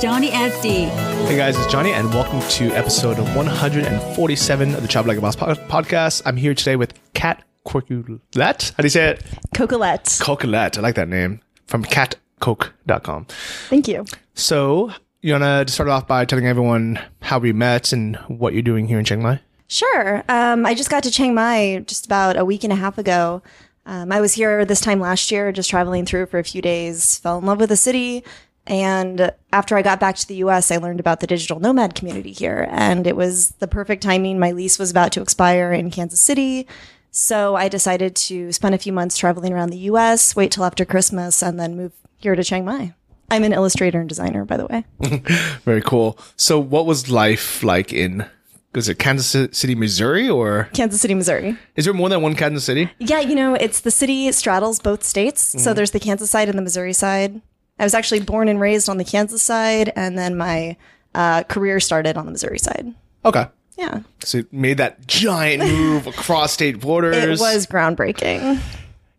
Johnny 0.00 0.28
FD. 0.30 0.88
Hey 1.26 1.36
guys, 1.36 1.56
it's 1.56 1.70
Johnny, 1.72 1.92
and 1.92 2.08
welcome 2.12 2.40
to 2.50 2.70
episode 2.72 3.18
147 3.34 4.74
of 4.74 4.82
the 4.82 4.88
Travel 4.88 5.08
Like 5.08 5.18
a 5.18 5.20
Boss 5.22 5.36
podcast. 5.36 6.20
I'm 6.26 6.36
here 6.36 6.54
today 6.54 6.76
with 6.76 6.92
Kat 7.14 7.42
Corculette. 7.64 8.72
How 8.76 8.82
do 8.82 8.84
you 8.84 8.90
say 8.90 9.08
it? 9.10 9.24
Coquillette. 9.54 10.20
Coquillette. 10.20 10.76
I 10.76 10.80
like 10.82 10.96
that 10.96 11.08
name. 11.08 11.40
From 11.66 11.84
catcoke.com. 11.84 13.26
Thank 13.70 13.88
you. 13.88 14.04
So, 14.34 14.92
you 15.22 15.32
want 15.32 15.68
to 15.68 15.72
start 15.72 15.88
off 15.88 16.06
by 16.06 16.24
telling 16.26 16.46
everyone 16.46 17.00
how 17.22 17.38
we 17.38 17.52
met 17.54 17.92
and 17.92 18.16
what 18.28 18.52
you're 18.52 18.62
doing 18.62 18.86
here 18.86 18.98
in 18.98 19.04
Chiang 19.06 19.22
Mai? 19.22 19.40
Sure. 19.68 20.22
Um, 20.28 20.66
I 20.66 20.74
just 20.74 20.90
got 20.90 21.02
to 21.04 21.10
Chiang 21.10 21.34
Mai 21.34 21.82
just 21.86 22.04
about 22.06 22.36
a 22.36 22.44
week 22.44 22.64
and 22.64 22.72
a 22.72 22.76
half 22.76 22.98
ago. 22.98 23.42
Um, 23.86 24.12
I 24.12 24.20
was 24.20 24.34
here 24.34 24.64
this 24.64 24.80
time 24.80 25.00
last 25.00 25.30
year, 25.30 25.52
just 25.52 25.70
traveling 25.70 26.04
through 26.04 26.26
for 26.26 26.38
a 26.38 26.44
few 26.44 26.60
days, 26.60 27.18
fell 27.18 27.38
in 27.38 27.46
love 27.46 27.60
with 27.60 27.68
the 27.70 27.76
city. 27.76 28.24
And 28.66 29.32
after 29.52 29.76
I 29.76 29.82
got 29.82 30.00
back 30.00 30.16
to 30.16 30.26
the 30.26 30.36
US, 30.36 30.70
I 30.70 30.76
learned 30.76 31.00
about 31.00 31.20
the 31.20 31.26
digital 31.26 31.60
nomad 31.60 31.94
community 31.94 32.32
here. 32.32 32.68
And 32.70 33.06
it 33.06 33.16
was 33.16 33.50
the 33.58 33.68
perfect 33.68 34.02
timing. 34.02 34.38
My 34.38 34.52
lease 34.52 34.78
was 34.78 34.90
about 34.90 35.12
to 35.12 35.22
expire 35.22 35.72
in 35.72 35.90
Kansas 35.90 36.20
City. 36.20 36.66
So 37.10 37.54
I 37.56 37.68
decided 37.68 38.14
to 38.16 38.52
spend 38.52 38.74
a 38.74 38.78
few 38.78 38.92
months 38.92 39.16
traveling 39.16 39.52
around 39.52 39.70
the 39.70 39.78
US, 39.90 40.36
wait 40.36 40.50
till 40.50 40.64
after 40.64 40.84
Christmas, 40.84 41.42
and 41.42 41.58
then 41.58 41.76
move 41.76 41.92
here 42.18 42.34
to 42.34 42.44
Chiang 42.44 42.64
Mai. 42.64 42.92
I'm 43.30 43.42
an 43.42 43.52
illustrator 43.52 44.00
and 44.00 44.08
designer, 44.08 44.44
by 44.44 44.56
the 44.56 44.66
way. 44.66 44.84
Very 45.64 45.80
cool. 45.80 46.18
So, 46.36 46.60
what 46.60 46.86
was 46.86 47.10
life 47.10 47.62
like 47.62 47.92
in, 47.92 48.26
was 48.74 48.88
it 48.88 48.98
Kansas 48.98 49.56
City, 49.56 49.74
Missouri, 49.74 50.28
or 50.28 50.68
Kansas 50.74 51.00
City, 51.00 51.14
Missouri. 51.14 51.56
is 51.74 51.86
there 51.86 51.94
more 51.94 52.08
than 52.08 52.22
one 52.22 52.36
Kansas 52.36 52.64
City? 52.64 52.90
Yeah, 52.98 53.20
you 53.20 53.34
know, 53.34 53.54
it's 53.54 53.80
the 53.80 53.90
city 53.90 54.30
straddles 54.32 54.78
both 54.78 55.02
states. 55.02 55.42
So 55.42 55.58
mm-hmm. 55.58 55.74
there's 55.74 55.90
the 55.92 56.00
Kansas 56.00 56.30
side 56.30 56.48
and 56.48 56.56
the 56.58 56.62
Missouri 56.62 56.92
side. 56.92 57.40
I 57.78 57.84
was 57.84 57.94
actually 57.94 58.20
born 58.20 58.48
and 58.48 58.60
raised 58.60 58.88
on 58.88 58.96
the 58.98 59.04
Kansas 59.04 59.42
side, 59.42 59.92
and 59.96 60.16
then 60.18 60.36
my 60.36 60.76
uh, 61.14 61.42
career 61.44 61.80
started 61.80 62.16
on 62.16 62.26
the 62.26 62.32
Missouri 62.32 62.58
side. 62.58 62.94
Okay. 63.24 63.46
Yeah, 63.78 64.00
So, 64.24 64.38
you 64.38 64.46
made 64.52 64.78
that 64.78 65.06
giant 65.06 65.62
move 65.62 66.06
across 66.06 66.52
state 66.52 66.80
borders. 66.80 67.14
it 67.14 67.28
was 67.28 67.66
groundbreaking. 67.66 68.58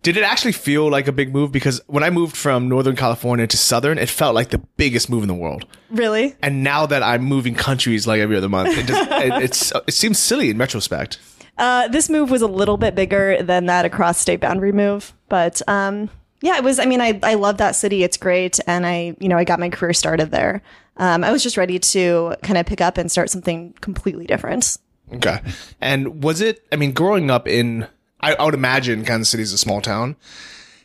Did 0.02 0.17
it 0.17 0.23
actually 0.23 0.53
feel 0.53 0.89
like 0.89 1.08
a 1.08 1.11
big 1.11 1.31
move? 1.31 1.52
Because 1.52 1.80
when 1.86 2.03
I 2.03 2.09
moved 2.09 2.36
from 2.36 2.67
Northern 2.67 2.95
California 2.95 3.45
to 3.45 3.58
Southern, 3.58 3.99
it 3.99 4.09
felt 4.09 4.33
like 4.33 4.49
the 4.49 4.58
biggest 4.58 5.11
move 5.11 5.21
in 5.21 5.27
the 5.27 5.36
world. 5.36 5.67
Really? 5.92 6.36
And 6.42 6.64
now 6.64 6.88
that 6.88 7.03
I'm 7.03 7.21
moving 7.23 7.53
countries 7.53 8.08
like 8.08 8.19
every 8.19 8.36
other 8.36 8.49
month, 8.49 8.75
it 8.75 8.88
just 8.88 9.11
it, 9.11 9.44
it's 9.44 9.71
it 9.88 9.94
seems 9.94 10.17
silly 10.17 10.49
in 10.49 10.58
retrospect. 10.58 11.19
Uh, 11.59 11.88
this 11.89 12.09
move 12.09 12.31
was 12.31 12.42
a 12.42 12.47
little 12.47 12.77
bit 12.77 12.95
bigger 12.95 13.42
than 13.44 13.66
that 13.67 13.86
across 13.86 14.17
state 14.17 14.39
boundary 14.39 14.71
move, 14.71 15.14
but 15.30 15.61
um, 15.67 16.09
yeah, 16.41 16.57
it 16.57 16.63
was. 16.63 16.80
I 16.80 16.85
mean, 16.85 17.02
I 17.02 17.19
I 17.23 17.33
love 17.35 17.57
that 17.57 17.75
city. 17.75 18.03
It's 18.03 18.17
great, 18.17 18.59
and 18.67 18.85
I 18.85 19.16
you 19.19 19.30
know 19.30 19.38
I 19.38 19.43
got 19.43 19.59
my 19.59 19.69
career 19.69 19.93
started 19.93 20.31
there. 20.31 20.61
Um, 20.97 21.23
I 21.23 21.31
was 21.31 21.43
just 21.43 21.57
ready 21.57 21.80
to 21.80 22.35
kind 22.43 22.57
of 22.57 22.66
pick 22.66 22.81
up 22.81 22.97
and 22.97 23.11
start 23.11 23.30
something 23.30 23.73
completely 23.81 24.25
different. 24.25 24.77
Okay. 25.13 25.39
And 25.80 26.23
was 26.23 26.41
it? 26.41 26.65
I 26.71 26.75
mean, 26.75 26.91
growing 26.91 27.31
up 27.31 27.47
in, 27.47 27.88
I, 28.19 28.33
I 28.33 28.43
would 28.43 28.53
imagine 28.53 29.05
Kansas 29.05 29.30
City 29.30 29.43
is 29.43 29.53
a 29.53 29.58
small 29.58 29.81
town. 29.81 30.15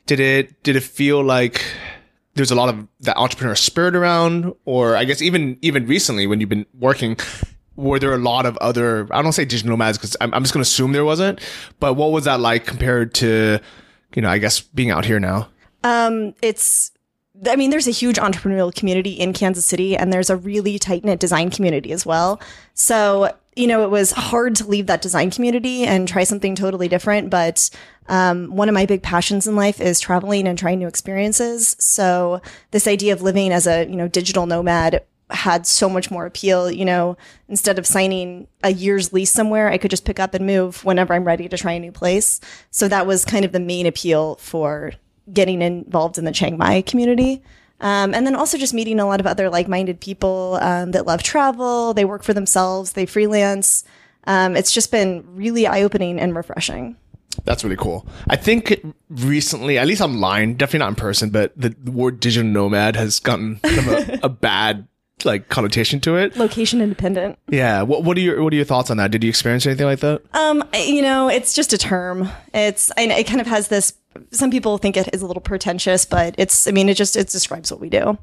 Did 0.07 0.21
it? 0.21 0.63
Did 0.63 0.77
it 0.77 0.83
feel 0.83 1.23
like 1.23 1.63
there's 2.35 2.51
a 2.51 2.55
lot 2.55 2.69
of 2.69 2.87
that 3.01 3.17
entrepreneur 3.17 3.55
spirit 3.55 3.97
around, 3.97 4.55
or 4.65 4.97
I 4.97 5.05
guess 5.05 5.23
even 5.23 5.59
even 5.63 5.87
recently 5.87 6.27
when 6.27 6.41
you've 6.41 6.49
been 6.49 6.67
working, 6.79 7.17
were 7.77 7.99
there 7.99 8.13
a 8.13 8.19
lot 8.19 8.47
of 8.47 8.57
other? 8.59 9.09
I 9.11 9.23
don't 9.23 9.33
say 9.33 9.45
digital 9.45 9.71
nomads 9.71 9.99
because 9.99 10.17
I'm, 10.21 10.33
I'm 10.35 10.43
just 10.43 10.55
going 10.55 10.63
to 10.63 10.69
assume 10.69 10.93
there 10.93 11.05
wasn't. 11.05 11.41
But 11.81 11.95
what 11.95 12.13
was 12.13 12.25
that 12.25 12.41
like 12.41 12.67
compared 12.67 13.15
to, 13.15 13.61
you 14.15 14.23
know, 14.23 14.31
I 14.31 14.39
guess 14.39 14.61
being 14.61 14.91
out 14.91 15.05
here 15.05 15.21
now? 15.21 15.49
Um, 15.85 16.35
it's 16.43 16.93
I 17.47 17.57
mean, 17.57 17.71
there's 17.71 17.89
a 17.89 17.93
huge 17.93 18.17
entrepreneurial 18.17 18.75
community 18.75 19.13
in 19.13 19.33
Kansas 19.33 19.65
City, 19.65 19.97
and 19.97 20.13
there's 20.13 20.31
a 20.31 20.37
really 20.37 20.79
tight 20.79 21.05
knit 21.05 21.19
design 21.19 21.51
community 21.51 21.93
as 21.93 22.05
well. 22.05 22.41
So, 22.75 23.35
you 23.57 23.67
know, 23.67 23.83
it 23.83 23.91
was 23.91 24.13
hard 24.13 24.55
to 24.57 24.67
leave 24.67 24.87
that 24.87 25.03
design 25.03 25.31
community 25.31 25.85
and 25.85 26.07
try 26.07 26.25
something 26.25 26.55
totally 26.55 26.89
different. 26.89 27.31
But 27.31 27.71
um, 28.09 28.55
one 28.55 28.69
of 28.69 28.75
my 28.75 28.87
big 28.87 29.03
passions 29.03 29.47
in 29.47 29.57
life 29.57 29.81
is 29.81 29.99
traveling 29.99 30.47
and 30.47 30.59
trying 30.59 30.79
new 30.79 30.89
experiences. 30.89 31.75
So, 31.79 32.43
this 32.71 32.87
idea 32.87 33.13
of 33.13 33.23
living 33.23 33.51
as 33.53 33.67
a, 33.67 33.87
you 33.87 33.97
know, 33.97 34.09
digital 34.09 34.47
nomad 34.47 35.03
had 35.33 35.67
so 35.67 35.89
much 35.89 36.11
more 36.11 36.27
appeal. 36.27 36.71
You 36.71 36.85
know, 36.85 37.17
instead 37.49 37.79
of 37.79 37.87
signing 37.87 38.47
a 38.63 38.73
year's 38.73 39.13
lease 39.13 39.33
somewhere, 39.33 39.69
I 39.69 39.79
could 39.79 39.91
just 39.91 40.05
pick 40.05 40.21
up 40.21 40.35
and 40.35 40.47
move 40.47 40.85
whenever 40.85 41.15
I'm 41.15 41.25
ready 41.25 41.49
to 41.49 41.57
try 41.57 41.73
a 41.73 41.81
new 41.81 41.93
place. 41.93 42.41
So, 42.71 42.89
that 42.89 43.07
was 43.07 43.25
kind 43.25 43.45
of 43.45 43.53
the 43.53 43.61
main 43.61 43.87
appeal 43.87 44.37
for 44.37 44.93
getting 45.33 45.63
involved 45.63 46.19
in 46.19 46.25
the 46.25 46.33
Chiang 46.33 46.59
Mai 46.59 46.83
community. 46.83 47.43
Um, 47.81 48.15
and 48.15 48.25
then 48.25 48.37
also 48.37 48.57
just 48.59 48.73
meeting 48.73 49.01
a 49.01 49.07
lot 49.07 49.19
of 49.19 49.27
other 49.27 49.51
like-minded 49.51 50.01
people 50.01 50.57
um, 50.63 50.93
that 50.93 51.05
love 51.05 51.23
travel. 51.23 51.93
They 51.95 52.05
work 52.05 52.23
for 52.23 52.33
themselves. 52.33 52.93
They 52.93 53.07
freelance. 53.07 53.85
Um, 54.25 54.57
it's 54.57 54.73
just 54.73 54.93
been 54.93 55.25
really 55.35 55.67
eye-opening 55.67 56.21
and 56.21 56.35
refreshing. 56.35 56.97
That's 57.45 57.65
really 57.65 57.77
cool. 57.77 58.07
I 58.29 58.37
think 58.37 58.85
recently, 59.09 59.79
at 59.79 59.87
least 59.87 60.01
online, 60.01 60.55
definitely 60.55 60.81
not 60.81 60.89
in 60.91 60.95
person, 60.95 61.31
but 61.31 61.53
the, 61.57 61.71
the 61.71 61.91
word 61.91 62.21
digital 62.21 62.49
nomad 62.49 62.95
has 62.95 63.19
gotten 63.19 63.57
kind 63.57 63.79
of 63.79 63.89
a, 63.89 64.21
a 64.25 64.29
bad 64.29 64.87
like 65.25 65.49
connotation 65.49 66.01
to 66.01 66.17
it. 66.17 66.37
Location 66.37 66.81
independent. 66.81 67.39
Yeah. 67.49 67.83
What 67.83 68.05
what 68.05 68.17
are 68.17 68.21
your 68.21 68.43
what 68.43 68.53
are 68.53 68.57
your 68.57 68.65
thoughts 68.65 68.91
on 68.91 68.97
that? 68.99 69.11
Did 69.11 69.23
you 69.25 69.29
experience 69.29 69.67
anything 69.67 69.87
like 69.87 70.01
that? 70.01 70.23
Um, 70.35 70.65
you 70.75 71.03
know, 71.03 71.29
it's 71.29 71.55
just 71.55 71.73
a 71.73 71.79
term. 71.79 72.29
It's 72.55 72.91
I 72.97 73.03
it 73.03 73.27
kind 73.27 73.41
of 73.41 73.47
has 73.47 73.69
this. 73.69 73.95
Some 74.31 74.51
people 74.51 74.79
think 74.79 74.97
it 74.97 75.09
is 75.15 75.23
a 75.23 75.27
little 75.27 75.41
pretentious, 75.41 76.05
but 76.05 76.35
it's. 76.39 76.67
I 76.67 76.71
mean, 76.71 76.89
it 76.89 76.95
just 76.95 77.17
it 77.17 77.29
describes 77.29 77.71
what 77.71 77.81
we 77.81 77.89
do. 77.89 78.19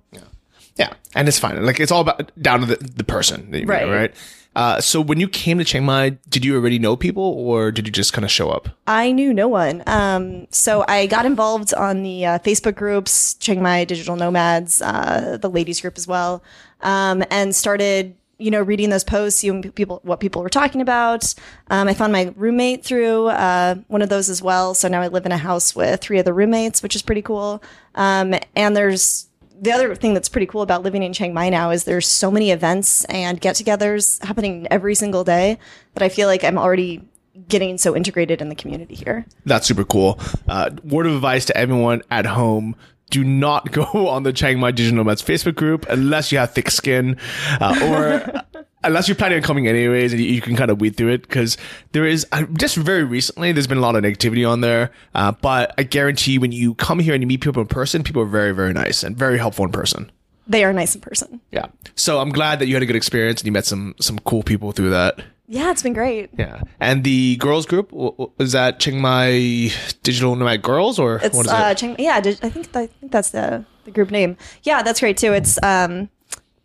Yeah, 0.75 0.93
and 1.13 1.27
it's 1.27 1.39
fine. 1.39 1.65
Like 1.65 1.79
it's 1.79 1.91
all 1.91 2.01
about 2.01 2.31
down 2.41 2.61
to 2.61 2.65
the, 2.65 2.75
the 2.77 3.03
person, 3.03 3.51
that 3.51 3.59
you 3.61 3.65
Right. 3.65 3.85
Know, 3.85 3.93
right? 3.93 4.15
Uh, 4.55 4.81
so 4.81 4.99
when 4.99 5.19
you 5.19 5.27
came 5.27 5.57
to 5.59 5.63
Chiang 5.63 5.85
Mai, 5.85 6.17
did 6.29 6.43
you 6.43 6.55
already 6.55 6.79
know 6.79 6.95
people, 6.95 7.23
or 7.23 7.71
did 7.71 7.85
you 7.85 7.91
just 7.91 8.13
kind 8.13 8.25
of 8.25 8.31
show 8.31 8.49
up? 8.49 8.67
I 8.87 9.11
knew 9.11 9.33
no 9.33 9.47
one. 9.47 9.83
Um, 9.87 10.47
so 10.51 10.83
I 10.87 11.05
got 11.05 11.25
involved 11.25 11.73
on 11.73 12.01
the 12.03 12.25
uh, 12.25 12.39
Facebook 12.39 12.75
groups, 12.75 13.35
Chiang 13.35 13.61
Mai 13.61 13.85
Digital 13.85 14.15
Nomads, 14.15 14.81
uh, 14.81 15.37
the 15.39 15.49
ladies 15.49 15.81
group 15.81 15.97
as 15.97 16.07
well, 16.07 16.41
um, 16.81 17.23
and 17.29 17.55
started, 17.55 18.15
you 18.37 18.51
know, 18.51 18.61
reading 18.61 18.89
those 18.89 19.03
posts, 19.03 19.39
seeing 19.39 19.61
people 19.71 19.99
what 20.03 20.19
people 20.19 20.41
were 20.41 20.49
talking 20.49 20.81
about. 20.81 21.33
Um, 21.69 21.87
I 21.87 21.93
found 21.93 22.13
my 22.13 22.33
roommate 22.35 22.85
through 22.85 23.27
uh, 23.27 23.75
one 23.87 24.01
of 24.01 24.09
those 24.09 24.29
as 24.29 24.41
well. 24.41 24.73
So 24.73 24.87
now 24.87 25.01
I 25.01 25.07
live 25.07 25.25
in 25.25 25.31
a 25.31 25.37
house 25.37 25.75
with 25.75 25.99
three 25.99 26.19
other 26.19 26.33
roommates, 26.33 26.81
which 26.81 26.95
is 26.95 27.01
pretty 27.01 27.21
cool. 27.21 27.61
Um, 27.95 28.35
and 28.55 28.75
there's 28.77 29.27
the 29.61 29.73
other 29.73 29.93
thing 29.93 30.13
that's 30.13 30.29
pretty 30.29 30.45
cool 30.45 30.61
about 30.61 30.83
living 30.83 31.03
in 31.03 31.11
Chiang 31.11 31.33
Mai 31.33 31.49
now 31.49 31.69
is 31.69 31.83
there's 31.83 32.07
so 32.07 32.31
many 32.31 32.51
events 32.51 33.03
and 33.05 33.41
get-togethers 33.41 34.23
happening 34.23 34.65
every 34.71 34.95
single 34.95 35.25
day 35.25 35.57
that 35.95 36.03
I 36.03 36.07
feel 36.07 36.27
like 36.27 36.45
I'm 36.45 36.57
already 36.57 37.03
getting 37.49 37.77
so 37.77 37.93
integrated 37.95 38.41
in 38.41 38.47
the 38.47 38.55
community 38.55 38.95
here. 38.95 39.25
That's 39.45 39.67
super 39.67 39.83
cool. 39.83 40.17
Uh, 40.47 40.69
word 40.83 41.07
of 41.07 41.15
advice 41.15 41.43
to 41.45 41.57
everyone 41.57 42.03
at 42.09 42.25
home. 42.25 42.75
Do 43.09 43.23
not 43.23 43.71
go 43.71 43.83
on 44.07 44.23
the 44.23 44.33
Chiang 44.33 44.59
Mai 44.59 44.71
Digital 44.71 44.97
Nomads 44.97 45.21
Facebook 45.21 45.55
group 45.55 45.85
unless 45.89 46.31
you 46.31 46.37
have 46.37 46.53
thick 46.53 46.69
skin, 46.71 47.17
uh, 47.59 47.79
or 47.83 48.43
unless 48.83 49.07
you're 49.07 49.15
planning 49.15 49.37
on 49.37 49.43
coming 49.43 49.67
anyways, 49.67 50.13
and 50.13 50.21
you, 50.21 50.27
you 50.27 50.41
can 50.41 50.55
kind 50.55 50.71
of 50.71 50.79
weed 50.79 50.95
through 50.95 51.13
it. 51.13 51.21
Because 51.21 51.57
there 51.91 52.05
is 52.05 52.25
uh, 52.31 52.43
just 52.53 52.75
very 52.75 53.03
recently, 53.03 53.51
there's 53.51 53.67
been 53.67 53.77
a 53.77 53.81
lot 53.81 53.95
of 53.95 54.03
negativity 54.03 54.49
on 54.49 54.61
there. 54.61 54.91
Uh, 55.15 55.31
but 55.31 55.73
I 55.77 55.83
guarantee 55.83 56.37
when 56.37 56.51
you 56.51 56.75
come 56.75 56.99
here 56.99 57.13
and 57.13 57.23
you 57.23 57.27
meet 57.27 57.41
people 57.41 57.61
in 57.61 57.67
person, 57.67 58.03
people 58.03 58.21
are 58.21 58.27
very, 58.27 58.53
very 58.53 58.73
nice 58.73 59.03
and 59.03 59.17
very 59.17 59.37
helpful 59.37 59.65
in 59.65 59.71
person. 59.71 60.11
They 60.47 60.63
are 60.63 60.73
nice 60.73 60.95
in 60.95 61.01
person. 61.01 61.39
Yeah. 61.51 61.67
So 61.95 62.19
I'm 62.19 62.31
glad 62.31 62.59
that 62.59 62.67
you 62.67 62.73
had 62.73 62.81
a 62.81 62.87
good 62.87 62.95
experience 62.95 63.41
and 63.41 63.45
you 63.45 63.51
met 63.51 63.65
some 63.65 63.93
some 63.99 64.17
cool 64.19 64.41
people 64.41 64.71
through 64.71 64.89
that. 64.89 65.21
Yeah, 65.51 65.71
it's 65.71 65.81
been 65.81 65.93
great. 65.93 66.29
Yeah. 66.37 66.61
And 66.79 67.03
the 67.03 67.35
girls 67.37 67.65
group 67.65 67.91
is 68.37 68.51
that 68.51 68.79
Chiang 68.79 69.01
Mai 69.01 69.71
Digital 70.03 70.35
Nomad 70.35 70.61
Girls 70.61 70.99
or 70.99 71.15
It's 71.23 71.35
what 71.35 71.47
is 71.47 71.51
uh, 71.51 71.69
it? 71.71 71.77
Chiang, 71.79 71.95
yeah, 71.97 72.17
I 72.17 72.21
think 72.21 72.75
I 72.75 72.85
think 72.85 73.11
that's 73.11 73.31
the 73.31 73.65
the 73.83 73.89
group 73.89 74.11
name. 74.11 74.37
Yeah, 74.61 74.83
that's 74.83 74.99
great 74.99 75.17
too. 75.17 75.33
It's 75.33 75.57
um 75.63 76.09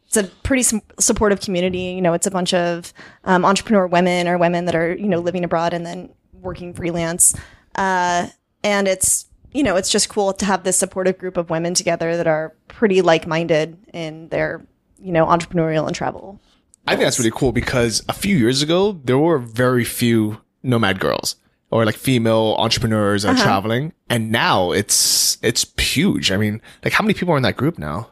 it's 0.06 0.18
a 0.18 0.24
pretty 0.42 0.62
su- 0.62 0.82
supportive 1.00 1.40
community. 1.40 1.78
You 1.78 2.02
know, 2.02 2.12
it's 2.12 2.26
a 2.26 2.30
bunch 2.30 2.52
of 2.52 2.92
um, 3.24 3.46
entrepreneur 3.46 3.86
women 3.86 4.28
or 4.28 4.36
women 4.36 4.66
that 4.66 4.74
are 4.74 4.94
you 4.94 5.08
know 5.08 5.18
living 5.18 5.44
abroad 5.44 5.72
and 5.72 5.86
then 5.86 6.10
working 6.34 6.74
freelance. 6.74 7.34
Uh, 7.76 8.28
and 8.62 8.86
it's 8.86 9.26
you 9.52 9.62
know 9.62 9.76
it's 9.76 9.88
just 9.88 10.10
cool 10.10 10.34
to 10.34 10.44
have 10.44 10.62
this 10.62 10.78
supportive 10.78 11.16
group 11.16 11.38
of 11.38 11.48
women 11.48 11.72
together 11.72 12.18
that 12.18 12.26
are 12.26 12.54
pretty 12.68 13.00
like 13.00 13.26
minded 13.26 13.78
in 13.94 14.28
their 14.28 14.66
you 14.98 15.10
know 15.10 15.24
entrepreneurial 15.24 15.86
and 15.86 15.96
travel. 15.96 16.38
I 16.86 16.92
think 16.96 17.04
that's 17.04 17.18
really 17.18 17.30
cool 17.30 17.52
because 17.52 18.02
a 18.08 18.12
few 18.12 18.36
years 18.36 18.62
ago 18.62 18.92
there 19.04 19.18
were 19.18 19.38
very 19.38 19.84
few 19.84 20.38
nomad 20.62 21.00
girls 21.00 21.36
or 21.70 21.84
like 21.84 21.96
female 21.96 22.56
entrepreneurs 22.58 23.24
Uh-huh. 23.24 23.34
are 23.38 23.42
traveling. 23.42 23.92
And 24.10 24.30
now 24.30 24.72
it's 24.72 25.38
it's 25.42 25.66
huge. 25.78 26.30
I 26.30 26.36
mean, 26.36 26.60
like 26.84 26.92
how 26.92 27.02
many 27.02 27.14
people 27.14 27.32
are 27.34 27.36
in 27.38 27.42
that 27.44 27.56
group 27.56 27.78
now? 27.78 28.08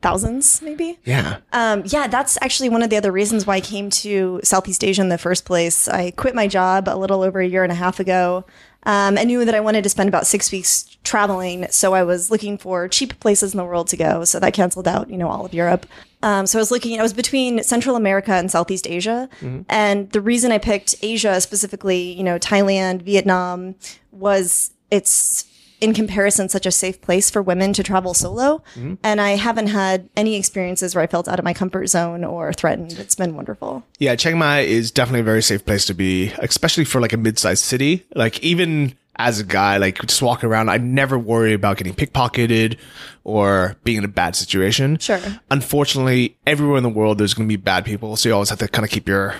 Thousands, 0.00 0.62
maybe. 0.62 0.96
Yeah. 1.04 1.38
Um, 1.52 1.82
yeah, 1.86 2.06
that's 2.06 2.38
actually 2.40 2.68
one 2.68 2.84
of 2.84 2.90
the 2.90 2.96
other 2.96 3.10
reasons 3.10 3.48
why 3.48 3.56
I 3.56 3.60
came 3.60 3.90
to 3.90 4.40
Southeast 4.44 4.84
Asia 4.84 5.02
in 5.02 5.08
the 5.08 5.18
first 5.18 5.44
place. 5.44 5.88
I 5.88 6.12
quit 6.12 6.36
my 6.36 6.46
job 6.46 6.88
a 6.88 6.96
little 6.96 7.24
over 7.24 7.40
a 7.40 7.46
year 7.48 7.64
and 7.64 7.72
a 7.72 7.74
half 7.74 7.98
ago. 7.98 8.44
Um, 8.84 9.18
I 9.18 9.24
knew 9.24 9.44
that 9.44 9.56
I 9.56 9.60
wanted 9.60 9.82
to 9.82 9.90
spend 9.90 10.08
about 10.08 10.24
six 10.28 10.52
weeks 10.52 10.96
traveling, 11.02 11.66
so 11.70 11.94
I 11.94 12.04
was 12.04 12.30
looking 12.30 12.58
for 12.58 12.86
cheap 12.86 13.18
places 13.18 13.52
in 13.52 13.58
the 13.58 13.64
world 13.64 13.88
to 13.88 13.96
go. 13.96 14.24
So 14.24 14.38
that 14.38 14.52
canceled 14.54 14.86
out, 14.86 15.10
you 15.10 15.16
know, 15.18 15.28
all 15.28 15.44
of 15.44 15.52
Europe. 15.52 15.84
Um, 16.22 16.46
so 16.46 16.58
I 16.58 16.62
was 16.62 16.70
looking. 16.70 16.98
I 16.98 17.02
was 17.02 17.12
between 17.12 17.62
Central 17.62 17.96
America 17.96 18.32
and 18.32 18.50
Southeast 18.50 18.86
Asia, 18.88 19.28
and 19.68 20.10
the 20.10 20.20
reason 20.20 20.50
I 20.52 20.58
picked 20.58 20.94
Asia 21.02 21.40
specifically, 21.40 22.12
you 22.12 22.24
know, 22.24 22.38
Thailand, 22.38 23.02
Vietnam, 23.02 23.74
was 24.10 24.72
it's 24.90 25.44
in 25.80 25.94
comparison 25.94 26.48
such 26.48 26.66
a 26.66 26.72
safe 26.72 27.00
place 27.00 27.30
for 27.30 27.40
women 27.40 27.72
to 27.72 27.82
travel 27.84 28.12
solo. 28.12 28.62
And 29.04 29.20
i 29.20 29.30
haven't 29.36 29.68
had 29.68 30.08
any 30.16 30.34
experiences 30.34 30.94
where 30.94 31.04
i 31.04 31.06
felt 31.06 31.28
out 31.28 31.38
of 31.38 31.44
my 31.44 31.54
comfort 31.54 31.86
zone 31.86 32.24
or 32.24 32.52
threatened. 32.52 32.92
It's 32.98 33.14
been 33.14 33.36
wonderful. 33.36 33.84
Yeah, 33.98 34.16
Chiang 34.16 34.38
Mai 34.38 34.60
is 34.60 34.90
definitely 34.90 35.20
a 35.20 35.24
very 35.24 35.42
safe 35.42 35.64
place 35.64 35.84
to 35.86 35.94
be, 35.94 36.32
especially 36.38 36.84
for 36.84 37.00
like 37.00 37.12
a 37.12 37.16
mid-sized 37.16 37.62
city. 37.64 38.04
Like 38.16 38.40
even 38.42 38.94
as 39.18 39.40
a 39.40 39.44
guy, 39.44 39.78
like 39.78 40.00
just 40.02 40.22
walking 40.22 40.48
around, 40.48 40.68
I 40.68 40.76
never 40.78 41.18
worry 41.18 41.52
about 41.52 41.76
getting 41.76 41.94
pickpocketed 41.94 42.78
or 43.24 43.76
being 43.84 43.98
in 43.98 44.04
a 44.04 44.08
bad 44.08 44.36
situation. 44.36 44.98
Sure. 44.98 45.20
Unfortunately, 45.50 46.36
everywhere 46.46 46.76
in 46.76 46.82
the 46.82 46.88
world, 46.88 47.18
there's 47.18 47.34
going 47.34 47.48
to 47.48 47.52
be 47.52 47.56
bad 47.56 47.84
people, 47.84 48.16
so 48.16 48.28
you 48.28 48.34
always 48.34 48.50
have 48.50 48.60
to 48.60 48.68
kind 48.68 48.84
of 48.84 48.90
keep 48.90 49.08
your 49.08 49.34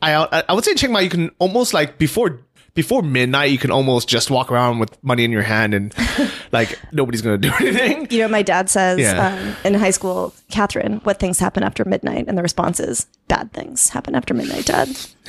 eye 0.00 0.12
out. 0.12 0.28
I 0.32 0.44
I 0.48 0.52
would 0.52 0.64
say 0.64 0.72
in 0.72 0.76
Chiang 0.76 0.92
Mai, 0.92 1.00
you 1.00 1.10
can 1.10 1.30
almost 1.38 1.72
like 1.72 1.98
before 1.98 2.40
before 2.74 3.02
midnight, 3.02 3.50
you 3.50 3.58
can 3.58 3.70
almost 3.70 4.08
just 4.08 4.30
walk 4.30 4.50
around 4.50 4.78
with 4.78 5.02
money 5.04 5.24
in 5.24 5.30
your 5.30 5.42
hand 5.42 5.74
and 5.74 5.94
like 6.52 6.78
nobody's 6.92 7.20
going 7.22 7.40
to 7.40 7.48
do 7.48 7.54
anything. 7.60 8.06
you 8.10 8.18
know 8.20 8.28
my 8.28 8.42
dad 8.42 8.70
says 8.70 8.98
Yeah. 8.98 9.34
um, 9.36 9.56
in 9.64 9.74
high 9.74 9.90
school 9.90 10.32
catherine 10.50 10.94
what 11.04 11.18
things 11.18 11.38
happen 11.38 11.62
after 11.62 11.84
midnight 11.84 12.26
and 12.28 12.36
the 12.38 12.42
response 12.42 12.80
is 12.80 13.06
bad 13.28 13.52
things 13.52 13.88
happen 13.90 14.14
after 14.14 14.32
midnight 14.34 14.66
dad 14.66 14.88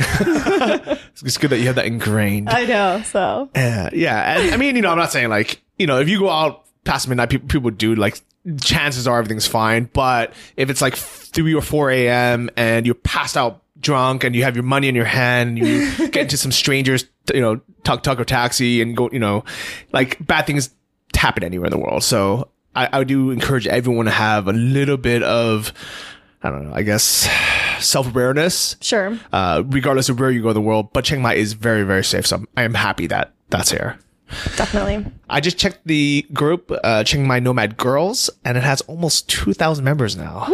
It's 1.25 1.37
good 1.37 1.49
that 1.51 1.59
you 1.59 1.67
have 1.67 1.75
that 1.75 1.85
ingrained. 1.85 2.49
i 2.49 2.65
know 2.65 3.01
so 3.03 3.49
Yeah, 3.55 3.89
yeah. 3.93 4.37
And 4.39 4.53
I 4.53 4.57
mean, 4.57 4.75
you 4.75 4.81
know, 4.81 4.89
I'm 4.91 4.97
not 4.97 5.11
saying 5.11 5.29
like, 5.29 5.61
you 5.77 5.87
know, 5.87 5.99
if 5.99 6.09
you 6.09 6.19
go 6.19 6.29
out 6.29 6.63
past 6.83 7.07
midnight, 7.07 7.29
people, 7.29 7.47
people 7.47 7.71
do 7.71 7.95
like, 7.95 8.19
chances 8.61 9.07
are 9.07 9.17
everything's 9.19 9.47
fine. 9.47 9.89
But 9.93 10.33
if 10.57 10.69
it's 10.69 10.81
like 10.81 10.95
3 10.95 11.53
or 11.53 11.61
4 11.61 11.91
a.m. 11.91 12.49
and 12.57 12.85
you're 12.85 12.93
passed 12.95 13.37
out 13.37 13.62
drunk 13.83 14.23
and 14.23 14.35
you 14.35 14.43
have 14.43 14.55
your 14.55 14.63
money 14.63 14.87
in 14.87 14.95
your 14.95 15.05
hand 15.05 15.57
and 15.57 15.67
you 15.67 16.07
get 16.09 16.23
into 16.23 16.37
some 16.37 16.51
strangers, 16.51 17.05
you 17.33 17.41
know, 17.41 17.61
tuk 17.83 18.01
tuk 18.03 18.19
or 18.19 18.25
taxi 18.25 18.81
and 18.81 18.97
go, 18.97 19.09
you 19.11 19.19
know, 19.19 19.43
like 19.91 20.25
bad 20.25 20.47
things 20.47 20.73
happen 21.15 21.43
anywhere 21.43 21.67
in 21.67 21.71
the 21.71 21.77
world. 21.77 22.03
So 22.03 22.49
I, 22.75 22.89
I 22.99 23.03
do 23.03 23.31
encourage 23.31 23.67
everyone 23.67 24.05
to 24.05 24.11
have 24.11 24.47
a 24.47 24.53
little 24.53 24.97
bit 24.97 25.23
of, 25.23 25.71
I 26.41 26.49
don't 26.49 26.69
know, 26.69 26.75
I 26.75 26.81
guess, 26.81 27.29
self 27.79 28.07
awareness 28.07 28.75
sure 28.81 29.17
uh, 29.31 29.63
regardless 29.67 30.09
of 30.09 30.19
where 30.19 30.31
you 30.31 30.41
go 30.41 30.49
in 30.49 30.55
the 30.55 30.61
world. 30.61 30.91
But 30.93 31.05
Chiang 31.05 31.21
Mai 31.21 31.35
is 31.35 31.53
very, 31.53 31.83
very 31.83 32.03
safe. 32.03 32.25
So 32.27 32.37
I'm, 32.37 32.47
I 32.57 32.63
am 32.63 32.73
happy 32.73 33.07
that 33.07 33.33
that's 33.49 33.71
here. 33.71 33.99
definitely 34.55 35.05
I 35.29 35.39
just 35.39 35.57
checked 35.57 35.81
the 35.85 36.25
group, 36.33 36.71
uh, 36.83 37.03
Chiang 37.03 37.27
Mai 37.27 37.39
Nomad 37.39 37.77
Girls, 37.77 38.29
and 38.43 38.57
it 38.57 38.63
has 38.63 38.81
almost 38.81 39.29
2,000 39.29 39.83
members 39.83 40.15
now. 40.17 40.47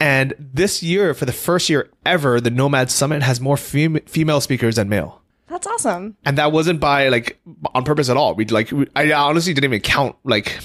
And 0.00 0.34
this 0.38 0.82
year, 0.82 1.14
for 1.14 1.24
the 1.24 1.32
first 1.32 1.68
year 1.70 1.88
ever, 2.04 2.40
the 2.40 2.50
Nomad 2.50 2.90
Summit 2.90 3.22
has 3.22 3.40
more 3.40 3.56
fem- 3.56 4.00
female 4.06 4.40
speakers 4.40 4.76
than 4.76 4.88
male. 4.88 5.22
that's 5.48 5.66
awesome 5.66 6.16
And 6.24 6.36
that 6.38 6.52
wasn't 6.52 6.80
by 6.80 7.08
like 7.08 7.38
on 7.74 7.84
purpose 7.84 8.08
at 8.10 8.16
all. 8.16 8.34
We 8.34 8.44
like 8.46 8.70
we, 8.72 8.86
I 8.94 9.12
honestly 9.12 9.54
didn't 9.54 9.70
even 9.70 9.80
count 9.80 10.16
like 10.24 10.58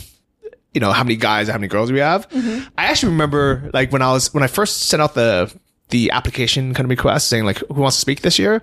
you 0.74 0.80
know 0.82 0.92
how 0.92 1.04
many 1.04 1.16
guys 1.16 1.48
how 1.48 1.56
many 1.56 1.68
girls 1.68 1.92
we 1.92 2.00
have. 2.00 2.28
Mm-hmm. 2.30 2.68
I 2.78 2.86
actually 2.86 3.12
remember 3.12 3.70
like 3.74 3.92
when 3.92 4.02
I 4.02 4.12
was 4.12 4.34
when 4.34 4.44
I 4.44 4.48
first 4.48 4.84
sent 4.84 5.02
out 5.02 5.14
the 5.14 5.54
the 5.90 6.12
application 6.12 6.74
kind 6.74 6.86
of 6.86 6.90
request 6.90 7.28
saying 7.28 7.46
like 7.46 7.58
who 7.60 7.82
wants 7.82 7.98
to 7.98 8.02
speak 8.02 8.22
this 8.22 8.40
year. 8.40 8.62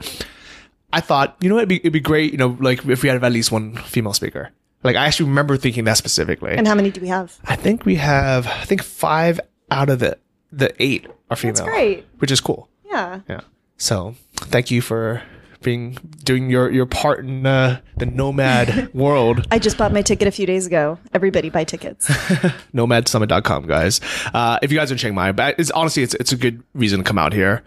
I 0.92 1.00
thought 1.00 1.36
you 1.40 1.48
know 1.48 1.56
it'd 1.58 1.68
be 1.68 1.76
it'd 1.76 1.92
be 1.92 2.00
great 2.00 2.32
you 2.32 2.38
know 2.38 2.56
like 2.60 2.84
if 2.86 3.02
we 3.02 3.08
had 3.08 3.22
at 3.22 3.32
least 3.32 3.52
one 3.52 3.76
female 3.76 4.12
speaker. 4.14 4.50
Like 4.82 4.96
I 4.96 5.06
actually 5.06 5.28
remember 5.28 5.56
thinking 5.56 5.84
that 5.84 5.96
specifically. 5.98 6.52
and 6.52 6.66
how 6.66 6.74
many 6.74 6.90
do 6.90 7.00
we 7.00 7.08
have 7.08 7.38
I 7.46 7.56
think 7.56 7.84
we 7.84 7.96
have 7.96 8.46
I 8.46 8.64
think 8.64 8.82
five 8.82 9.40
out 9.70 9.88
of 9.90 9.98
the 9.98 10.18
the 10.52 10.72
eight 10.82 11.06
are 11.30 11.36
female. 11.36 11.64
great. 11.64 12.06
which 12.18 12.30
is 12.30 12.40
cool. 12.40 12.68
yeah 12.86 13.20
Yeah. 13.28 13.40
So 13.76 14.14
thank 14.36 14.70
you 14.70 14.80
for 14.82 15.22
being 15.60 15.98
doing 16.24 16.48
your 16.50 16.70
your 16.70 16.86
part 16.86 17.18
in 17.24 17.44
uh, 17.44 17.80
the 17.96 18.06
nomad 18.06 18.92
world. 18.94 19.46
i 19.50 19.58
just 19.58 19.76
bought 19.76 19.92
my 19.92 20.02
ticket 20.02 20.28
a 20.28 20.30
few 20.30 20.46
days 20.46 20.66
ago 20.66 20.98
everybody 21.12 21.50
buy 21.50 21.64
tickets 21.64 22.06
Nomadsummit.com, 22.74 23.66
guys. 23.66 24.00
Uh, 24.32 24.58
if 24.62 24.70
you 24.70 24.78
guys 24.78 24.90
are 24.90 24.94
in 24.94 24.98
Chiang 24.98 25.14
Mai, 25.14 25.32
but 25.32 25.58
it's 25.58 25.70
honestly 25.72 26.02
it's 26.02 26.14
it's 26.14 26.32
a 26.32 26.36
good 26.36 26.62
reason 26.74 26.98
to 27.00 27.04
come 27.04 27.18
out 27.18 27.32
here. 27.32 27.62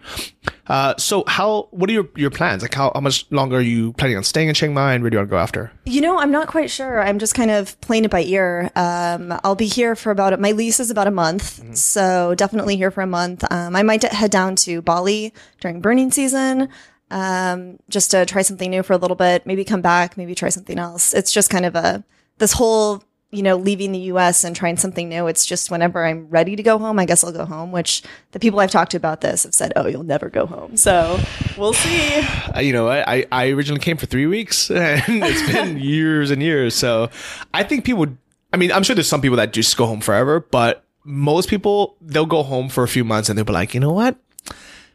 Uh, 0.67 0.93
so 0.97 1.23
how 1.27 1.67
what 1.71 1.89
are 1.89 1.93
your 1.93 2.07
your 2.15 2.29
plans? 2.29 2.61
Like 2.61 2.73
how 2.73 2.91
how 2.93 3.01
much 3.01 3.25
longer 3.31 3.57
are 3.57 3.61
you 3.61 3.93
planning 3.93 4.17
on 4.17 4.23
staying 4.23 4.47
in 4.47 4.53
Chiang 4.55 4.73
Mai, 4.73 4.93
and 4.93 5.03
where 5.03 5.09
do 5.09 5.15
you 5.15 5.19
want 5.19 5.29
to 5.29 5.31
go 5.31 5.39
after? 5.39 5.71
You 5.85 6.01
know, 6.01 6.19
I'm 6.19 6.31
not 6.31 6.47
quite 6.47 6.69
sure. 6.69 7.01
I'm 7.01 7.19
just 7.19 7.35
kind 7.35 7.51
of 7.51 7.79
playing 7.81 8.05
it 8.05 8.11
by 8.11 8.21
ear. 8.23 8.71
Um, 8.75 9.33
I'll 9.43 9.55
be 9.55 9.67
here 9.67 9.95
for 9.95 10.11
about 10.11 10.39
my 10.39 10.51
lease 10.51 10.79
is 10.79 10.91
about 10.91 11.07
a 11.07 11.11
month, 11.11 11.77
so 11.77 12.35
definitely 12.35 12.77
here 12.77 12.91
for 12.91 13.01
a 13.01 13.07
month. 13.07 13.43
Um, 13.51 13.75
I 13.75 13.83
might 13.83 14.03
head 14.03 14.31
down 14.31 14.55
to 14.57 14.81
Bali 14.81 15.33
during 15.59 15.81
burning 15.81 16.11
season, 16.11 16.69
um, 17.09 17.77
just 17.89 18.11
to 18.11 18.25
try 18.25 18.41
something 18.41 18.69
new 18.69 18.83
for 18.83 18.93
a 18.93 18.97
little 18.97 19.17
bit. 19.17 19.45
Maybe 19.45 19.63
come 19.63 19.81
back, 19.81 20.17
maybe 20.17 20.35
try 20.35 20.49
something 20.49 20.79
else. 20.79 21.13
It's 21.13 21.31
just 21.31 21.49
kind 21.49 21.65
of 21.65 21.75
a 21.75 22.03
this 22.37 22.53
whole 22.53 23.03
you 23.31 23.41
know 23.41 23.55
leaving 23.55 23.91
the 23.93 23.99
U.S. 24.13 24.43
and 24.43 24.55
trying 24.55 24.77
something 24.77 25.07
new. 25.09 25.27
It's 25.27 25.45
just 25.45 25.71
whenever 25.71 26.05
I'm 26.05 26.27
ready 26.29 26.55
to 26.55 26.63
go 26.63 26.77
home, 26.77 26.99
I 26.99 27.05
guess 27.05 27.23
I'll 27.23 27.31
go 27.31 27.45
home. 27.45 27.71
Which 27.71 28.03
the 28.31 28.39
people 28.39 28.59
I've 28.59 28.71
talked 28.71 28.91
to 28.91 28.97
about 28.97 29.21
this 29.21 29.43
have 29.43 29.53
said, 29.53 29.71
"Oh, 29.75 29.87
you'll 29.87 30.03
never 30.03 30.29
go 30.29 30.45
home." 30.45 30.75
So 30.77 31.19
we'll 31.57 31.73
see. 31.73 32.21
You 32.61 32.73
know, 32.73 32.89
I, 32.89 33.25
I- 33.31 33.47
originally 33.49 33.79
came 33.79 33.95
for 33.97 34.05
three 34.05 34.27
weeks, 34.27 34.69
and 34.71 35.01
it's 35.07 35.51
been 35.51 35.77
years 35.81 36.29
and 36.31 36.41
years. 36.43 36.75
So 36.75 37.09
I 37.53 37.63
think 37.63 37.85
people, 37.85 38.07
I 38.53 38.57
mean, 38.57 38.71
I'm 38.71 38.83
sure 38.83 38.93
there's 38.93 39.07
some 39.07 39.21
people 39.21 39.37
that 39.37 39.53
just 39.53 39.75
go 39.77 39.85
home 39.87 40.01
forever, 40.01 40.41
but 40.41 40.83
most 41.05 41.49
people 41.49 41.95
they'll 42.01 42.25
go 42.25 42.43
home 42.43 42.67
for 42.69 42.83
a 42.83 42.87
few 42.87 43.03
months 43.03 43.29
and 43.29 43.37
they'll 43.37 43.45
be 43.45 43.53
like, 43.53 43.73
you 43.73 43.79
know 43.79 43.91
what, 43.93 44.17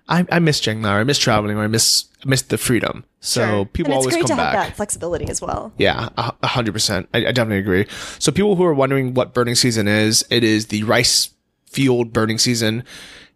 I, 0.08 0.24
I 0.30 0.38
miss 0.38 0.60
Chiang 0.60 0.80
Mai, 0.80 0.96
or 0.96 1.00
I 1.00 1.04
miss 1.04 1.18
traveling, 1.18 1.56
or 1.56 1.62
I 1.64 1.66
miss 1.66 2.04
I 2.24 2.28
miss 2.28 2.42
the 2.42 2.58
freedom. 2.58 3.04
So 3.26 3.64
people 3.66 3.92
and 3.92 3.98
it's 3.98 4.04
always 4.04 4.14
great 4.14 4.20
come 4.22 4.36
to 4.36 4.42
back. 4.42 4.54
have 4.54 4.66
that 4.68 4.76
flexibility 4.76 5.28
as 5.28 5.42
well. 5.42 5.72
Yeah, 5.78 6.10
a 6.16 6.46
hundred 6.46 6.72
percent. 6.72 7.08
I, 7.12 7.18
I 7.26 7.32
definitely 7.32 7.58
agree. 7.58 7.86
So 8.18 8.30
people 8.30 8.54
who 8.54 8.64
are 8.64 8.74
wondering 8.74 9.14
what 9.14 9.34
burning 9.34 9.56
season 9.56 9.88
is, 9.88 10.24
it 10.30 10.44
is 10.44 10.66
the 10.66 10.84
rice 10.84 11.30
field 11.66 12.12
burning 12.12 12.38
season. 12.38 12.84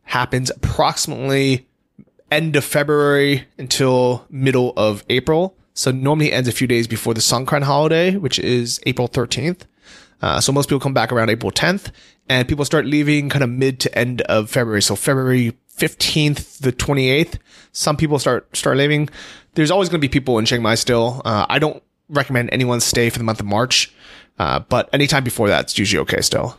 Happens 0.04 0.50
approximately 0.50 1.66
end 2.30 2.54
of 2.54 2.64
February 2.64 3.46
until 3.58 4.26
middle 4.30 4.72
of 4.76 5.04
April. 5.08 5.56
So 5.74 5.90
normally 5.90 6.32
ends 6.32 6.48
a 6.48 6.52
few 6.52 6.66
days 6.66 6.86
before 6.86 7.14
the 7.14 7.20
Songkran 7.20 7.62
holiday, 7.62 8.16
which 8.16 8.38
is 8.38 8.80
April 8.86 9.08
13th. 9.08 9.62
Uh, 10.22 10.40
so 10.40 10.52
most 10.52 10.68
people 10.68 10.80
come 10.80 10.94
back 10.94 11.12
around 11.12 11.30
April 11.30 11.50
10th 11.50 11.90
and 12.28 12.46
people 12.48 12.64
start 12.64 12.86
leaving 12.86 13.28
kind 13.28 13.42
of 13.42 13.50
mid 13.50 13.80
to 13.80 13.98
end 13.98 14.22
of 14.22 14.50
February. 14.50 14.82
So 14.82 14.96
February 14.96 15.56
15th, 15.76 16.58
the 16.58 16.72
28th, 16.72 17.38
some 17.72 17.96
people 17.96 18.18
start, 18.18 18.54
start 18.56 18.76
leaving. 18.76 19.08
There's 19.54 19.70
always 19.70 19.88
going 19.88 20.00
to 20.00 20.06
be 20.06 20.10
people 20.10 20.38
in 20.38 20.44
Chiang 20.44 20.62
Mai 20.62 20.74
still. 20.74 21.22
Uh, 21.24 21.46
I 21.48 21.58
don't 21.58 21.82
recommend 22.08 22.50
anyone 22.52 22.80
stay 22.80 23.08
for 23.10 23.18
the 23.18 23.24
month 23.24 23.40
of 23.40 23.46
March. 23.46 23.92
Uh, 24.38 24.58
but 24.58 24.88
anytime 24.94 25.22
before 25.22 25.48
that, 25.48 25.64
it's 25.64 25.78
usually 25.78 26.00
okay 26.00 26.20
still. 26.22 26.56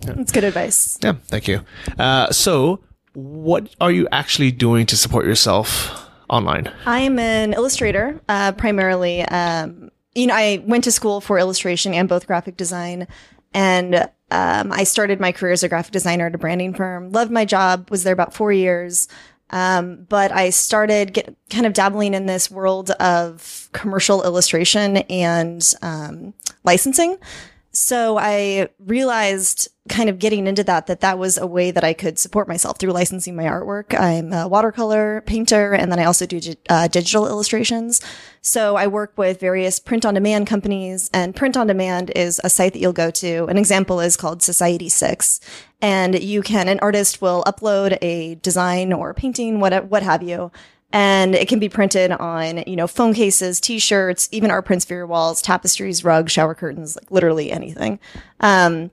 That's 0.00 0.32
good 0.32 0.44
advice. 0.44 0.98
Yeah, 1.02 1.14
thank 1.26 1.48
you. 1.48 1.60
Uh, 1.98 2.30
so, 2.30 2.80
what 3.12 3.74
are 3.80 3.90
you 3.90 4.08
actually 4.10 4.52
doing 4.52 4.86
to 4.86 4.96
support 4.96 5.26
yourself 5.26 6.08
online? 6.30 6.72
I 6.86 7.00
am 7.00 7.18
an 7.18 7.52
illustrator, 7.52 8.18
uh, 8.28 8.52
primarily. 8.52 9.20
Um, 9.22 9.90
you 10.14 10.26
know, 10.26 10.34
I 10.34 10.62
went 10.66 10.84
to 10.84 10.92
school 10.92 11.20
for 11.20 11.38
illustration 11.38 11.94
and 11.94 12.08
both 12.08 12.26
graphic 12.26 12.56
design, 12.56 13.06
and 13.54 14.08
um, 14.30 14.72
I 14.72 14.84
started 14.84 15.20
my 15.20 15.32
career 15.32 15.52
as 15.52 15.62
a 15.62 15.68
graphic 15.68 15.92
designer 15.92 16.26
at 16.26 16.34
a 16.34 16.38
branding 16.38 16.74
firm. 16.74 17.10
Loved 17.10 17.30
my 17.30 17.44
job. 17.44 17.90
Was 17.90 18.04
there 18.04 18.12
about 18.12 18.34
four 18.34 18.52
years. 18.52 19.08
Um, 19.50 20.06
but 20.08 20.30
I 20.30 20.50
started 20.50 21.12
get, 21.12 21.34
kind 21.50 21.66
of 21.66 21.72
dabbling 21.72 22.14
in 22.14 22.26
this 22.26 22.50
world 22.50 22.92
of 22.92 23.68
commercial 23.72 24.22
illustration 24.22 24.98
and 24.98 25.74
um, 25.82 26.34
licensing. 26.62 27.18
So 27.72 28.18
I 28.18 28.68
realized 28.78 29.68
kind 29.90 30.08
of 30.08 30.18
getting 30.18 30.46
into 30.46 30.64
that, 30.64 30.86
that 30.86 31.00
that 31.00 31.18
was 31.18 31.36
a 31.36 31.46
way 31.46 31.70
that 31.70 31.84
I 31.84 31.92
could 31.92 32.18
support 32.18 32.48
myself 32.48 32.78
through 32.78 32.92
licensing 32.92 33.36
my 33.36 33.44
artwork. 33.44 33.98
I'm 33.98 34.32
a 34.32 34.48
watercolor 34.48 35.20
painter 35.26 35.74
and 35.74 35.92
then 35.92 35.98
I 35.98 36.04
also 36.04 36.24
do 36.24 36.40
uh, 36.70 36.88
digital 36.88 37.26
illustrations. 37.26 38.00
So 38.40 38.76
I 38.76 38.86
work 38.86 39.12
with 39.18 39.38
various 39.40 39.78
print 39.78 40.06
on 40.06 40.14
demand 40.14 40.46
companies 40.46 41.10
and 41.12 41.36
print 41.36 41.56
on 41.56 41.66
demand 41.66 42.10
is 42.16 42.40
a 42.42 42.48
site 42.48 42.72
that 42.72 42.78
you'll 42.78 42.94
go 42.94 43.10
to. 43.10 43.44
An 43.46 43.58
example 43.58 44.00
is 44.00 44.16
called 44.16 44.42
Society 44.42 44.88
Six 44.88 45.40
and 45.82 46.22
you 46.22 46.40
can, 46.40 46.68
an 46.68 46.78
artist 46.80 47.20
will 47.20 47.42
upload 47.44 47.98
a 48.00 48.36
design 48.36 48.92
or 48.94 49.12
painting, 49.12 49.60
what, 49.60 49.86
what 49.86 50.02
have 50.02 50.22
you. 50.22 50.50
and 50.92 51.34
it 51.34 51.48
can 51.48 51.58
be 51.58 51.68
printed 51.68 52.10
on, 52.12 52.64
you 52.66 52.76
know, 52.76 52.86
phone 52.86 53.14
cases, 53.14 53.60
t-shirts, 53.60 54.28
even 54.32 54.50
art 54.50 54.64
prints 54.64 54.84
for 54.84 54.94
your 54.94 55.06
walls, 55.06 55.40
tapestries, 55.40 56.04
rugs, 56.04 56.32
shower 56.32 56.54
curtains, 56.54 56.96
like 56.96 57.10
literally 57.10 57.52
anything. 57.52 57.98
Um, 58.40 58.90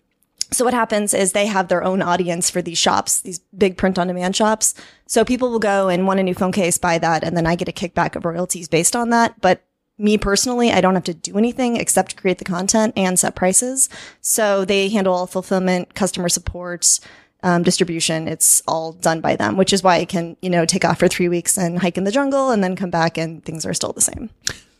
so 0.51 0.63
what 0.63 0.73
happens 0.73 1.13
is 1.13 1.31
they 1.31 1.47
have 1.47 1.67
their 1.67 1.83
own 1.83 2.01
audience 2.01 2.49
for 2.49 2.61
these 2.61 2.77
shops, 2.77 3.19
these 3.19 3.39
big 3.57 3.77
print 3.77 3.99
on 3.99 4.07
demand 4.07 4.35
shops. 4.35 4.73
So 5.05 5.25
people 5.25 5.49
will 5.49 5.59
go 5.59 5.89
and 5.89 6.07
want 6.07 6.19
a 6.19 6.23
new 6.23 6.33
phone 6.33 6.51
case, 6.51 6.77
buy 6.77 6.97
that, 6.99 7.23
and 7.23 7.35
then 7.35 7.45
I 7.45 7.55
get 7.55 7.67
a 7.67 7.73
kickback 7.73 8.15
of 8.15 8.25
royalties 8.25 8.67
based 8.67 8.95
on 8.95 9.09
that. 9.09 9.39
But 9.41 9.63
me 9.97 10.17
personally, 10.17 10.71
I 10.71 10.79
don't 10.79 10.93
have 10.93 11.03
to 11.05 11.13
do 11.13 11.37
anything 11.37 11.75
except 11.75 12.17
create 12.17 12.37
the 12.37 12.45
content 12.45 12.93
and 12.95 13.19
set 13.19 13.35
prices. 13.35 13.89
So 14.21 14.63
they 14.63 14.89
handle 14.89 15.13
all 15.13 15.27
fulfillment, 15.27 15.95
customer 15.95 16.29
support, 16.29 16.99
um, 17.43 17.63
distribution. 17.63 18.27
It's 18.27 18.61
all 18.67 18.93
done 18.93 19.21
by 19.21 19.35
them, 19.35 19.57
which 19.57 19.73
is 19.73 19.83
why 19.83 19.97
I 19.97 20.05
can, 20.05 20.37
you 20.41 20.49
know, 20.49 20.65
take 20.65 20.85
off 20.85 20.99
for 20.99 21.07
three 21.07 21.29
weeks 21.29 21.57
and 21.57 21.79
hike 21.79 21.97
in 21.97 22.03
the 22.03 22.11
jungle 22.11 22.51
and 22.51 22.63
then 22.63 22.75
come 22.75 22.89
back 22.89 23.17
and 23.17 23.43
things 23.43 23.65
are 23.65 23.73
still 23.73 23.93
the 23.93 24.01
same. 24.01 24.29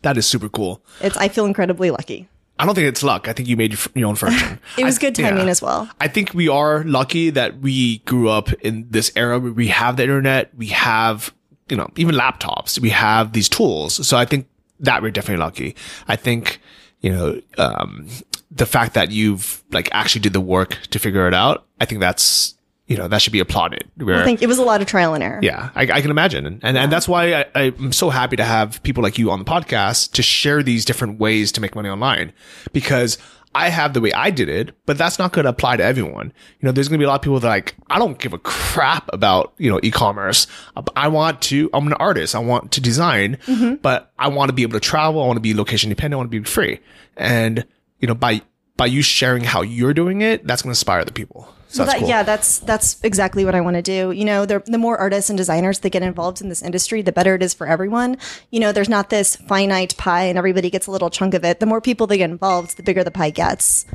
That 0.03 0.17
is 0.17 0.27
super 0.27 0.49
cool. 0.49 0.81
It's, 1.01 1.17
I 1.17 1.27
feel 1.27 1.45
incredibly 1.45 1.91
lucky. 1.91 2.29
I 2.59 2.65
don't 2.65 2.75
think 2.75 2.87
it's 2.87 3.03
luck. 3.03 3.27
I 3.27 3.33
think 3.33 3.47
you 3.47 3.55
made 3.55 3.73
your, 3.73 3.79
your 3.95 4.09
own 4.09 4.15
fortune. 4.23 4.59
It 4.77 4.83
was 4.83 4.97
I- 4.97 5.01
good 5.01 5.15
timing 5.15 5.45
yeah. 5.45 5.51
as 5.51 5.61
well. 5.61 5.89
I 5.99 6.07
think 6.07 6.33
we 6.33 6.47
are 6.47 6.83
lucky 6.83 7.29
that 7.31 7.59
we 7.59 7.99
grew 7.99 8.29
up 8.29 8.51
in 8.53 8.87
this 8.89 9.11
era 9.15 9.39
where 9.39 9.51
we 9.51 9.67
have 9.67 9.97
the 9.97 10.03
internet, 10.03 10.55
we 10.55 10.67
have, 10.67 11.33
you 11.69 11.77
know, 11.77 11.89
even 11.95 12.15
laptops, 12.15 12.79
we 12.79 12.89
have 12.89 13.33
these 13.33 13.49
tools. 13.49 14.05
So 14.07 14.17
I 14.17 14.25
think 14.25 14.47
that 14.79 15.01
we're 15.01 15.11
definitely 15.11 15.43
lucky. 15.43 15.75
I 16.07 16.15
think, 16.15 16.59
you 17.01 17.11
know, 17.11 17.41
um, 17.57 18.07
the 18.49 18.65
fact 18.65 18.93
that 18.95 19.11
you've 19.11 19.63
like 19.71 19.89
actually 19.91 20.21
did 20.21 20.33
the 20.33 20.41
work 20.41 20.79
to 20.91 20.99
figure 20.99 21.27
it 21.27 21.33
out, 21.33 21.65
I 21.79 21.85
think 21.85 22.01
that's, 22.01 22.55
you 22.87 22.97
know, 22.97 23.07
that 23.07 23.21
should 23.21 23.33
be 23.33 23.39
applauded. 23.39 23.83
Where, 23.97 24.15
I 24.21 24.23
think 24.23 24.41
it 24.41 24.47
was 24.47 24.57
a 24.57 24.63
lot 24.63 24.81
of 24.81 24.87
trial 24.87 25.13
and 25.13 25.23
error. 25.23 25.39
yeah, 25.43 25.69
I, 25.75 25.83
I 25.83 26.01
can 26.01 26.09
imagine. 26.09 26.45
And, 26.45 26.59
and, 26.63 26.77
and 26.77 26.91
that's 26.91 27.07
why 27.07 27.45
I, 27.53 27.73
I'm 27.77 27.91
so 27.91 28.09
happy 28.09 28.37
to 28.37 28.43
have 28.43 28.81
people 28.83 29.03
like 29.03 29.17
you 29.17 29.29
on 29.29 29.39
the 29.39 29.45
podcast 29.45 30.13
to 30.13 30.23
share 30.23 30.63
these 30.63 30.85
different 30.85 31.19
ways 31.19 31.51
to 31.53 31.61
make 31.61 31.75
money 31.75 31.89
online 31.89 32.31
because 32.71 33.17
I 33.53 33.69
have 33.69 33.93
the 33.93 34.01
way 34.01 34.13
I 34.13 34.29
did 34.29 34.49
it, 34.49 34.75
but 34.85 34.97
that's 34.97 35.17
not 35.17 35.33
going 35.33 35.43
to 35.43 35.49
apply 35.49 35.77
to 35.77 35.83
everyone. 35.83 36.31
You 36.59 36.67
know, 36.67 36.71
there's 36.71 36.87
going 36.87 36.99
to 36.99 37.03
be 37.03 37.05
a 37.05 37.09
lot 37.09 37.15
of 37.15 37.21
people 37.23 37.39
that 37.39 37.47
are 37.47 37.49
like, 37.49 37.75
I 37.89 37.97
don't 37.97 38.19
give 38.19 38.33
a 38.33 38.37
crap 38.37 39.09
about, 39.11 39.53
you 39.57 39.71
know, 39.71 39.79
e-commerce. 39.81 40.47
I 40.95 41.07
want 41.07 41.41
to, 41.43 41.69
I'm 41.73 41.87
an 41.87 41.93
artist. 41.93 42.35
I 42.35 42.39
want 42.39 42.71
to 42.73 42.81
design, 42.81 43.37
mm-hmm. 43.47 43.75
but 43.75 44.13
I 44.19 44.27
want 44.27 44.49
to 44.49 44.53
be 44.53 44.61
able 44.61 44.73
to 44.73 44.79
travel. 44.79 45.23
I 45.23 45.25
want 45.25 45.37
to 45.37 45.41
be 45.41 45.53
location 45.53 45.89
dependent. 45.89 46.13
I 46.13 46.17
want 46.17 46.31
to 46.31 46.39
be 46.39 46.45
free. 46.45 46.79
And, 47.15 47.65
you 47.99 48.07
know, 48.07 48.13
by, 48.13 48.41
by 48.75 48.85
you 48.85 49.01
sharing 49.01 49.43
how 49.43 49.61
you're 49.61 49.93
doing 49.93 50.21
it, 50.21 50.45
that's 50.45 50.61
going 50.61 50.69
to 50.69 50.77
inspire 50.77 51.03
the 51.03 51.11
people. 51.11 51.51
So 51.69 51.83
that's 51.83 51.93
that- 51.93 51.99
cool. 51.99 52.09
Yeah, 52.09 52.23
that's 52.23 52.59
that's 52.59 52.97
exactly 53.03 53.43
what 53.45 53.53
I 53.55 53.61
want 53.61 53.75
to 53.75 53.81
do. 53.81 54.11
You 54.11 54.23
know, 54.25 54.45
the, 54.45 54.63
the 54.65 54.77
more 54.77 54.97
artists 54.97 55.29
and 55.29 55.37
designers 55.37 55.79
that 55.79 55.89
get 55.89 56.01
involved 56.01 56.41
in 56.41 56.49
this 56.49 56.61
industry, 56.61 57.01
the 57.01 57.11
better 57.11 57.35
it 57.35 57.43
is 57.43 57.53
for 57.53 57.67
everyone. 57.67 58.17
You 58.51 58.59
know, 58.61 58.71
there's 58.71 58.87
not 58.89 59.09
this 59.09 59.35
finite 59.35 59.97
pie 59.97 60.23
and 60.23 60.37
everybody 60.37 60.69
gets 60.69 60.87
a 60.87 60.91
little 60.91 61.09
chunk 61.09 61.33
of 61.33 61.43
it. 61.43 61.59
The 61.59 61.65
more 61.65 61.81
people 61.81 62.07
that 62.07 62.17
get 62.17 62.29
involved, 62.29 62.77
the 62.77 62.83
bigger 62.83 63.03
the 63.03 63.11
pie 63.11 63.31
gets. 63.31 63.85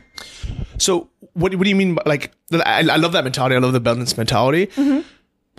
So 0.78 1.08
what 1.32 1.54
what 1.54 1.64
do 1.64 1.70
you 1.70 1.76
mean? 1.76 1.94
by- 1.94 2.02
Like 2.06 2.32
I, 2.52 2.80
I 2.90 2.96
love 2.96 3.12
that 3.12 3.24
mentality. 3.24 3.56
I 3.56 3.58
love 3.58 3.72
the 3.72 3.80
balance 3.80 4.16
mentality. 4.16 4.66
Mm-hmm. 4.68 5.00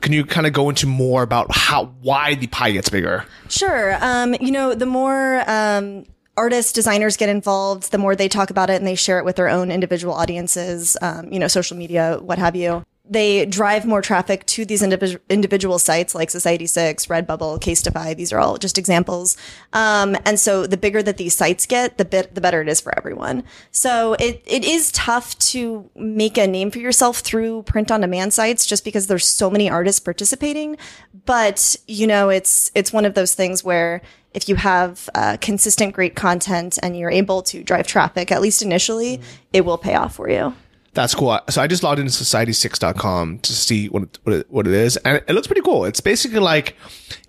Can 0.02 0.12
you 0.12 0.26
kind 0.26 0.46
of 0.46 0.54
go 0.54 0.70
into 0.70 0.86
more 0.86 1.24
about 1.24 1.48
how 1.56 1.86
why 2.02 2.36
the 2.36 2.48
pie 2.48 2.72
gets 2.72 2.90
bigger? 2.90 3.26
Sure. 3.50 3.98
Um, 4.02 4.36
you 4.42 4.52
know, 4.52 4.76
the 4.76 4.86
more 4.86 5.44
um, 5.50 6.06
artists, 6.36 6.72
designers 6.72 7.18
get 7.18 7.30
involved, 7.30 7.92
the 7.92 7.98
more 7.98 8.16
they 8.16 8.28
talk 8.28 8.50
about 8.50 8.70
it 8.70 8.76
and 8.76 8.88
they 8.88 8.96
share 8.96 9.20
it 9.20 9.26
with 9.26 9.36
their 9.36 9.50
own 9.50 9.72
individual 9.72 10.14
audiences, 10.14 10.98
um, 11.02 11.32
you 11.32 11.40
know, 11.40 11.48
social 11.48 11.78
media, 11.78 12.20
what 12.22 12.40
have 12.40 12.56
you. 12.56 12.84
They 13.06 13.46
drive 13.46 13.86
more 13.86 14.02
traffic 14.02 14.46
to 14.46 14.64
these 14.64 14.82
individual 14.82 15.22
individual 15.28 15.78
sites 15.78 16.16
like 16.16 16.30
Society 16.30 16.66
Six, 16.66 17.08
Redbubble, 17.08 17.60
Casetify. 17.60 18.16
These 18.16 18.32
are 18.32 18.40
all 18.40 18.58
just 18.58 18.78
examples. 18.78 19.36
Um, 19.74 20.16
and 20.26 20.40
so 20.40 20.66
the 20.66 20.78
bigger 20.78 21.04
that 21.04 21.18
these 21.18 21.36
sites 21.36 21.66
get, 21.66 21.98
the 21.98 22.06
bit 22.06 22.34
the 22.34 22.40
better 22.40 22.62
it 22.62 22.70
is 22.70 22.80
for 22.80 22.98
everyone. 22.98 23.44
So 23.72 24.14
it 24.14 24.42
it 24.46 24.64
is 24.64 24.90
tough 24.94 25.38
to 25.40 25.90
make 25.96 26.38
a 26.38 26.48
name 26.48 26.72
for 26.72 26.80
yourself 26.80 27.20
through 27.20 27.64
print 27.64 27.92
on 27.92 28.00
demand 28.00 28.34
sites 28.34 28.66
just 28.66 28.86
because 28.86 29.08
there's 29.08 29.28
so 29.28 29.50
many 29.50 29.70
artists 29.70 30.00
participating. 30.00 30.78
But 31.26 31.76
you 31.88 32.08
know, 32.08 32.30
it's 32.30 32.72
it's 32.74 32.94
one 32.94 33.04
of 33.04 33.16
those 33.16 33.36
things 33.36 33.66
where 33.66 34.02
if 34.34 34.48
you 34.48 34.56
have 34.56 35.10
uh, 35.14 35.36
consistent 35.42 35.94
great 35.94 36.16
content 36.16 36.80
and 36.82 36.98
you're 36.98 37.12
able 37.12 37.42
to 37.44 37.64
drive 37.64 37.86
traffic, 37.86 38.32
at 38.32 38.42
least 38.42 38.62
initially, 38.62 39.20
it 39.52 39.66
will 39.66 39.78
pay 39.78 39.96
off 39.96 40.16
for 40.16 40.30
you. 40.30 40.56
That's 40.94 41.16
cool. 41.16 41.40
So 41.50 41.62
I 41.62 41.68
just 41.68 41.82
logged 41.82 42.00
into 42.00 42.12
society6.com 42.12 43.40
to 43.40 43.54
see 43.54 43.90
what 43.90 44.04
it, 44.04 44.20
what 44.24 44.36
it, 44.36 44.52
what 44.52 44.68
it 44.68 44.74
is, 44.74 44.98
and 44.98 45.24
it 45.28 45.34
looks 45.34 45.48
pretty 45.48 45.62
cool. 45.62 45.86
It's 45.86 46.02
basically 46.02 46.40
like 46.40 46.76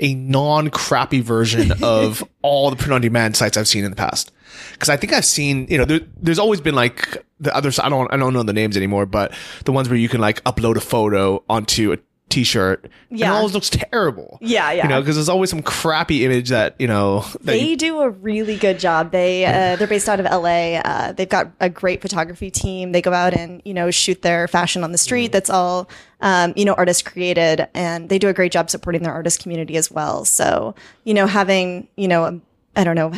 a 0.01 0.15
non 0.15 0.69
crappy 0.71 1.21
version 1.21 1.73
of 1.83 2.23
all 2.43 2.71
the 2.71 2.77
print 2.77 2.93
on 2.93 3.01
demand 3.01 3.37
sites 3.37 3.57
I've 3.57 3.69
seen 3.69 3.85
in 3.85 3.91
the 3.91 3.97
past. 3.97 4.33
Because 4.73 4.89
I 4.89 4.97
think 4.97 5.13
I've 5.13 5.25
seen, 5.25 5.67
you 5.69 5.79
know, 5.79 5.85
there, 5.85 6.01
there's 6.21 6.39
always 6.39 6.61
been 6.61 6.75
like 6.75 7.25
the 7.41 7.55
other. 7.57 7.71
I 7.83 7.89
don't 7.89 8.13
I 8.13 8.17
don't 8.17 8.35
know 8.35 8.43
the 8.43 8.53
names 8.53 8.77
anymore, 8.77 9.07
but 9.07 9.33
the 9.65 9.73
ones 9.73 9.89
where 9.89 9.99
you 9.99 10.09
can 10.09 10.21
like 10.21 10.45
upload 10.45 10.77
a 10.77 10.81
photo 10.81 11.43
onto 11.49 11.93
a 11.93 11.99
t-shirt. 12.31 12.85
and 13.11 13.19
Yeah. 13.19 13.33
it 13.33 13.37
always 13.37 13.55
looks 13.55 13.71
terrible. 13.71 14.39
Yeah, 14.41 14.73
yeah. 14.73 14.83
You 14.85 14.89
know, 14.89 15.01
because 15.01 15.15
there's 15.17 15.29
always 15.29 15.51
some 15.51 15.63
crappy 15.63 16.25
image 16.25 16.49
that 16.49 16.75
you 16.79 16.89
know 16.89 17.21
that 17.33 17.45
They 17.47 17.61
you- 17.71 17.77
do 17.77 18.01
a 18.01 18.11
really 18.11 18.57
good 18.57 18.79
job. 18.79 19.13
They 19.13 19.45
uh, 19.45 19.77
they're 19.77 19.87
based 19.87 20.09
out 20.09 20.19
of 20.21 20.27
LA. 20.27 20.77
Uh, 20.85 21.13
they've 21.13 21.29
got 21.29 21.53
a 21.61 21.69
great 21.69 22.01
photography 22.03 22.51
team. 22.51 22.93
They 22.93 23.03
go 23.03 23.13
out 23.13 23.35
and 23.35 23.63
you 23.65 23.75
know 23.75 23.91
shoot 23.91 24.23
their 24.23 24.49
fashion 24.49 24.83
on 24.83 24.91
the 24.93 24.99
street. 24.99 25.31
That's 25.33 25.51
all 25.51 25.89
um, 26.23 26.53
you 26.57 26.65
know 26.65 26.75
artist 26.75 27.05
created, 27.05 27.69
and 27.75 28.09
they 28.09 28.19
do 28.19 28.29
a 28.29 28.33
great 28.33 28.51
job 28.53 28.69
supporting 28.71 29.03
their 29.03 29.13
artist 29.13 29.41
community 29.43 29.77
as 29.77 29.91
well. 29.91 30.25
So 30.25 30.75
you 31.05 31.15
know 31.15 31.27
having 31.27 31.89
you 31.97 32.09
know 32.09 32.41
I 32.75 32.85
don't 32.85 32.97
know 32.97 33.13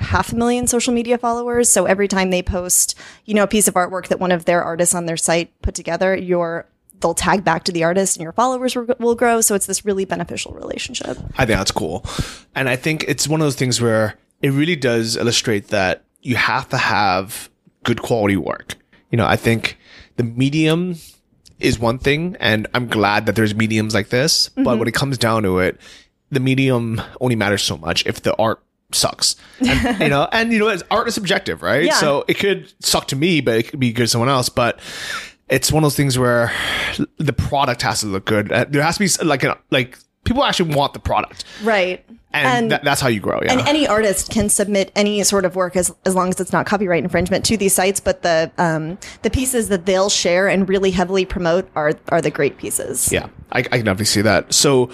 half 0.00 0.32
a 0.32 0.36
million 0.36 0.66
social 0.68 0.94
media 0.94 1.18
followers. 1.18 1.68
So 1.68 1.84
every 1.84 2.06
time 2.06 2.30
they 2.30 2.42
post, 2.42 2.94
you 3.24 3.34
know, 3.34 3.42
a 3.42 3.46
piece 3.48 3.66
of 3.66 3.74
artwork 3.74 4.06
that 4.06 4.20
one 4.20 4.30
of 4.30 4.44
their 4.44 4.62
artists 4.62 4.94
on 4.94 5.06
their 5.06 5.16
site 5.16 5.50
put 5.62 5.74
together, 5.74 6.16
your 6.16 6.66
they'll 7.04 7.14
tag 7.14 7.44
back 7.44 7.64
to 7.64 7.72
the 7.72 7.84
artist 7.84 8.16
and 8.16 8.22
your 8.22 8.32
followers 8.32 8.74
will, 8.74 9.14
grow. 9.14 9.42
So 9.42 9.54
it's 9.54 9.66
this 9.66 9.84
really 9.84 10.06
beneficial 10.06 10.52
relationship. 10.52 11.18
I 11.36 11.44
think 11.44 11.58
that's 11.58 11.70
cool. 11.70 12.02
And 12.54 12.66
I 12.68 12.76
think 12.76 13.04
it's 13.06 13.28
one 13.28 13.42
of 13.42 13.44
those 13.44 13.56
things 13.56 13.78
where 13.78 14.16
it 14.40 14.50
really 14.50 14.74
does 14.74 15.16
illustrate 15.16 15.68
that 15.68 16.02
you 16.22 16.36
have 16.36 16.68
to 16.70 16.78
have 16.78 17.50
good 17.82 18.00
quality 18.00 18.38
work. 18.38 18.76
You 19.10 19.18
know, 19.18 19.26
I 19.26 19.36
think 19.36 19.76
the 20.16 20.24
medium 20.24 20.96
is 21.60 21.78
one 21.78 21.98
thing, 21.98 22.36
and 22.40 22.66
I'm 22.72 22.88
glad 22.88 23.26
that 23.26 23.36
there's 23.36 23.54
mediums 23.54 23.94
like 23.94 24.08
this. 24.08 24.48
But 24.48 24.62
mm-hmm. 24.62 24.78
when 24.78 24.88
it 24.88 24.94
comes 24.94 25.18
down 25.18 25.42
to 25.42 25.58
it, 25.58 25.78
the 26.30 26.40
medium 26.40 27.02
only 27.20 27.36
matters 27.36 27.62
so 27.62 27.76
much 27.76 28.06
if 28.06 28.22
the 28.22 28.34
art 28.36 28.62
sucks. 28.92 29.36
And, 29.60 30.00
you 30.00 30.08
know, 30.08 30.26
and 30.32 30.52
you 30.52 30.58
know, 30.58 30.68
it's, 30.68 30.82
art 30.90 31.06
is 31.06 31.14
subjective, 31.14 31.62
right? 31.62 31.84
Yeah. 31.84 31.94
So 31.94 32.24
it 32.28 32.38
could 32.38 32.72
suck 32.80 33.08
to 33.08 33.16
me, 33.16 33.42
but 33.42 33.58
it 33.58 33.68
could 33.68 33.78
be 33.78 33.92
good 33.92 34.04
to 34.04 34.08
someone 34.08 34.30
else. 34.30 34.48
But 34.48 34.80
it's 35.48 35.70
one 35.72 35.82
of 35.82 35.86
those 35.86 35.96
things 35.96 36.18
where 36.18 36.52
the 37.18 37.32
product 37.32 37.82
has 37.82 38.00
to 38.00 38.06
look 38.06 38.24
good. 38.24 38.50
Uh, 38.52 38.64
There 38.68 38.82
has 38.82 38.98
to 38.98 39.04
be 39.20 39.24
like 39.24 39.44
a, 39.44 39.58
like 39.70 39.98
people 40.24 40.42
actually 40.44 40.74
want 40.74 40.92
the 40.94 40.98
product, 41.00 41.44
Right. 41.62 42.04
and, 42.32 42.70
that, 42.72 42.82
that's 42.82 43.00
how 43.00 43.08
you 43.08 43.20
grow. 43.20 43.40
Yeah, 43.42 43.52
And 43.52 43.60
any 43.68 43.86
artist 43.86 44.30
can 44.30 44.48
submit 44.48 44.90
any 44.96 45.22
sort 45.22 45.44
of 45.44 45.54
work 45.54 45.76
as, 45.76 45.94
as 46.04 46.14
long 46.14 46.30
as 46.30 46.40
it's 46.40 46.52
not 46.52 46.66
copyright 46.66 47.04
infringement 47.04 47.44
to 47.44 47.56
these 47.56 47.74
sites. 47.74 48.00
But 48.00 48.22
the 48.22 48.50
um, 48.58 48.98
the 49.22 49.30
pieces 49.30 49.68
that 49.68 49.84
they'll 49.86 50.08
share 50.10 50.48
and 50.48 50.68
really 50.68 50.90
heavily 50.90 51.24
promote 51.26 51.68
are 51.76 51.92
are 52.08 52.20
the 52.22 52.30
great 52.30 52.56
pieces. 52.58 53.12
yeah, 53.12 53.28
I, 53.52 53.58
I 53.58 53.62
can 53.62 53.84
definitely 53.84 54.06
see 54.06 54.22
that. 54.22 54.52
So. 54.54 54.90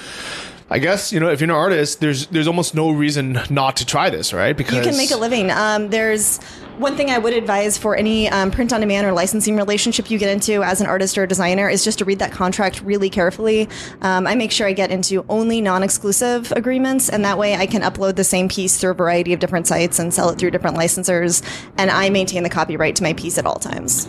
I 0.72 0.78
guess 0.78 1.12
you 1.12 1.18
know 1.18 1.28
if 1.28 1.40
you're 1.40 1.50
an 1.50 1.56
artist, 1.56 1.98
there's 1.98 2.28
there's 2.28 2.46
almost 2.46 2.76
no 2.76 2.90
reason 2.90 3.40
not 3.50 3.76
to 3.78 3.86
try 3.86 4.08
this, 4.08 4.32
right? 4.32 4.56
Because 4.56 4.76
You 4.76 4.82
can 4.82 4.96
make 4.96 5.10
a 5.10 5.16
living. 5.16 5.50
Um, 5.50 5.90
there's 5.90 6.38
one 6.78 6.96
thing 6.96 7.10
I 7.10 7.18
would 7.18 7.34
advise 7.34 7.76
for 7.76 7.96
any 7.96 8.28
um, 8.28 8.52
print 8.52 8.72
on 8.72 8.80
demand 8.80 9.06
or 9.06 9.12
licensing 9.12 9.56
relationship 9.56 10.10
you 10.10 10.18
get 10.18 10.30
into 10.30 10.62
as 10.62 10.80
an 10.80 10.86
artist 10.86 11.18
or 11.18 11.26
designer 11.26 11.68
is 11.68 11.84
just 11.84 11.98
to 11.98 12.04
read 12.04 12.20
that 12.20 12.30
contract 12.30 12.80
really 12.82 13.10
carefully. 13.10 13.68
Um, 14.00 14.28
I 14.28 14.36
make 14.36 14.52
sure 14.52 14.66
I 14.66 14.72
get 14.72 14.92
into 14.92 15.26
only 15.28 15.60
non 15.60 15.82
exclusive 15.82 16.52
agreements, 16.52 17.08
and 17.08 17.24
that 17.24 17.36
way 17.36 17.56
I 17.56 17.66
can 17.66 17.82
upload 17.82 18.14
the 18.14 18.24
same 18.24 18.48
piece 18.48 18.80
through 18.80 18.92
a 18.92 18.94
variety 18.94 19.32
of 19.32 19.40
different 19.40 19.66
sites 19.66 19.98
and 19.98 20.14
sell 20.14 20.30
it 20.30 20.38
through 20.38 20.52
different 20.52 20.76
licensors, 20.76 21.42
and 21.78 21.90
I 21.90 22.10
maintain 22.10 22.44
the 22.44 22.48
copyright 22.48 22.94
to 22.96 23.02
my 23.02 23.12
piece 23.12 23.38
at 23.38 23.44
all 23.44 23.58
times. 23.58 24.08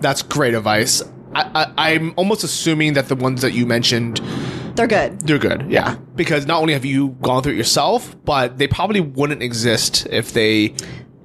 That's 0.00 0.20
great 0.22 0.52
advice. 0.52 1.02
I, 1.34 1.72
I, 1.76 1.92
I'm 1.94 2.12
almost 2.16 2.44
assuming 2.44 2.92
that 2.92 3.08
the 3.08 3.16
ones 3.16 3.40
that 3.40 3.54
you 3.54 3.64
mentioned, 3.64 4.20
They're 4.74 4.86
good. 4.86 5.20
they're 5.22 5.38
good. 5.38 5.70
Yeah. 5.70 5.96
Because 6.14 6.46
not 6.46 6.60
only 6.60 6.72
have 6.72 6.84
you 6.84 7.10
gone 7.20 7.42
through 7.42 7.52
it 7.52 7.56
yourself, 7.56 8.16
but 8.24 8.58
they 8.58 8.66
probably 8.66 9.00
wouldn't 9.00 9.42
exist 9.42 10.06
if 10.10 10.32
they 10.32 10.74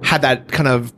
had 0.02 0.22
that 0.22 0.50
kind 0.52 0.68
of, 0.68 0.92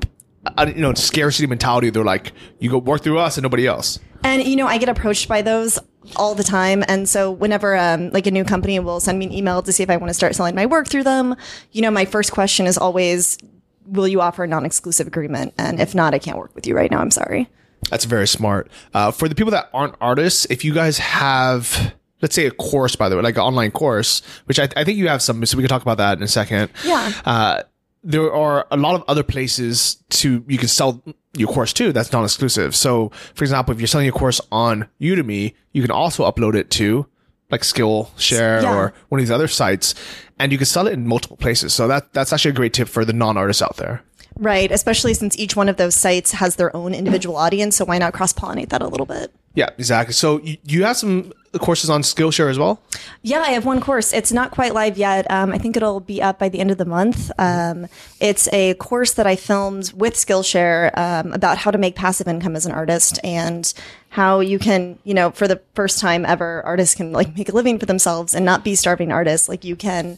uh, 0.56 0.66
you 0.68 0.80
know, 0.80 0.94
scarcity 0.94 1.46
mentality. 1.46 1.90
They're 1.90 2.04
like, 2.04 2.32
you 2.58 2.70
go 2.70 2.78
work 2.78 3.02
through 3.02 3.18
us 3.18 3.36
and 3.36 3.42
nobody 3.42 3.66
else. 3.66 3.98
And 4.22 4.44
you 4.44 4.56
know, 4.56 4.66
I 4.66 4.78
get 4.78 4.88
approached 4.88 5.28
by 5.28 5.42
those 5.42 5.78
all 6.16 6.34
the 6.34 6.44
time, 6.44 6.84
and 6.88 7.08
so 7.08 7.30
whenever 7.30 7.76
um, 7.76 8.10
like 8.10 8.26
a 8.26 8.30
new 8.30 8.44
company 8.44 8.78
will 8.78 9.00
send 9.00 9.18
me 9.18 9.26
an 9.26 9.32
email 9.32 9.62
to 9.62 9.72
see 9.72 9.82
if 9.82 9.90
I 9.90 9.96
want 9.96 10.10
to 10.10 10.14
start 10.14 10.34
selling 10.34 10.54
my 10.54 10.66
work 10.66 10.88
through 10.88 11.04
them, 11.04 11.36
you 11.72 11.82
know, 11.82 11.90
my 11.90 12.04
first 12.04 12.32
question 12.32 12.66
is 12.66 12.76
always, 12.76 13.38
"Will 13.86 14.08
you 14.08 14.20
offer 14.20 14.44
a 14.44 14.46
non-exclusive 14.46 15.06
agreement?" 15.06 15.54
And 15.56 15.80
if 15.80 15.94
not, 15.94 16.12
I 16.12 16.18
can't 16.18 16.36
work 16.36 16.54
with 16.54 16.66
you 16.66 16.76
right 16.76 16.90
now. 16.90 17.00
I'm 17.00 17.10
sorry. 17.10 17.48
That's 17.88 18.04
very 18.04 18.28
smart. 18.28 18.70
Uh, 18.92 19.10
for 19.10 19.28
the 19.28 19.34
people 19.34 19.52
that 19.52 19.70
aren't 19.72 19.94
artists, 20.00 20.46
if 20.50 20.64
you 20.64 20.74
guys 20.74 20.98
have 20.98 21.94
let's 22.22 22.34
say 22.34 22.46
a 22.46 22.50
course, 22.50 22.96
by 22.96 23.08
the 23.08 23.16
way, 23.16 23.22
like 23.22 23.36
an 23.36 23.42
online 23.42 23.70
course, 23.70 24.22
which 24.46 24.58
I, 24.58 24.68
I 24.76 24.84
think 24.84 24.98
you 24.98 25.08
have 25.08 25.22
some, 25.22 25.44
so 25.46 25.56
we 25.56 25.62
can 25.62 25.68
talk 25.68 25.82
about 25.82 25.98
that 25.98 26.18
in 26.18 26.22
a 26.24 26.28
second. 26.28 26.70
Yeah. 26.84 27.12
Uh, 27.24 27.62
there 28.02 28.32
are 28.32 28.66
a 28.70 28.76
lot 28.76 28.94
of 28.94 29.04
other 29.08 29.22
places 29.22 30.02
to 30.10 30.42
you 30.48 30.56
can 30.58 30.68
sell 30.68 31.02
your 31.34 31.48
course 31.48 31.72
to 31.74 31.92
that's 31.92 32.12
non-exclusive. 32.12 32.74
So, 32.74 33.10
for 33.34 33.44
example, 33.44 33.74
if 33.74 33.80
you're 33.80 33.86
selling 33.86 34.06
your 34.06 34.14
course 34.14 34.40
on 34.50 34.88
Udemy, 35.00 35.54
you 35.72 35.82
can 35.82 35.90
also 35.90 36.30
upload 36.30 36.54
it 36.54 36.70
to 36.72 37.06
like 37.50 37.62
Skillshare 37.62 38.62
Yeah. 38.62 38.74
or 38.74 38.94
one 39.08 39.20
of 39.20 39.26
these 39.26 39.30
other 39.30 39.48
sites, 39.48 39.94
and 40.38 40.50
you 40.52 40.58
can 40.58 40.66
sell 40.66 40.86
it 40.86 40.92
in 40.94 41.06
multiple 41.06 41.36
places. 41.36 41.74
So 41.74 41.88
that 41.88 42.12
that's 42.12 42.32
actually 42.32 42.52
a 42.52 42.54
great 42.54 42.72
tip 42.72 42.88
for 42.88 43.04
the 43.04 43.12
non-artists 43.12 43.60
out 43.62 43.76
there. 43.76 44.02
Right, 44.36 44.70
especially 44.72 45.12
since 45.12 45.36
each 45.38 45.54
one 45.56 45.68
of 45.68 45.76
those 45.76 45.94
sites 45.94 46.32
has 46.32 46.56
their 46.56 46.74
own 46.74 46.94
individual 46.94 47.36
audience, 47.36 47.76
so 47.76 47.84
why 47.84 47.98
not 47.98 48.14
cross 48.14 48.32
pollinate 48.32 48.70
that 48.70 48.80
a 48.80 48.88
little 48.88 49.04
bit? 49.04 49.34
Yeah, 49.54 49.70
exactly. 49.78 50.12
So 50.12 50.40
you, 50.42 50.84
have 50.84 50.96
some 50.96 51.32
courses 51.58 51.90
on 51.90 52.02
Skillshare 52.02 52.48
as 52.48 52.58
well. 52.58 52.80
Yeah, 53.22 53.40
I 53.40 53.50
have 53.50 53.66
one 53.66 53.80
course. 53.80 54.12
It's 54.12 54.30
not 54.30 54.52
quite 54.52 54.74
live 54.74 54.96
yet. 54.96 55.28
Um, 55.28 55.52
I 55.52 55.58
think 55.58 55.76
it'll 55.76 55.98
be 55.98 56.22
up 56.22 56.38
by 56.38 56.48
the 56.48 56.60
end 56.60 56.70
of 56.70 56.78
the 56.78 56.84
month. 56.84 57.32
Um, 57.36 57.88
it's 58.20 58.48
a 58.52 58.74
course 58.74 59.14
that 59.14 59.26
I 59.26 59.34
filmed 59.34 59.92
with 59.92 60.14
Skillshare 60.14 60.96
um, 60.96 61.32
about 61.32 61.58
how 61.58 61.72
to 61.72 61.78
make 61.78 61.96
passive 61.96 62.28
income 62.28 62.54
as 62.54 62.64
an 62.64 62.72
artist 62.72 63.18
and 63.24 63.72
how 64.10 64.38
you 64.38 64.60
can, 64.60 64.98
you 65.02 65.14
know, 65.14 65.32
for 65.32 65.48
the 65.48 65.60
first 65.74 65.98
time 65.98 66.24
ever, 66.24 66.62
artists 66.64 66.94
can 66.94 67.10
like 67.10 67.36
make 67.36 67.48
a 67.48 67.52
living 67.52 67.78
for 67.80 67.86
themselves 67.86 68.34
and 68.34 68.44
not 68.44 68.62
be 68.62 68.76
starving 68.76 69.10
artists. 69.10 69.48
Like 69.48 69.64
you 69.64 69.74
can 69.74 70.16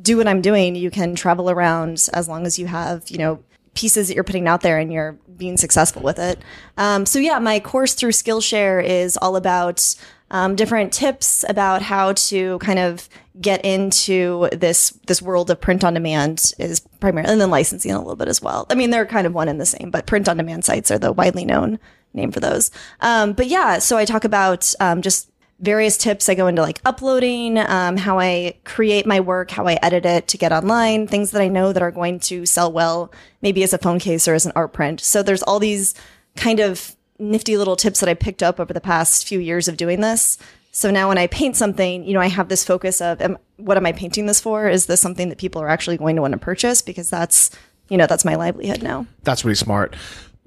do 0.00 0.16
what 0.16 0.26
I'm 0.26 0.40
doing. 0.40 0.74
You 0.74 0.90
can 0.90 1.14
travel 1.14 1.50
around 1.50 2.08
as 2.14 2.28
long 2.28 2.46
as 2.46 2.58
you 2.58 2.66
have, 2.66 3.10
you 3.10 3.18
know, 3.18 3.42
pieces 3.74 4.08
that 4.08 4.14
you're 4.14 4.24
putting 4.24 4.48
out 4.48 4.62
there 4.62 4.78
and 4.78 4.92
you're 4.92 5.18
being 5.36 5.56
successful 5.56 6.02
with 6.02 6.18
it. 6.18 6.38
Um, 6.76 7.06
so 7.06 7.18
yeah, 7.18 7.38
my 7.38 7.60
course 7.60 7.94
through 7.94 8.12
Skillshare 8.12 8.84
is 8.84 9.16
all 9.16 9.36
about 9.36 9.94
um, 10.30 10.54
different 10.54 10.92
tips 10.92 11.44
about 11.48 11.82
how 11.82 12.12
to 12.12 12.58
kind 12.58 12.78
of 12.78 13.08
get 13.40 13.64
into 13.64 14.48
this 14.52 14.90
this 15.06 15.22
world 15.22 15.50
of 15.50 15.60
print 15.60 15.82
on 15.82 15.94
demand 15.94 16.52
is 16.58 16.80
primarily 17.00 17.32
and 17.32 17.40
then 17.40 17.50
licensing 17.50 17.90
a 17.90 17.98
little 17.98 18.16
bit 18.16 18.28
as 18.28 18.42
well. 18.42 18.66
I 18.70 18.74
mean, 18.74 18.90
they're 18.90 19.06
kind 19.06 19.26
of 19.26 19.34
one 19.34 19.48
and 19.48 19.60
the 19.60 19.66
same, 19.66 19.90
but 19.90 20.06
print 20.06 20.28
on 20.28 20.36
demand 20.36 20.64
sites 20.64 20.90
are 20.90 20.98
the 20.98 21.12
widely 21.12 21.44
known 21.44 21.78
name 22.12 22.32
for 22.32 22.40
those. 22.40 22.70
Um, 23.00 23.32
but 23.32 23.46
yeah, 23.46 23.78
so 23.78 23.96
I 23.96 24.04
talk 24.04 24.24
about 24.24 24.72
um, 24.80 25.02
just 25.02 25.30
various 25.60 25.96
tips. 25.96 26.28
I 26.28 26.34
go 26.34 26.46
into 26.46 26.62
like 26.62 26.80
uploading, 26.84 27.58
um, 27.58 27.96
how 27.96 28.18
I 28.18 28.54
create 28.64 29.06
my 29.06 29.20
work, 29.20 29.50
how 29.50 29.66
I 29.66 29.74
edit 29.82 30.06
it 30.06 30.28
to 30.28 30.38
get 30.38 30.52
online, 30.52 31.06
things 31.06 31.30
that 31.32 31.42
I 31.42 31.48
know 31.48 31.72
that 31.72 31.82
are 31.82 31.90
going 31.90 32.20
to 32.20 32.46
sell 32.46 32.72
well, 32.72 33.12
maybe 33.42 33.62
as 33.62 33.72
a 33.72 33.78
phone 33.78 33.98
case 33.98 34.26
or 34.26 34.34
as 34.34 34.46
an 34.46 34.52
art 34.56 34.72
print. 34.72 35.00
So 35.00 35.22
there's 35.22 35.42
all 35.42 35.58
these 35.58 35.94
kind 36.36 36.60
of 36.60 36.96
nifty 37.18 37.56
little 37.56 37.76
tips 37.76 38.00
that 38.00 38.08
I 38.08 38.14
picked 38.14 38.42
up 38.42 38.58
over 38.58 38.72
the 38.72 38.80
past 38.80 39.26
few 39.26 39.38
years 39.38 39.68
of 39.68 39.76
doing 39.76 40.00
this. 40.00 40.38
So 40.72 40.90
now 40.90 41.08
when 41.08 41.18
I 41.18 41.26
paint 41.26 41.56
something, 41.56 42.04
you 42.04 42.14
know, 42.14 42.20
I 42.20 42.28
have 42.28 42.48
this 42.48 42.64
focus 42.64 43.00
of 43.00 43.20
am, 43.20 43.36
what 43.56 43.76
am 43.76 43.86
I 43.86 43.92
painting 43.92 44.26
this 44.26 44.40
for? 44.40 44.68
Is 44.68 44.86
this 44.86 45.00
something 45.00 45.28
that 45.28 45.38
people 45.38 45.60
are 45.60 45.68
actually 45.68 45.98
going 45.98 46.16
to 46.16 46.22
want 46.22 46.32
to 46.32 46.38
purchase? 46.38 46.80
Because 46.80 47.10
that's, 47.10 47.50
you 47.88 47.98
know, 47.98 48.06
that's 48.06 48.24
my 48.24 48.36
livelihood 48.36 48.82
now. 48.82 49.06
That's 49.24 49.44
really 49.44 49.56
smart. 49.56 49.96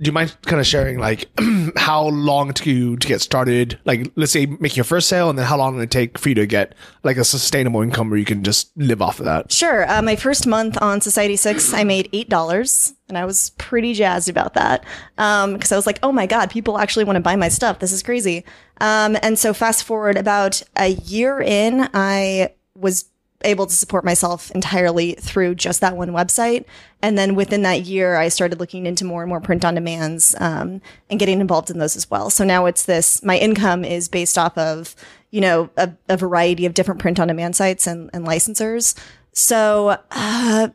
Do 0.03 0.09
you 0.09 0.11
mind 0.11 0.35
kind 0.41 0.59
of 0.59 0.67
sharing 0.67 0.99
like 0.99 1.29
how 1.77 2.07
long 2.07 2.51
you 2.63 2.97
to 2.97 3.07
get 3.07 3.21
started? 3.21 3.79
Like, 3.85 4.11
let's 4.15 4.33
say 4.33 4.45
making 4.45 4.75
your 4.75 4.83
first 4.83 5.07
sale, 5.07 5.29
and 5.29 5.39
then 5.39 5.45
how 5.45 5.57
long 5.57 5.75
did 5.77 5.83
it 5.83 5.91
take 5.91 6.17
for 6.17 6.27
you 6.27 6.35
to 6.35 6.45
get 6.45 6.75
like 7.03 7.15
a 7.15 7.23
sustainable 7.23 7.81
income 7.81 8.09
where 8.09 8.19
you 8.19 8.25
can 8.25 8.43
just 8.43 8.75
live 8.75 9.01
off 9.01 9.19
of 9.19 9.25
that? 9.25 9.51
Sure. 9.51 9.89
Uh, 9.89 10.01
my 10.01 10.17
first 10.17 10.45
month 10.45 10.77
on 10.81 10.99
Society 10.99 11.37
Six, 11.37 11.73
I 11.73 11.85
made 11.85 12.09
eight 12.11 12.27
dollars, 12.27 12.93
and 13.07 13.17
I 13.17 13.23
was 13.23 13.51
pretty 13.51 13.93
jazzed 13.93 14.27
about 14.27 14.55
that 14.55 14.83
because 15.15 15.71
I 15.71 15.77
was 15.77 15.85
like, 15.85 15.99
"Oh 16.03 16.11
my 16.11 16.25
god, 16.25 16.51
people 16.51 16.77
actually 16.77 17.05
want 17.05 17.15
to 17.15 17.21
buy 17.21 17.37
my 17.37 17.47
stuff. 17.47 17.79
This 17.79 17.93
is 17.93 18.03
crazy." 18.03 18.43
Um, 18.81 19.17
and 19.23 19.39
so, 19.39 19.53
fast 19.53 19.85
forward 19.85 20.17
about 20.17 20.61
a 20.75 20.89
year 20.89 21.39
in, 21.39 21.87
I 21.93 22.49
was 22.75 23.05
able 23.43 23.65
to 23.65 23.75
support 23.75 24.05
myself 24.05 24.51
entirely 24.51 25.13
through 25.13 25.55
just 25.55 25.81
that 25.81 25.95
one 25.95 26.09
website. 26.09 26.65
And 27.01 27.17
then 27.17 27.35
within 27.35 27.63
that 27.63 27.83
year, 27.83 28.15
I 28.15 28.29
started 28.29 28.59
looking 28.59 28.85
into 28.85 29.05
more 29.05 29.21
and 29.21 29.29
more 29.29 29.41
print 29.41 29.65
on 29.65 29.75
demands 29.75 30.35
um, 30.39 30.81
and 31.09 31.19
getting 31.19 31.41
involved 31.41 31.69
in 31.69 31.79
those 31.79 31.95
as 31.95 32.09
well. 32.09 32.29
So 32.29 32.43
now 32.43 32.65
it's 32.65 32.85
this. 32.85 33.23
My 33.23 33.37
income 33.37 33.83
is 33.83 34.07
based 34.07 34.37
off 34.37 34.57
of 34.57 34.95
you 35.31 35.41
know 35.41 35.69
a, 35.77 35.91
a 36.09 36.17
variety 36.17 36.65
of 36.65 36.73
different 36.73 37.01
print 37.01 37.19
on 37.19 37.27
demand 37.27 37.55
sites 37.55 37.87
and, 37.87 38.09
and 38.13 38.25
licensors. 38.25 38.95
So, 39.33 39.97
uh, 40.11 40.69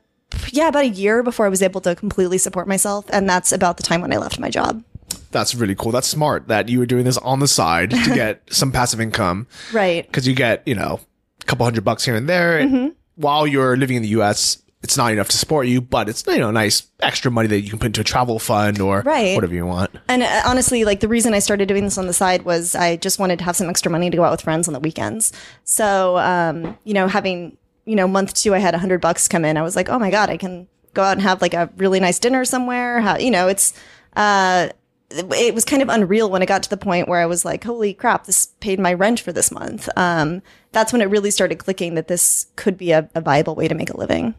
yeah, 0.50 0.68
about 0.68 0.84
a 0.84 0.88
year 0.88 1.22
before 1.22 1.46
I 1.46 1.48
was 1.48 1.62
able 1.62 1.80
to 1.82 1.94
completely 1.94 2.38
support 2.38 2.68
myself. 2.68 3.06
And 3.10 3.28
that's 3.28 3.52
about 3.52 3.76
the 3.76 3.82
time 3.82 4.02
when 4.02 4.12
I 4.12 4.18
left 4.18 4.38
my 4.38 4.50
job. 4.50 4.82
That's 5.30 5.54
really 5.54 5.74
cool. 5.74 5.92
That's 5.92 6.08
smart 6.08 6.48
that 6.48 6.68
you 6.68 6.78
were 6.78 6.86
doing 6.86 7.04
this 7.04 7.18
on 7.18 7.40
the 7.40 7.48
side 7.48 7.90
to 7.90 7.96
get 8.14 8.42
some 8.50 8.72
passive 8.72 9.00
income. 9.00 9.46
Right. 9.72 10.06
Because 10.06 10.26
you 10.26 10.34
get, 10.34 10.66
you 10.66 10.74
know, 10.74 11.00
couple 11.48 11.64
hundred 11.64 11.84
bucks 11.84 12.04
here 12.04 12.14
and 12.14 12.28
there. 12.28 12.60
Mm-hmm. 12.60 12.88
While 13.16 13.46
you're 13.46 13.76
living 13.76 13.96
in 13.96 14.02
the 14.02 14.08
US, 14.20 14.62
it's 14.82 14.96
not 14.96 15.10
enough 15.10 15.28
to 15.30 15.36
support 15.36 15.66
you, 15.66 15.80
but 15.80 16.08
it's, 16.08 16.24
you 16.26 16.38
know, 16.38 16.52
nice 16.52 16.86
extra 17.00 17.32
money 17.32 17.48
that 17.48 17.62
you 17.62 17.70
can 17.70 17.80
put 17.80 17.86
into 17.86 18.00
a 18.00 18.04
travel 18.04 18.38
fund 18.38 18.80
or 18.80 19.02
Right. 19.04 19.34
whatever 19.34 19.52
you 19.54 19.66
want. 19.66 19.90
And 20.08 20.22
uh, 20.22 20.42
honestly, 20.46 20.84
like 20.84 21.00
the 21.00 21.08
reason 21.08 21.34
I 21.34 21.40
started 21.40 21.66
doing 21.66 21.82
this 21.82 21.98
on 21.98 22.06
the 22.06 22.12
side 22.12 22.42
was 22.42 22.76
I 22.76 22.94
just 22.96 23.18
wanted 23.18 23.40
to 23.40 23.44
have 23.44 23.56
some 23.56 23.68
extra 23.68 23.90
money 23.90 24.08
to 24.08 24.16
go 24.16 24.22
out 24.22 24.30
with 24.30 24.42
friends 24.42 24.68
on 24.68 24.74
the 24.74 24.80
weekends. 24.80 25.32
So, 25.64 26.16
um, 26.18 26.78
you 26.84 26.94
know, 26.94 27.08
having, 27.08 27.56
you 27.86 27.96
know, 27.96 28.06
month 28.06 28.34
two, 28.34 28.54
I 28.54 28.58
had 28.58 28.74
a 28.74 28.78
hundred 28.78 29.00
bucks 29.00 29.26
come 29.26 29.44
in. 29.44 29.56
I 29.56 29.62
was 29.62 29.74
like, 29.74 29.88
oh 29.88 29.98
my 29.98 30.10
God, 30.12 30.30
I 30.30 30.36
can 30.36 30.68
go 30.94 31.02
out 31.02 31.12
and 31.12 31.22
have 31.22 31.42
like 31.42 31.54
a 31.54 31.68
really 31.76 31.98
nice 31.98 32.20
dinner 32.20 32.44
somewhere. 32.44 33.00
How, 33.00 33.18
you 33.18 33.32
know, 33.32 33.48
it's, 33.48 33.74
uh, 34.14 34.68
it 35.10 35.54
was 35.54 35.64
kind 35.64 35.80
of 35.80 35.88
unreal 35.88 36.30
when 36.30 36.42
it 36.42 36.46
got 36.46 36.62
to 36.64 36.70
the 36.70 36.76
point 36.76 37.08
where 37.08 37.20
I 37.20 37.26
was 37.26 37.44
like, 37.44 37.64
holy 37.64 37.94
crap, 37.94 38.26
this 38.26 38.46
paid 38.60 38.78
my 38.78 38.92
rent 38.92 39.20
for 39.20 39.32
this 39.32 39.50
month. 39.50 39.88
Um, 39.96 40.42
that's 40.72 40.92
when 40.92 41.00
it 41.00 41.06
really 41.06 41.30
started 41.30 41.56
clicking 41.56 41.94
that 41.94 42.08
this 42.08 42.46
could 42.56 42.76
be 42.76 42.92
a, 42.92 43.08
a 43.14 43.20
viable 43.20 43.54
way 43.54 43.68
to 43.68 43.74
make 43.74 43.90
a 43.90 43.96
living. 43.96 44.34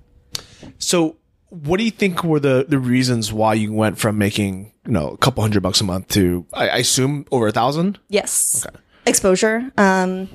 So, 0.78 1.18
what 1.50 1.78
do 1.78 1.84
you 1.84 1.92
think 1.92 2.24
were 2.24 2.40
the, 2.40 2.66
the 2.68 2.78
reasons 2.78 3.34
why 3.34 3.56
you 3.56 3.74
went 3.74 3.98
from 3.98 4.20
making, 4.20 4.72
you 4.86 4.92
know, 4.92 5.10
a 5.10 5.18
couple 5.18 5.42
hundred 5.42 5.64
bucks 5.64 5.82
a 5.82 5.84
month 5.84 6.10
to, 6.10 6.46
I, 6.54 6.70
I 6.70 6.78
assume, 6.78 7.26
over 7.32 7.48
a 7.48 7.52
thousand? 7.52 7.98
Yes. 8.08 8.68
Exposure. 9.08 9.72
Um, 9.76 10.30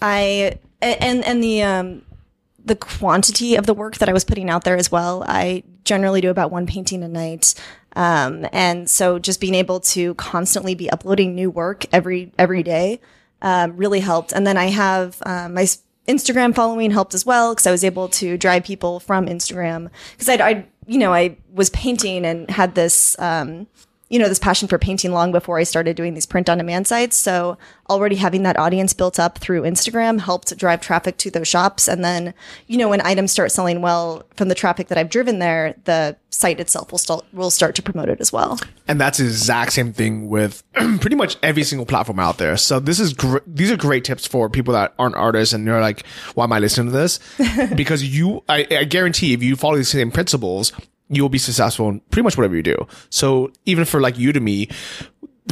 I 0.00 0.58
and 0.80 1.24
and 1.24 1.42
the 1.42 1.62
um, 1.62 2.02
the 2.66 2.76
quantity 2.76 3.56
of 3.56 3.66
the 3.66 3.74
work 3.74 3.98
that 3.98 4.08
I 4.08 4.12
was 4.12 4.24
putting 4.24 4.50
out 4.50 4.64
there 4.64 4.76
as 4.76 4.92
well. 4.92 5.24
I 5.26 5.62
generally 5.84 6.20
do 6.20 6.30
about 6.30 6.50
one 6.50 6.66
painting 6.66 7.02
a 7.02 7.08
night. 7.08 7.54
Um, 7.94 8.46
and 8.52 8.90
so 8.90 9.18
just 9.18 9.40
being 9.40 9.54
able 9.54 9.80
to 9.80 10.14
constantly 10.16 10.74
be 10.74 10.90
uploading 10.90 11.34
new 11.34 11.50
work 11.50 11.86
every 11.92 12.32
every 12.38 12.62
day 12.62 13.00
um, 13.40 13.76
really 13.76 14.00
helped. 14.00 14.32
And 14.32 14.46
then 14.46 14.58
I 14.58 14.66
have 14.66 15.22
um, 15.24 15.54
my 15.54 15.66
Instagram 16.06 16.54
following 16.54 16.90
helped 16.90 17.14
as 17.14 17.24
well 17.24 17.54
because 17.54 17.66
I 17.66 17.70
was 17.70 17.84
able 17.84 18.08
to 18.08 18.36
drive 18.36 18.64
people 18.64 19.00
from 19.00 19.26
Instagram 19.26 19.90
because 20.12 20.28
I, 20.28 20.34
I 20.34 20.66
you 20.86 20.98
know 20.98 21.12
I 21.12 21.36
was 21.52 21.70
painting 21.70 22.26
and 22.26 22.50
had 22.50 22.74
this 22.74 23.18
um, 23.18 23.66
you 24.08 24.18
know 24.18 24.28
this 24.28 24.38
passion 24.38 24.68
for 24.68 24.78
painting 24.78 25.12
long 25.12 25.32
before 25.32 25.58
I 25.58 25.64
started 25.64 25.96
doing 25.96 26.14
these 26.14 26.26
print 26.26 26.48
on 26.48 26.58
demand 26.58 26.86
sites. 26.86 27.16
So 27.16 27.58
already 27.90 28.16
having 28.16 28.42
that 28.44 28.58
audience 28.58 28.92
built 28.92 29.18
up 29.18 29.38
through 29.38 29.62
Instagram 29.62 30.20
helped 30.20 30.56
drive 30.56 30.80
traffic 30.80 31.16
to 31.18 31.30
those 31.30 31.48
shops. 31.48 31.88
And 31.88 32.04
then 32.04 32.34
you 32.66 32.76
know 32.76 32.88
when 32.88 33.04
items 33.04 33.32
start 33.32 33.52
selling 33.52 33.82
well 33.82 34.24
from 34.34 34.48
the 34.48 34.54
traffic 34.54 34.88
that 34.88 34.98
I've 34.98 35.10
driven 35.10 35.38
there, 35.38 35.74
the 35.84 36.16
site 36.30 36.60
itself 36.60 36.92
will 36.92 36.98
start 36.98 37.24
will 37.32 37.50
start 37.50 37.74
to 37.74 37.82
promote 37.82 38.08
it 38.08 38.20
as 38.20 38.32
well. 38.32 38.60
And 38.86 39.00
that's 39.00 39.18
the 39.18 39.24
exact 39.24 39.72
same 39.72 39.92
thing 39.92 40.28
with 40.28 40.62
pretty 41.00 41.16
much 41.16 41.36
every 41.42 41.64
single 41.64 41.86
platform 41.86 42.18
out 42.18 42.38
there. 42.38 42.56
So 42.56 42.78
this 42.78 43.00
is 43.00 43.12
gr- 43.12 43.38
these 43.46 43.70
are 43.70 43.76
great 43.76 44.04
tips 44.04 44.26
for 44.26 44.48
people 44.48 44.74
that 44.74 44.94
aren't 44.98 45.16
artists 45.16 45.52
and 45.52 45.66
you're 45.66 45.80
like, 45.80 46.06
why 46.34 46.44
am 46.44 46.52
I 46.52 46.58
listening 46.58 46.92
to 46.92 46.92
this? 46.92 47.18
because 47.74 48.04
you, 48.04 48.44
I, 48.48 48.66
I 48.70 48.84
guarantee 48.84 49.32
if 49.32 49.42
you 49.42 49.56
follow 49.56 49.76
these 49.76 49.88
same 49.88 50.10
principles, 50.10 50.72
you 51.08 51.22
will 51.22 51.28
be 51.28 51.38
successful 51.38 51.88
in 51.88 52.00
pretty 52.10 52.24
much 52.24 52.36
whatever 52.36 52.56
you 52.56 52.62
do. 52.62 52.86
So 53.10 53.52
even 53.64 53.84
for 53.84 54.00
like 54.00 54.16
Udemy, 54.16 54.72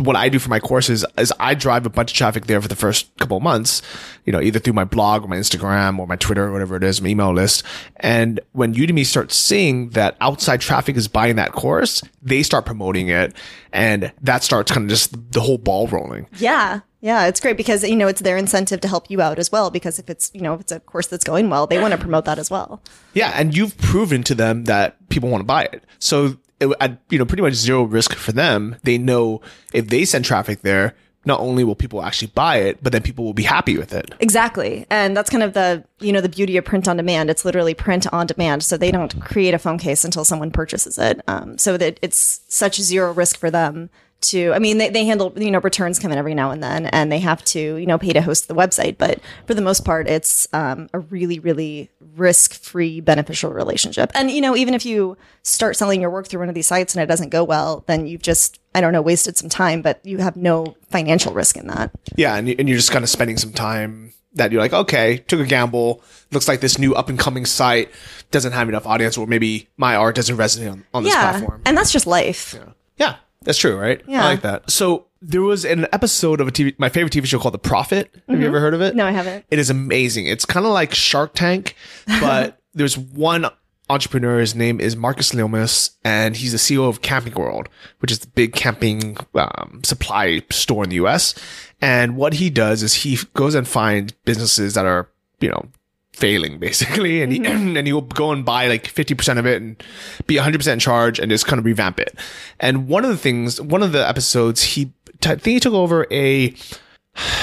what 0.01 0.17
I 0.17 0.29
do 0.29 0.39
for 0.39 0.49
my 0.49 0.59
courses 0.59 1.05
is 1.17 1.33
I 1.39 1.55
drive 1.55 1.87
a 1.87 1.91
bunch 1.91 2.11
of 2.11 2.17
traffic 2.17 2.47
there 2.47 2.61
for 2.61 2.69
the 2.69 2.77
first 2.77 3.15
couple 3.19 3.37
of 3.37 3.43
months, 3.43 3.81
you 4.25 4.33
know, 4.33 4.41
either 4.41 4.59
through 4.59 4.73
my 4.73 4.85
blog 4.85 5.25
or 5.25 5.29
my 5.29 5.37
Instagram 5.37 5.99
or 5.99 6.07
my 6.07 6.17
Twitter 6.17 6.45
or 6.45 6.53
whatever 6.53 6.77
it 6.77 6.83
is, 6.83 7.01
my 7.01 7.09
email 7.09 7.33
list. 7.33 7.63
And 7.97 8.41
when 8.53 8.75
Udemy 8.75 9.07
starts 9.07 9.37
seeing 9.37 9.91
that 9.91 10.17
outside 10.21 10.61
traffic 10.61 10.97
is 10.97 11.07
buying 11.07 11.37
that 11.37 11.53
course, 11.53 12.03
they 12.23 12.43
start 12.43 12.67
promoting 12.67 13.09
it 13.09 13.35
and 13.73 14.13
that 14.21 14.43
starts 14.43 14.73
kind 14.73 14.85
of 14.85 14.91
just 14.91 15.33
the 15.33 15.41
whole 15.41 15.59
ball 15.59 15.87
rolling. 15.87 16.27
Yeah. 16.39 16.81
Yeah, 17.01 17.27
it's 17.27 17.39
great 17.39 17.59
because 17.59 17.85
you 17.85 17.97
know 17.97 18.09
it's 18.09 18.23
their 18.23 18.39
incentive 18.39 18.81
to 18.81 18.89
help 18.89 19.11
you 19.11 19.21
out 19.21 19.39
as 19.39 19.53
well. 19.53 19.71
Because 19.71 19.99
if 19.99 20.09
it's 20.09 20.31
you 20.33 20.41
know 20.41 20.55
if 20.55 20.63
it's 20.63 20.73
a 20.73 20.81
course 20.81 21.07
that's 21.07 21.23
going 21.23 21.51
well, 21.51 21.67
they 21.67 21.79
want 21.79 21.93
to 21.93 21.99
promote 21.99 22.25
that 22.25 22.39
as 22.39 22.51
well. 22.51 22.83
Yeah. 23.13 23.31
And 23.35 23.55
you've 23.55 23.77
proven 23.77 24.23
to 24.23 24.35
them 24.35 24.65
that 24.65 25.07
people 25.11 25.29
want 25.29 25.43
to 25.43 25.47
buy 25.47 25.65
it. 25.65 25.85
So 25.99 26.39
at, 26.61 26.99
you 27.11 27.19
know, 27.19 27.25
pretty 27.25 27.43
much 27.43 27.55
zero 27.55 27.83
risk 27.83 28.14
for 28.14 28.33
them. 28.33 28.77
They 28.83 28.99
know 28.99 29.40
if 29.73 29.88
they 29.88 30.05
send 30.05 30.25
traffic 30.25 30.62
there, 30.62 30.95
not 31.27 31.40
only 31.40 31.64
will 31.64 31.75
people 31.75 32.03
actually 32.03 32.29
buy 32.35 32.57
it, 32.57 32.83
but 32.83 32.93
then 32.93 33.03
people 33.03 33.25
will 33.25 33.33
be 33.33 33.45
happy 33.45 33.79
with 33.79 33.93
it. 33.93 34.12
Exactly. 34.21 34.87
And 34.90 35.17
that's 35.17 35.31
kind 35.31 35.43
of 35.43 35.55
the, 35.55 35.85
you 36.01 36.12
know, 36.12 36.21
the 36.21 36.29
beauty 36.29 36.57
of 36.57 36.64
print 36.64 36.87
on 36.87 36.99
demand. 36.99 37.31
It's 37.31 37.45
literally 37.45 37.75
print 37.75 38.07
on 38.12 38.27
demand. 38.27 38.62
So 38.62 38.77
they 38.77 38.90
don't 38.90 39.21
create 39.23 39.55
a 39.55 39.59
phone 39.59 39.79
case 39.79 40.05
until 40.05 40.25
someone 40.25 40.51
purchases 40.51 40.99
it. 40.99 41.23
Um, 41.27 41.57
so 41.57 41.77
that 41.79 41.99
it's 42.03 42.43
such 42.49 42.81
zero 42.81 43.12
risk 43.12 43.38
for 43.38 43.51
them 43.51 43.88
to 44.25 44.53
i 44.53 44.59
mean 44.59 44.79
they, 44.79 44.91
they 44.91 45.05
handle 45.05 45.33
you 45.37 45.51
know 45.51 45.61
returns 45.61 45.99
come 45.99 46.11
in 46.13 46.19
every 46.19 46.35
now 46.35 46.51
and 46.51 46.63
then 46.63 46.87
and 46.87 47.13
they 47.13 47.19
have 47.19 47.45
to 47.45 47.77
you 47.77 47.87
know 47.87 47.99
pay 47.99 48.13
to 48.13 48.21
host 48.21 48.49
the 48.49 48.55
website 48.55 48.99
but 48.99 49.21
for 49.47 49.55
the 49.55 49.63
most 49.63 49.85
part 49.85 50.09
it's 50.09 50.49
um, 50.53 50.89
a 50.93 50.99
really 50.99 51.39
really 51.39 51.91
risk-free 52.17 53.01
beneficial 53.01 53.53
relationship 53.53 54.11
and 54.15 54.31
you 54.31 54.41
know 54.41 54.57
even 54.57 54.75
if 54.75 54.85
you 54.87 55.17
start 55.43 55.77
selling 55.77 56.01
your 56.01 56.11
work 56.11 56.27
through 56.27 56.41
one 56.41 56.49
of 56.49 56.55
these 56.55 56.67
sites 56.67 56.95
and 56.95 57.03
it 57.03 57.07
doesn't 57.07 57.31
go 57.31 57.45
well 57.45 57.85
then 57.87 58.07
you've 58.07 58.23
just 58.23 58.59
i 58.75 58.81
don't 58.81 58.93
know 58.93 59.03
wasted 59.03 59.37
some 59.37 59.49
time 59.49 59.83
but 59.83 60.01
you 60.05 60.19
have 60.19 60.37
no 60.37 60.77
financial 60.89 61.33
risk 61.33 61.57
in 61.57 61.67
that 61.67 61.91
Yeah, 62.17 62.37
and, 62.37 62.49
and 62.49 62.69
you're 62.69 62.79
just 62.79 62.93
kind 62.93 63.03
of 63.03 63.09
spending 63.09 63.37
some 63.37 63.53
time 63.53 64.13
that 64.35 64.51
you're 64.53 64.61
like, 64.61 64.73
okay, 64.73 65.19
took 65.19 65.41
a 65.41 65.47
gamble. 65.47 66.03
Looks 66.33 66.49
like 66.49 66.61
this 66.61 66.79
new 66.79 66.95
up 66.95 67.09
and 67.09 67.19
coming 67.19 67.47
site 67.47 67.91
doesn't 68.31 68.53
have 68.53 68.69
enough 68.69 68.87
audience, 68.87 69.17
or 69.17 69.27
maybe 69.27 69.69
my 69.77 69.97
art 69.97 70.17
doesn't 70.17 70.37
resonate 70.37 70.73
on, 70.73 70.85
on 70.93 71.05
this 71.05 71.15
yeah 71.15 71.31
platform. 71.31 71.63
and 71.65 71.77
that's 71.77 71.93
just 71.93 72.07
life 72.07 72.55
yeah. 72.57 72.73
Yeah, 72.97 73.17
that's 73.45 73.59
true, 73.59 73.77
right? 73.79 74.03
Yeah. 74.07 74.25
I 74.25 74.29
like 74.29 74.43
that. 74.43 74.71
So 74.71 75.07
there 75.23 75.43
was 75.43 75.65
an 75.65 75.87
episode 75.93 76.41
of 76.41 76.49
a 76.49 76.51
TV, 76.53 76.75
my 76.79 76.89
favorite 76.89 77.13
TV 77.13 77.27
show 77.27 77.39
called 77.39 77.55
The 77.55 77.59
Profit. 77.59 78.15
Have 78.29 78.41
you 78.41 78.47
ever 78.47 78.61
heard 78.61 78.75
of 78.75 78.81
it? 78.83 78.89
Mm-hmm. 78.91 78.99
No, 78.99 79.07
I 79.07 79.13
haven't. 79.13 79.45
It 79.51 79.59
is 79.59 79.71
amazing. 79.71 80.27
It's 80.27 80.45
kind 80.45 80.67
of 80.67 80.73
like 80.73 80.95
Shark 80.95 81.35
Tank, 81.35 81.77
but 82.21 82.59
there's 82.75 82.99
one 82.99 83.47
entrepreneur. 83.89 84.41
His 84.41 84.55
name 84.55 84.81
is 84.81 84.97
Marcus 84.97 85.33
Lemonis, 85.33 85.91
and 86.05 86.37
he's 86.37 86.53
the 86.53 86.59
CEO 86.59 86.89
of 86.89 87.03
Camping 87.03 87.35
World, 87.35 87.69
which 88.01 88.11
is 88.13 88.19
the 88.21 88.27
big 88.29 88.53
camping 88.55 89.17
um, 89.35 89.81
supply 89.83 90.43
store 90.51 90.85
in 90.85 90.91
the 90.91 90.97
U.S. 90.97 91.35
And 91.81 92.17
what 92.17 92.35
he 92.35 92.51
does 92.51 92.83
is 92.83 92.95
he 92.95 93.19
goes 93.35 93.55
and 93.55 93.67
finds 93.67 94.13
businesses 94.25 94.75
that 94.75 94.87
are, 94.87 95.09
you 95.41 95.51
know, 95.51 95.67
failing 96.14 96.59
basically, 96.59 97.22
and 97.22 97.33
he 97.33 97.38
and 97.44 97.87
he'll 97.87 98.00
go 98.00 98.33
and 98.33 98.44
buy 98.44 98.68
like 98.68 98.87
fifty 98.87 99.14
percent 99.14 99.38
of 99.38 99.46
it 99.46 99.61
and 99.61 99.83
be 100.27 100.37
hundred 100.37 100.59
percent 100.59 100.74
in 100.74 100.81
charge 100.81 101.18
and 101.18 101.31
just 101.31 101.46
kind 101.46 101.59
of 101.59 101.64
revamp 101.64 102.00
it. 102.00 102.16
And 102.61 102.88
one 102.88 103.05
of 103.05 103.11
the 103.11 103.16
things, 103.16 103.61
one 103.61 103.83
of 103.83 103.92
the 103.92 104.07
episodes, 104.07 104.62
he 104.62 104.92
I 105.22 105.37
think 105.37 105.44
he 105.44 105.61
took 105.61 105.74
over 105.74 106.07
a 106.11 106.55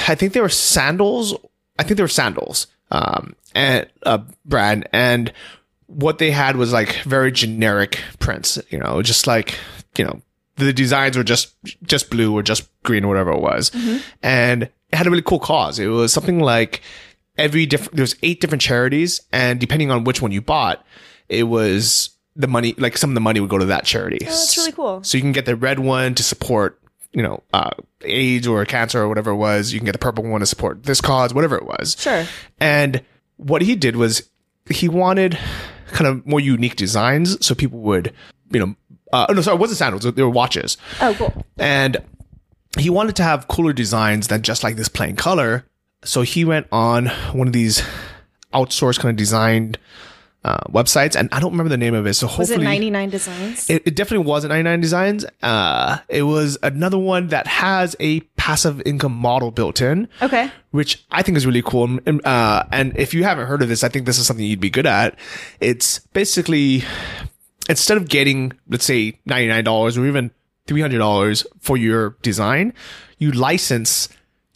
I 0.08 0.16
think 0.16 0.34
they 0.34 0.42
were 0.42 0.50
sandals. 0.50 1.34
I 1.80 1.84
think 1.84 1.98
they 1.98 2.04
were 2.04 2.08
sandals. 2.08 2.68
Um, 2.92 3.36
and 3.56 3.88
uh, 4.04 4.20
brand 4.46 4.88
and 4.92 5.32
what 5.88 6.18
they 6.18 6.32
had 6.32 6.56
was 6.56 6.74
like 6.74 7.02
very 7.04 7.32
generic 7.32 8.00
prints. 8.20 8.60
You 8.70 8.80
know, 8.80 9.02
just 9.02 9.28
like 9.28 9.58
you 9.98 10.06
know 10.06 10.22
the 10.58 10.74
designs 10.74 11.18
were 11.18 11.24
just 11.24 11.54
just 11.84 12.10
blue 12.10 12.34
or 12.34 12.44
just 12.44 12.70
green 12.84 13.04
or 13.04 13.08
whatever 13.08 13.32
it 13.32 13.42
was, 13.42 13.72
and 14.22 14.64
it 14.64 14.96
had 14.96 15.08
a 15.08 15.10
really 15.10 15.24
cool 15.24 15.40
cause. 15.40 15.80
It 15.80 15.88
was 15.88 16.14
something 16.14 16.40
like 16.40 16.82
every 17.38 17.66
different. 17.66 17.96
There 17.96 18.04
was 18.04 18.16
eight 18.24 18.42
different 18.42 18.62
charities, 18.62 19.22
and 19.32 19.60
depending 19.60 19.92
on 19.92 20.04
which 20.04 20.22
one 20.22 20.32
you 20.32 20.42
bought, 20.42 20.86
it 21.30 21.44
was 21.44 22.10
the 22.36 22.48
money. 22.48 22.74
Like 22.78 22.98
some 22.98 23.12
of 23.12 23.14
the 23.14 23.22
money 23.22 23.40
would 23.40 23.50
go 23.50 23.58
to 23.58 23.66
that 23.66 23.86
charity. 23.86 24.20
Oh, 24.22 24.26
that's 24.26 24.58
really 24.58 24.72
cool. 24.72 25.04
So 25.04 25.18
you 25.18 25.22
can 25.22 25.32
get 25.32 25.46
the 25.46 25.56
red 25.56 25.80
one 25.80 26.16
to 26.16 26.24
support, 26.24 26.80
you 27.12 27.24
know, 27.24 27.44
uh, 27.54 27.72
AIDS 28.02 28.48
or 28.48 28.66
cancer 28.66 29.02
or 29.02 29.08
whatever 29.08 29.32
it 29.32 29.38
was. 29.38 29.74
You 29.74 29.80
can 29.80 29.86
get 29.86 29.94
the 29.94 30.00
purple 30.00 30.24
one 30.24 30.40
to 30.42 30.46
support 30.46 30.84
this 30.84 31.02
cause, 31.02 31.34
whatever 31.34 31.56
it 31.56 31.66
was. 31.66 31.96
Sure. 32.00 32.26
And 32.60 33.02
what 33.38 33.62
he 33.62 33.76
did 33.76 33.96
was 33.96 34.30
he 34.70 34.88
wanted 34.88 35.38
kind 35.88 36.08
of 36.08 36.26
more 36.26 36.40
unique 36.40 36.76
designs 36.76 37.46
so 37.46 37.54
people 37.54 37.80
would, 37.80 38.14
you 38.52 38.60
know, 38.60 38.76
uh, 39.14 39.26
oh, 39.28 39.34
no, 39.34 39.42
sorry, 39.42 39.56
it 39.56 39.60
wasn't 39.60 39.78
sandals. 39.78 40.04
They 40.04 40.24
were 40.24 40.30
watches. 40.30 40.78
Oh, 41.02 41.14
cool. 41.18 41.46
And 41.58 41.98
he 42.80 42.90
wanted 42.90 43.18
to 43.18 43.24
have 43.24 43.48
cooler 43.50 43.74
designs 43.74 44.30
than 44.30 44.42
just 44.42 44.64
like 44.64 44.78
this 44.78 44.88
plain 44.88 45.16
color. 45.16 45.66
So 46.04 46.22
he 46.24 46.46
went 46.46 46.68
on 46.72 47.08
one 47.34 47.48
of 47.48 47.54
these 47.54 47.84
outsourced 48.54 49.00
kind 49.00 49.12
of 49.12 49.16
designed 49.16 49.78
uh, 50.44 50.58
websites, 50.70 51.16
and 51.16 51.30
I 51.32 51.40
don't 51.40 51.52
remember 51.52 51.70
the 51.70 51.78
name 51.78 51.94
of 51.94 52.08
it. 52.08 52.16
So 52.16 52.28
Was 52.38 52.50
it 52.50 52.60
99 52.60 53.10
designs? 53.12 53.70
it, 53.70 53.84
it 53.86 53.96
definitely 53.96 54.26
wasn't 54.26 54.50
99 54.50 54.82
Designs. 54.82 55.26
Uh, 55.44 56.00
it 56.10 56.24
was 56.24 56.58
another 56.64 56.98
one 56.98 57.28
that 57.28 57.46
has 57.46 57.96
a 58.00 58.22
passive 58.38 58.82
income 58.86 59.14
model 59.14 59.52
built 59.52 59.82
in, 59.82 60.08
okay. 60.22 60.50
which 60.72 61.06
I 61.12 61.22
think 61.22 61.38
is 61.38 61.46
really 61.46 61.62
cool. 61.62 62.00
And, 62.08 62.26
uh, 62.26 62.64
and 62.72 62.98
if 62.98 63.14
you 63.14 63.24
haven't 63.24 63.46
heard 63.46 63.62
of 63.62 63.70
this, 63.70 63.84
I 63.84 63.90
think 63.90 64.08
this 64.08 64.18
is 64.18 64.26
something 64.26 64.44
you'd 64.44 64.60
be 64.60 64.72
good 64.72 64.88
at. 64.88 65.18
It's 65.60 66.00
basically 66.00 66.84
instead 67.70 67.98
of 67.98 68.10
getting, 68.10 68.54
let's 68.68 68.86
say, 68.86 69.20
$99 69.28 69.98
or 69.98 70.08
even 70.08 70.32
$300 70.68 71.46
for 71.60 71.78
your 71.78 72.18
design, 72.22 72.74
you 73.20 73.32
license 73.32 74.10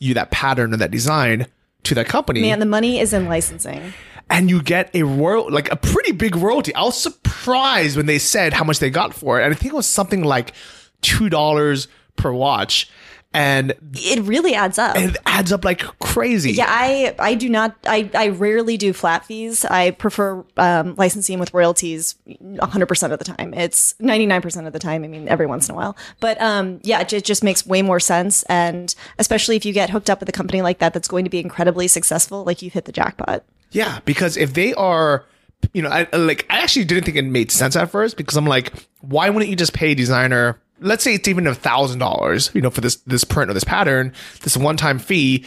you 0.05 0.13
that 0.15 0.31
pattern 0.31 0.73
or 0.73 0.77
that 0.77 0.91
design 0.91 1.47
to 1.83 1.95
that 1.95 2.07
company 2.07 2.41
Man, 2.41 2.59
the 2.59 2.65
money 2.65 2.99
is 2.99 3.13
in 3.13 3.25
licensing. 3.27 3.93
and 4.29 4.49
you 4.49 4.61
get 4.61 4.89
a 4.95 5.03
royal 5.03 5.51
like 5.51 5.71
a 5.71 5.75
pretty 5.75 6.11
big 6.13 6.35
royalty. 6.35 6.73
I 6.73 6.81
was 6.83 6.99
surprised 6.99 7.95
when 7.97 8.05
they 8.05 8.17
said 8.19 8.53
how 8.53 8.63
much 8.63 8.79
they 8.79 8.89
got 8.89 9.13
for 9.13 9.39
it, 9.39 9.43
and 9.45 9.53
I 9.53 9.57
think 9.57 9.73
it 9.73 9.75
was 9.75 9.85
something 9.87 10.23
like 10.23 10.53
two 11.01 11.29
dollars 11.29 11.87
per 12.15 12.31
watch, 12.31 12.89
and 13.35 13.73
It 13.93 14.23
really 14.23 14.55
adds 14.55 14.79
up. 14.79 14.95
it 14.97 15.17
adds 15.25 15.51
up 15.51 15.63
like 15.65 15.79
crazy. 15.99 16.53
Yeah, 16.53 16.65
I 16.67 17.13
I 17.19 17.35
do 17.35 17.49
not 17.49 17.75
I 17.85 18.09
I 18.13 18.29
rarely 18.29 18.77
do 18.77 18.93
flat 18.93 19.25
fees. 19.25 19.65
I 19.65 19.91
prefer 19.91 20.43
um, 20.57 20.95
licensing 20.95 21.39
with 21.39 21.53
royalties 21.53 22.15
100% 22.27 23.11
of 23.11 23.19
the 23.19 23.25
time. 23.25 23.53
It's 23.53 23.93
99% 24.01 24.67
of 24.67 24.73
the 24.73 24.79
time. 24.79 25.03
I 25.03 25.07
mean, 25.07 25.27
every 25.27 25.45
once 25.45 25.67
in 25.69 25.73
a 25.73 25.77
while. 25.77 25.95
But 26.19 26.41
um 26.41 26.79
yeah, 26.83 27.01
it, 27.01 27.13
it 27.13 27.25
just 27.25 27.43
makes 27.43 27.65
way 27.65 27.81
more 27.81 27.99
sense 27.99 28.43
and 28.43 28.93
especially 29.19 29.55
if 29.55 29.65
you 29.65 29.73
get 29.73 29.89
hooked 29.89 30.09
up 30.09 30.19
with 30.19 30.29
a 30.29 30.33
company 30.33 30.61
like 30.61 30.79
that 30.79 30.93
that's 30.93 31.07
going 31.07 31.23
to 31.25 31.29
be 31.29 31.39
incredibly 31.39 31.87
successful, 31.87 32.43
like 32.45 32.61
you've 32.61 32.73
hit 32.73 32.85
the 32.85 32.91
jackpot. 32.91 33.43
Yeah, 33.71 33.99
because 34.05 34.37
if 34.37 34.53
they 34.53 34.73
are, 34.75 35.25
you 35.73 35.81
know, 35.81 35.89
I 35.89 36.07
like 36.15 36.45
I 36.49 36.59
actually 36.59 36.85
didn't 36.85 37.03
think 37.05 37.17
it 37.17 37.23
made 37.23 37.51
sense 37.51 37.75
at 37.75 37.89
first 37.89 38.15
because 38.17 38.37
I'm 38.37 38.45
like, 38.45 38.71
why 39.01 39.29
wouldn't 39.29 39.49
you 39.49 39.55
just 39.55 39.73
pay 39.73 39.91
a 39.91 39.95
designer? 39.95 40.59
Let's 40.85 41.03
say 41.03 41.15
it's 41.15 41.27
even 41.27 41.47
a 41.47 41.55
thousand 41.55 41.99
dollars, 41.99 42.51
you 42.53 42.61
know, 42.61 42.69
for 42.69 42.81
this 42.81 42.97
this 42.97 43.23
print 43.23 43.49
or 43.49 43.53
this 43.53 43.63
pattern, 43.63 44.13
this 44.41 44.55
one 44.55 44.77
time 44.77 44.99
fee, 44.99 45.45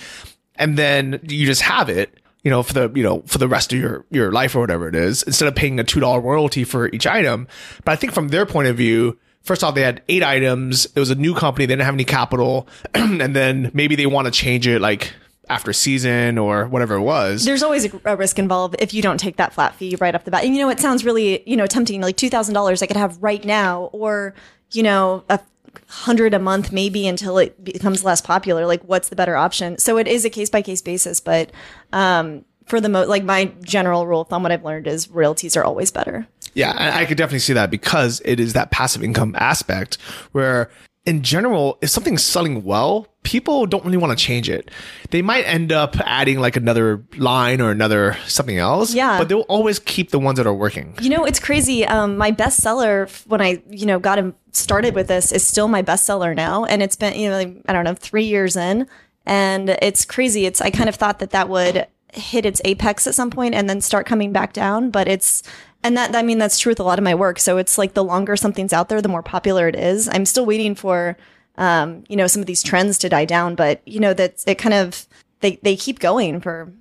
and 0.56 0.76
then 0.76 1.20
you 1.22 1.46
just 1.46 1.62
have 1.62 1.88
it, 1.88 2.20
you 2.42 2.50
know, 2.50 2.62
for 2.62 2.74
the 2.74 2.92
you 2.94 3.02
know 3.02 3.22
for 3.26 3.38
the 3.38 3.48
rest 3.48 3.72
of 3.72 3.78
your 3.78 4.04
your 4.10 4.32
life 4.32 4.54
or 4.54 4.60
whatever 4.60 4.88
it 4.88 4.94
is, 4.94 5.22
instead 5.22 5.48
of 5.48 5.54
paying 5.54 5.78
a 5.80 5.84
two 5.84 6.00
dollar 6.00 6.20
royalty 6.20 6.64
for 6.64 6.88
each 6.88 7.06
item. 7.06 7.48
But 7.84 7.92
I 7.92 7.96
think 7.96 8.12
from 8.12 8.28
their 8.28 8.46
point 8.46 8.68
of 8.68 8.76
view. 8.76 9.18
First 9.40 9.64
off, 9.64 9.74
they 9.74 9.82
had 9.82 10.02
eight 10.08 10.22
items. 10.22 10.84
It 10.84 10.98
was 11.00 11.08
a 11.08 11.14
new 11.14 11.32
company. 11.34 11.64
They 11.64 11.72
didn't 11.72 11.86
have 11.86 11.94
any 11.94 12.04
capital. 12.04 12.68
and 12.94 13.34
then 13.34 13.70
maybe 13.72 13.96
they 13.96 14.04
want 14.04 14.26
to 14.26 14.30
change 14.30 14.66
it 14.66 14.78
like 14.80 15.14
after 15.50 15.72
season 15.72 16.38
or 16.38 16.66
whatever 16.66 16.94
it 16.96 17.02
was. 17.02 17.44
There's 17.44 17.62
always 17.62 17.92
a, 18.04 18.16
risk 18.16 18.38
involved 18.38 18.76
if 18.78 18.92
you 18.92 19.02
don't 19.02 19.18
take 19.18 19.36
that 19.36 19.52
flat 19.52 19.74
fee 19.74 19.96
right 20.00 20.14
off 20.14 20.24
the 20.24 20.30
bat. 20.30 20.44
And 20.44 20.54
you 20.54 20.62
know, 20.62 20.68
it 20.68 20.80
sounds 20.80 21.04
really, 21.04 21.42
you 21.48 21.56
know, 21.56 21.66
tempting, 21.66 22.00
like 22.00 22.16
$2,000 22.16 22.82
I 22.82 22.86
could 22.86 22.96
have 22.96 23.22
right 23.22 23.44
now, 23.44 23.84
or, 23.92 24.34
you 24.72 24.82
know, 24.82 25.24
a 25.28 25.40
hundred 25.88 26.34
a 26.34 26.38
month 26.38 26.72
maybe 26.72 27.06
until 27.06 27.38
it 27.38 27.62
becomes 27.62 28.04
less 28.04 28.20
popular. 28.20 28.66
Like, 28.66 28.82
what's 28.82 29.08
the 29.08 29.16
better 29.16 29.36
option? 29.36 29.78
So 29.78 29.96
it 29.98 30.08
is 30.08 30.24
a 30.24 30.30
case 30.30 30.50
by 30.50 30.62
case 30.62 30.82
basis, 30.82 31.20
but, 31.20 31.50
um, 31.92 32.44
for 32.66 32.80
the 32.80 32.88
most, 32.88 33.08
like 33.08 33.24
my 33.24 33.46
general 33.62 34.06
rule 34.06 34.22
of 34.22 34.28
thumb, 34.28 34.42
what 34.42 34.52
I've 34.52 34.64
learned 34.64 34.86
is 34.86 35.08
royalties 35.08 35.56
are 35.56 35.64
always 35.64 35.90
better. 35.90 36.26
Yeah, 36.52 36.72
I, 36.76 37.02
I 37.02 37.04
could 37.06 37.16
definitely 37.16 37.38
see 37.38 37.54
that 37.54 37.70
because 37.70 38.20
it 38.24 38.38
is 38.38 38.52
that 38.52 38.70
passive 38.70 39.02
income 39.02 39.34
aspect 39.38 39.96
where 40.32 40.70
in 41.06 41.22
general, 41.22 41.78
if 41.80 41.88
something's 41.88 42.22
selling 42.22 42.64
well, 42.64 43.06
people 43.28 43.66
don't 43.66 43.84
really 43.84 43.98
want 43.98 44.18
to 44.18 44.24
change 44.24 44.48
it. 44.48 44.70
They 45.10 45.20
might 45.20 45.42
end 45.42 45.70
up 45.70 45.96
adding 46.00 46.40
like 46.40 46.56
another 46.56 47.04
line 47.18 47.60
or 47.60 47.70
another 47.70 48.16
something 48.26 48.56
else. 48.56 48.94
Yeah. 48.94 49.18
But 49.18 49.28
they'll 49.28 49.42
always 49.42 49.78
keep 49.78 50.12
the 50.12 50.18
ones 50.18 50.38
that 50.38 50.46
are 50.46 50.54
working. 50.54 50.94
You 51.02 51.10
know, 51.10 51.26
it's 51.26 51.38
crazy. 51.38 51.84
Um, 51.84 52.16
my 52.16 52.32
bestseller 52.32 53.06
when 53.26 53.42
I, 53.42 53.62
you 53.68 53.84
know, 53.84 53.98
got 53.98 54.18
him 54.18 54.34
started 54.52 54.94
with 54.94 55.08
this 55.08 55.30
is 55.30 55.46
still 55.46 55.68
my 55.68 55.82
bestseller 55.82 56.34
now, 56.34 56.64
and 56.64 56.82
it's 56.82 56.96
been, 56.96 57.20
you 57.20 57.28
know, 57.28 57.36
like, 57.36 57.54
I 57.68 57.74
don't 57.74 57.84
know, 57.84 57.92
three 57.92 58.24
years 58.24 58.56
in, 58.56 58.86
and 59.26 59.68
it's 59.82 60.06
crazy. 60.06 60.46
It's 60.46 60.62
I 60.62 60.70
kind 60.70 60.88
of 60.88 60.94
thought 60.94 61.18
that 61.18 61.30
that 61.30 61.50
would 61.50 61.86
hit 62.14 62.46
its 62.46 62.62
apex 62.64 63.06
at 63.06 63.14
some 63.14 63.30
point 63.30 63.54
and 63.54 63.68
then 63.68 63.82
start 63.82 64.06
coming 64.06 64.32
back 64.32 64.54
down, 64.54 64.90
but 64.90 65.06
it's. 65.06 65.42
And 65.84 65.96
that, 65.96 66.16
I 66.16 66.22
mean, 66.22 66.38
that's 66.38 66.58
true 66.58 66.70
with 66.70 66.80
a 66.80 66.82
lot 66.82 66.98
of 66.98 67.04
my 67.04 67.14
work. 67.14 67.38
So 67.38 67.56
it's 67.56 67.78
like 67.78 67.94
the 67.94 68.02
longer 68.02 68.36
something's 68.36 68.72
out 68.72 68.88
there, 68.88 69.00
the 69.00 69.08
more 69.08 69.22
popular 69.22 69.68
it 69.68 69.76
is. 69.76 70.08
I'm 70.08 70.24
still 70.24 70.44
waiting 70.44 70.74
for, 70.74 71.16
um, 71.58 72.04
you 72.08 72.16
know, 72.16 72.26
some 72.26 72.40
of 72.40 72.46
these 72.46 72.62
trends 72.62 72.96
to 72.98 73.08
die 73.08 73.24
down, 73.26 73.54
but 73.54 73.86
you 73.86 74.00
know, 74.00 74.14
that 74.14 74.42
it 74.46 74.56
kind 74.56 74.74
of, 74.74 75.06
they, 75.40 75.56
they 75.62 75.76
keep 75.76 75.98
going 75.98 76.40
for 76.40 76.72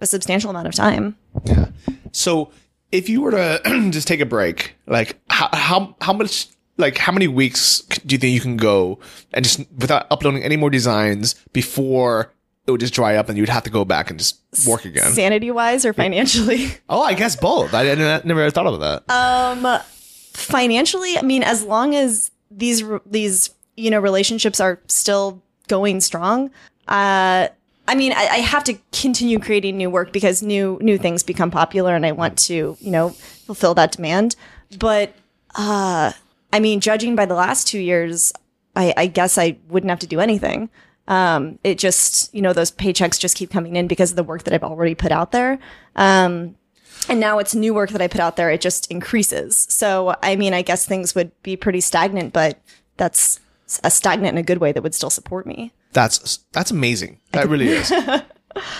a 0.00 0.06
substantial 0.06 0.50
amount 0.50 0.66
of 0.66 0.74
time. 0.74 1.16
Yeah. 1.44 1.68
So 2.12 2.50
if 2.92 3.08
you 3.08 3.22
were 3.22 3.30
to 3.30 3.60
just 3.90 4.06
take 4.06 4.20
a 4.20 4.26
break, 4.26 4.74
like 4.86 5.18
how, 5.30 5.48
how, 5.52 5.96
how 6.00 6.12
much, 6.12 6.48
like 6.76 6.98
how 6.98 7.12
many 7.12 7.28
weeks 7.28 7.80
do 8.04 8.14
you 8.14 8.18
think 8.18 8.34
you 8.34 8.40
can 8.40 8.56
go 8.56 8.98
and 9.32 9.44
just 9.44 9.60
without 9.78 10.08
uploading 10.10 10.42
any 10.42 10.56
more 10.56 10.70
designs 10.70 11.34
before 11.52 12.32
it 12.66 12.72
would 12.72 12.80
just 12.80 12.94
dry 12.94 13.14
up 13.14 13.28
and 13.28 13.38
you'd 13.38 13.48
have 13.48 13.62
to 13.62 13.70
go 13.70 13.84
back 13.84 14.10
and 14.10 14.18
just 14.18 14.40
work 14.66 14.84
again? 14.84 15.12
Sanity 15.12 15.52
wise 15.52 15.86
or 15.86 15.92
financially? 15.92 16.72
Oh, 16.88 17.02
I 17.02 17.14
guess 17.14 17.36
both. 17.36 17.72
I, 17.72 17.92
I 17.92 18.20
never 18.24 18.50
thought 18.50 18.66
of 18.66 18.80
that. 18.80 19.08
Um, 19.08 19.80
financially, 20.32 21.16
I 21.16 21.22
mean, 21.22 21.44
as 21.44 21.62
long 21.62 21.94
as 21.94 22.32
these 22.50 22.82
these 23.06 23.50
you 23.76 23.90
know 23.90 24.00
relationships 24.00 24.60
are 24.60 24.80
still 24.88 25.42
going 25.68 26.00
strong, 26.00 26.50
uh, 26.88 27.48
I 27.86 27.94
mean, 27.94 28.12
I, 28.12 28.26
I 28.26 28.38
have 28.38 28.64
to 28.64 28.78
continue 28.92 29.38
creating 29.38 29.76
new 29.76 29.90
work 29.90 30.12
because 30.12 30.42
new 30.42 30.78
new 30.80 30.98
things 30.98 31.22
become 31.22 31.50
popular, 31.50 31.94
and 31.94 32.06
I 32.06 32.12
want 32.12 32.38
to 32.40 32.76
you 32.80 32.90
know 32.90 33.10
fulfill 33.10 33.74
that 33.74 33.92
demand. 33.92 34.36
But 34.78 35.14
uh, 35.54 36.12
I 36.52 36.60
mean, 36.60 36.80
judging 36.80 37.16
by 37.16 37.26
the 37.26 37.34
last 37.34 37.66
two 37.66 37.80
years, 37.80 38.32
I, 38.76 38.94
I 38.96 39.06
guess 39.06 39.38
I 39.38 39.56
wouldn't 39.68 39.90
have 39.90 39.98
to 40.00 40.06
do 40.06 40.20
anything. 40.20 40.70
Um, 41.06 41.58
it 41.62 41.78
just, 41.78 42.34
you 42.34 42.40
know, 42.40 42.52
those 42.52 42.70
paychecks 42.70 43.18
just 43.18 43.36
keep 43.36 43.50
coming 43.50 43.76
in 43.76 43.86
because 43.88 44.10
of 44.10 44.16
the 44.16 44.24
work 44.24 44.44
that 44.44 44.54
I've 44.54 44.64
already 44.64 44.94
put 44.94 45.12
out 45.12 45.32
there. 45.32 45.58
Um, 45.96 46.56
and 47.08 47.20
now 47.20 47.38
it's 47.38 47.54
new 47.54 47.74
work 47.74 47.90
that 47.90 48.00
I 48.00 48.08
put 48.08 48.20
out 48.20 48.36
there. 48.36 48.50
It 48.50 48.62
just 48.62 48.90
increases. 48.90 49.66
So, 49.68 50.16
I 50.22 50.36
mean, 50.36 50.54
I 50.54 50.62
guess 50.62 50.86
things 50.86 51.14
would 51.14 51.30
be 51.42 51.56
pretty 51.56 51.80
stagnant, 51.80 52.32
but 52.32 52.58
that's 52.96 53.40
a 53.82 53.90
stagnant 53.90 54.34
in 54.34 54.38
a 54.38 54.42
good 54.42 54.58
way 54.58 54.72
that 54.72 54.82
would 54.82 54.94
still 54.94 55.10
support 55.10 55.46
me. 55.46 55.72
That's 55.92 56.38
that's 56.52 56.70
amazing. 56.70 57.20
That 57.32 57.48
really 57.50 57.68
is. 57.68 57.90
and 57.90 58.22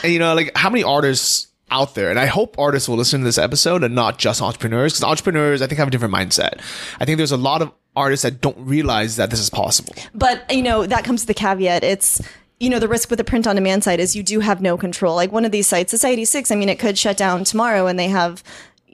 you 0.04 0.18
know, 0.18 0.34
like 0.34 0.56
how 0.56 0.70
many 0.70 0.84
artists 0.84 1.48
out 1.70 1.94
there, 1.94 2.10
and 2.10 2.18
I 2.18 2.26
hope 2.26 2.58
artists 2.58 2.88
will 2.88 2.96
listen 2.96 3.20
to 3.20 3.24
this 3.24 3.38
episode 3.38 3.82
and 3.82 3.94
not 3.94 4.18
just 4.18 4.40
entrepreneurs, 4.40 4.92
because 4.92 5.04
entrepreneurs, 5.04 5.62
I 5.62 5.66
think, 5.66 5.78
have 5.78 5.88
a 5.88 5.90
different 5.90 6.14
mindset. 6.14 6.60
I 7.00 7.04
think 7.04 7.16
there's 7.16 7.32
a 7.32 7.36
lot 7.36 7.62
of 7.62 7.72
artists 7.96 8.22
that 8.22 8.40
don't 8.40 8.58
realize 8.58 9.16
that 9.16 9.30
this 9.30 9.40
is 9.40 9.50
possible. 9.50 9.94
But, 10.14 10.50
you 10.50 10.62
know, 10.62 10.86
that 10.86 11.04
comes 11.04 11.22
to 11.22 11.26
the 11.26 11.34
caveat. 11.34 11.82
It's, 11.84 12.20
you 12.60 12.70
know, 12.70 12.78
the 12.78 12.88
risk 12.88 13.10
with 13.10 13.18
the 13.18 13.24
print 13.24 13.46
on 13.46 13.56
demand 13.56 13.84
side 13.84 14.00
is 14.00 14.14
you 14.14 14.22
do 14.22 14.40
have 14.40 14.60
no 14.60 14.76
control. 14.76 15.16
Like 15.16 15.32
one 15.32 15.44
of 15.44 15.52
these 15.52 15.66
sites, 15.66 15.90
Society 15.90 16.24
6, 16.24 16.50
I 16.50 16.54
mean, 16.54 16.68
it 16.68 16.78
could 16.78 16.98
shut 16.98 17.16
down 17.16 17.44
tomorrow 17.44 17.86
and 17.86 17.98
they 17.98 18.08
have, 18.08 18.42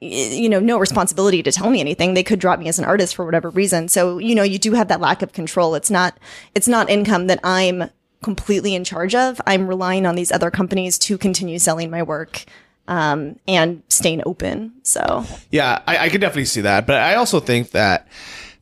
you 0.00 0.48
know, 0.48 0.60
no 0.60 0.78
responsibility 0.78 1.42
to 1.42 1.52
tell 1.52 1.68
me 1.68 1.80
anything. 1.80 2.14
They 2.14 2.22
could 2.22 2.38
drop 2.38 2.58
me 2.58 2.68
as 2.68 2.78
an 2.78 2.84
artist 2.84 3.14
for 3.14 3.24
whatever 3.24 3.50
reason. 3.50 3.88
So, 3.88 4.18
you 4.18 4.34
know, 4.34 4.42
you 4.42 4.58
do 4.58 4.72
have 4.72 4.88
that 4.88 5.00
lack 5.00 5.22
of 5.22 5.32
control. 5.32 5.74
It's 5.74 5.90
not, 5.90 6.16
it's 6.54 6.68
not 6.68 6.88
income 6.88 7.26
that 7.26 7.40
I'm 7.44 7.90
completely 8.22 8.74
in 8.74 8.84
charge 8.84 9.14
of. 9.14 9.40
I'm 9.46 9.68
relying 9.68 10.06
on 10.06 10.14
these 10.14 10.32
other 10.32 10.50
companies 10.50 10.98
to 11.00 11.18
continue 11.18 11.58
selling 11.58 11.90
my 11.90 12.02
work. 12.02 12.44
Um, 12.88 13.38
and 13.46 13.84
staying 13.88 14.22
open. 14.26 14.72
So 14.82 15.24
yeah, 15.52 15.80
I, 15.86 15.98
I 15.98 16.08
could 16.08 16.20
definitely 16.20 16.46
see 16.46 16.62
that. 16.62 16.88
But 16.88 16.96
I 16.96 17.14
also 17.14 17.38
think 17.38 17.70
that 17.70 18.08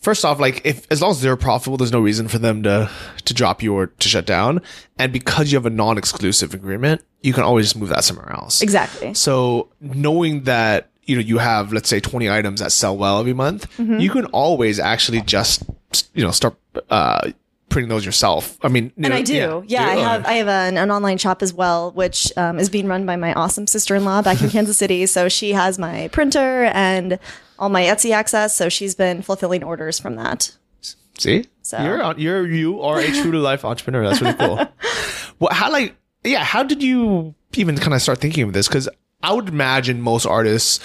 first 0.01 0.23
off, 0.23 0.39
like 0.39 0.61
if 0.67 0.87
as 0.91 1.01
long 1.01 1.13
as 1.13 1.23
they're 1.23 1.37
profitable, 1.37 1.79
there's 1.79 1.93
no 1.93 2.01
reason 2.01 2.29
for 2.29 2.39
them 2.39 2.63
to 2.65 2.91
to 3.25 3.33
drop 3.33 3.63
you 3.63 3.75
or 3.75 3.87
to 3.87 4.09
shut 4.09 4.27
down. 4.27 4.61
And 4.99 5.15
because 5.15 5.51
you 5.51 5.57
have 5.57 5.65
a 5.65 5.71
non-exclusive 5.71 6.53
agreement, 6.53 7.03
you 7.23 7.33
can 7.33 7.43
always 7.43 7.75
move 7.75 7.89
that 7.89 8.05
somewhere 8.05 8.31
else. 8.31 8.61
exactly. 8.61 9.15
So 9.15 9.71
knowing 9.81 10.43
that 10.43 10.91
you 11.09 11.17
know 11.17 11.23
you 11.23 11.39
have 11.39 11.73
let's 11.73 11.89
say 11.89 11.99
20 12.01 12.31
items 12.31 12.61
that 12.61 12.71
sell 12.71 12.97
well 12.97 13.19
every 13.19 13.33
month, 13.35 13.67
Mm-hmm. 13.79 13.99
you 13.99 14.11
can 14.11 14.27
always 14.27 14.79
actually 14.79 15.23
just 15.23 15.63
you 16.15 16.23
know 16.25 16.31
start 16.31 16.55
uh 16.91 17.31
printing 17.71 17.89
those 17.91 18.05
yourself. 18.07 18.57
I 18.63 18.69
mean, 18.69 18.93
And 18.97 19.09
know, 19.11 19.17
I 19.17 19.23
do. 19.23 19.63
Yeah, 19.67 19.87
I 19.87 19.95
Do? 19.97 20.01
have 20.01 20.25
I 20.27 20.33
have 20.35 20.49
an, 20.49 20.79
an 20.79 20.91
online 20.91 21.19
shop 21.19 21.43
as 21.43 21.53
well, 21.53 21.91
which 21.93 22.33
um, 22.37 22.59
is 22.59 22.71
being 22.71 22.87
run 22.87 23.05
by 23.05 23.17
my 23.17 23.35
awesome 23.35 23.67
sister 23.67 23.95
in 23.95 24.05
law 24.07 24.23
back 24.23 24.41
in 24.41 24.49
Kansas 24.57 24.79
City. 24.79 25.05
So 25.07 25.29
she 25.29 25.53
has 25.53 25.79
my 25.79 26.09
printer 26.09 26.65
and 26.73 27.19
all 27.59 27.69
my 27.69 27.83
Etsy 27.83 28.13
access. 28.13 28.57
So 28.57 28.69
she's 28.71 28.95
been 28.95 29.21
fulfilling 29.21 29.63
orders 29.65 29.99
from 30.01 30.17
that. 30.17 30.57
See, 31.19 31.45
So- 31.63 31.83
you're 31.83 32.15
you're 32.19 32.47
you 32.47 32.81
are 32.81 33.01
a 33.01 33.07
true 33.21 33.33
to 33.33 33.39
life 33.39 33.65
entrepreneur. 33.67 34.03
That's 34.09 34.23
really 34.23 34.35
cool. 34.35 34.57
well, 35.39 35.51
how 35.53 35.71
like 35.71 35.95
yeah, 36.25 36.45
how 36.45 36.63
did 36.63 36.83
you 36.83 37.35
even 37.55 37.77
kind 37.77 37.93
of 37.95 38.01
start 38.01 38.19
thinking 38.19 38.45
of 38.45 38.53
this? 38.55 38.67
Because 38.69 38.89
I 39.23 39.33
would 39.33 39.49
imagine 39.49 40.01
most 40.01 40.27
artists 40.27 40.81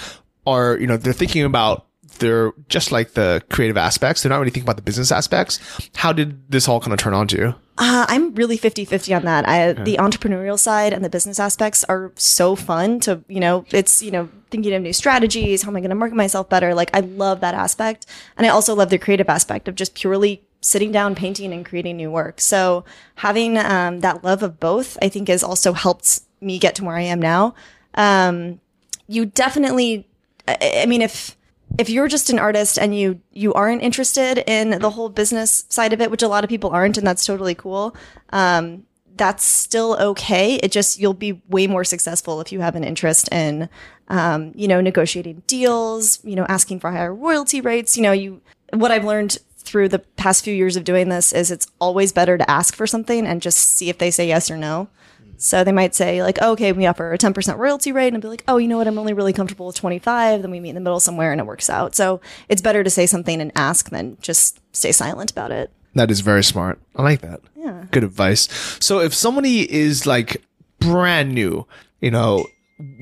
are 0.46 0.76
you 0.78 0.86
know 0.86 0.96
they're 0.96 1.12
thinking 1.12 1.44
about 1.44 1.86
their 2.18 2.52
just 2.68 2.92
like 2.92 3.12
the 3.12 3.42
creative 3.50 3.76
aspects. 3.76 4.22
They're 4.22 4.30
not 4.30 4.38
really 4.38 4.50
thinking 4.50 4.66
about 4.66 4.76
the 4.76 4.82
business 4.82 5.10
aspects. 5.10 5.58
How 5.96 6.12
did 6.12 6.50
this 6.50 6.68
all 6.68 6.80
kind 6.80 6.92
of 6.92 6.98
turn 6.98 7.14
on 7.14 7.28
to 7.28 7.36
you? 7.36 7.54
Uh, 7.76 8.06
I'm 8.08 8.34
really 8.34 8.56
50 8.56 8.84
50 8.84 9.14
on 9.14 9.24
that. 9.24 9.48
I, 9.48 9.72
The 9.72 9.96
entrepreneurial 9.96 10.58
side 10.58 10.92
and 10.92 11.04
the 11.04 11.10
business 11.10 11.40
aspects 11.40 11.82
are 11.84 12.12
so 12.14 12.54
fun 12.54 13.00
to, 13.00 13.24
you 13.26 13.40
know, 13.40 13.64
it's, 13.70 14.00
you 14.00 14.12
know, 14.12 14.28
thinking 14.50 14.72
of 14.74 14.82
new 14.82 14.92
strategies. 14.92 15.62
How 15.62 15.70
am 15.70 15.76
I 15.76 15.80
going 15.80 15.90
to 15.90 15.96
market 15.96 16.14
myself 16.14 16.48
better? 16.48 16.72
Like, 16.72 16.90
I 16.94 17.00
love 17.00 17.40
that 17.40 17.54
aspect. 17.54 18.06
And 18.36 18.46
I 18.46 18.50
also 18.50 18.76
love 18.76 18.90
the 18.90 18.98
creative 18.98 19.28
aspect 19.28 19.66
of 19.66 19.74
just 19.74 19.94
purely 19.94 20.42
sitting 20.60 20.92
down, 20.92 21.16
painting, 21.16 21.52
and 21.52 21.66
creating 21.66 21.96
new 21.96 22.12
work. 22.12 22.40
So 22.40 22.84
having 23.16 23.58
um, 23.58 24.00
that 24.00 24.22
love 24.22 24.44
of 24.44 24.60
both, 24.60 24.96
I 25.02 25.08
think, 25.08 25.26
has 25.26 25.42
also 25.42 25.72
helped 25.72 26.20
me 26.40 26.60
get 26.60 26.76
to 26.76 26.84
where 26.84 26.96
I 26.96 27.02
am 27.02 27.20
now. 27.20 27.54
Um, 27.94 28.60
you 29.06 29.26
definitely, 29.26 30.08
I, 30.46 30.86
mean, 30.86 31.02
if, 31.02 31.36
if 31.78 31.90
you're 31.90 32.08
just 32.08 32.30
an 32.30 32.38
artist 32.38 32.78
and 32.78 32.96
you 32.96 33.20
you 33.32 33.52
aren't 33.54 33.82
interested 33.82 34.38
in 34.46 34.78
the 34.78 34.90
whole 34.90 35.08
business 35.08 35.64
side 35.68 35.92
of 35.92 36.00
it, 36.00 36.10
which 36.10 36.22
a 36.22 36.28
lot 36.28 36.44
of 36.44 36.50
people 36.50 36.70
aren't, 36.70 36.98
and 36.98 37.06
that's 37.06 37.26
totally 37.26 37.54
cool. 37.54 37.96
Um, 38.30 38.84
that's 39.16 39.44
still 39.44 39.96
okay. 40.00 40.56
It 40.56 40.72
just 40.72 40.98
you'll 40.98 41.14
be 41.14 41.42
way 41.48 41.66
more 41.66 41.84
successful 41.84 42.40
if 42.40 42.52
you 42.52 42.60
have 42.60 42.76
an 42.76 42.84
interest 42.84 43.28
in, 43.32 43.68
um, 44.08 44.52
you 44.54 44.68
know, 44.68 44.80
negotiating 44.80 45.42
deals, 45.46 46.22
you 46.24 46.36
know, 46.36 46.46
asking 46.48 46.80
for 46.80 46.90
higher 46.90 47.14
royalty 47.14 47.60
rates. 47.60 47.96
You 47.96 48.02
know, 48.02 48.12
you 48.12 48.40
what 48.72 48.90
I've 48.90 49.04
learned 49.04 49.38
through 49.58 49.88
the 49.88 49.98
past 49.98 50.44
few 50.44 50.54
years 50.54 50.76
of 50.76 50.84
doing 50.84 51.08
this 51.08 51.32
is 51.32 51.50
it's 51.50 51.66
always 51.80 52.12
better 52.12 52.36
to 52.36 52.50
ask 52.50 52.76
for 52.76 52.86
something 52.86 53.26
and 53.26 53.40
just 53.40 53.58
see 53.58 53.88
if 53.88 53.98
they 53.98 54.10
say 54.10 54.28
yes 54.28 54.50
or 54.50 54.56
no. 54.56 54.88
So 55.36 55.64
they 55.64 55.72
might 55.72 55.94
say 55.94 56.22
like, 56.22 56.38
oh, 56.40 56.52
okay, 56.52 56.72
we 56.72 56.86
offer 56.86 57.12
a 57.12 57.18
10% 57.18 57.58
royalty 57.58 57.92
rate 57.92 58.08
and 58.08 58.16
I'd 58.16 58.22
be 58.22 58.28
like, 58.28 58.44
oh, 58.48 58.56
you 58.56 58.68
know 58.68 58.78
what? 58.78 58.86
I'm 58.86 58.98
only 58.98 59.12
really 59.12 59.32
comfortable 59.32 59.66
with 59.66 59.76
25. 59.76 60.42
Then 60.42 60.50
we 60.50 60.60
meet 60.60 60.70
in 60.70 60.74
the 60.74 60.80
middle 60.80 61.00
somewhere 61.00 61.32
and 61.32 61.40
it 61.40 61.46
works 61.46 61.68
out. 61.68 61.94
So 61.94 62.20
it's 62.48 62.62
better 62.62 62.84
to 62.84 62.90
say 62.90 63.06
something 63.06 63.40
and 63.40 63.52
ask 63.54 63.90
than 63.90 64.16
just 64.20 64.60
stay 64.74 64.92
silent 64.92 65.30
about 65.30 65.50
it. 65.50 65.70
That 65.94 66.10
is 66.10 66.20
very 66.20 66.42
smart. 66.42 66.80
I 66.96 67.02
like 67.02 67.20
that. 67.20 67.40
Yeah. 67.56 67.84
Good 67.90 68.04
advice. 68.04 68.48
So 68.80 69.00
if 69.00 69.14
somebody 69.14 69.70
is 69.72 70.06
like 70.06 70.42
brand 70.80 71.32
new, 71.34 71.66
you 72.00 72.10
know, 72.10 72.46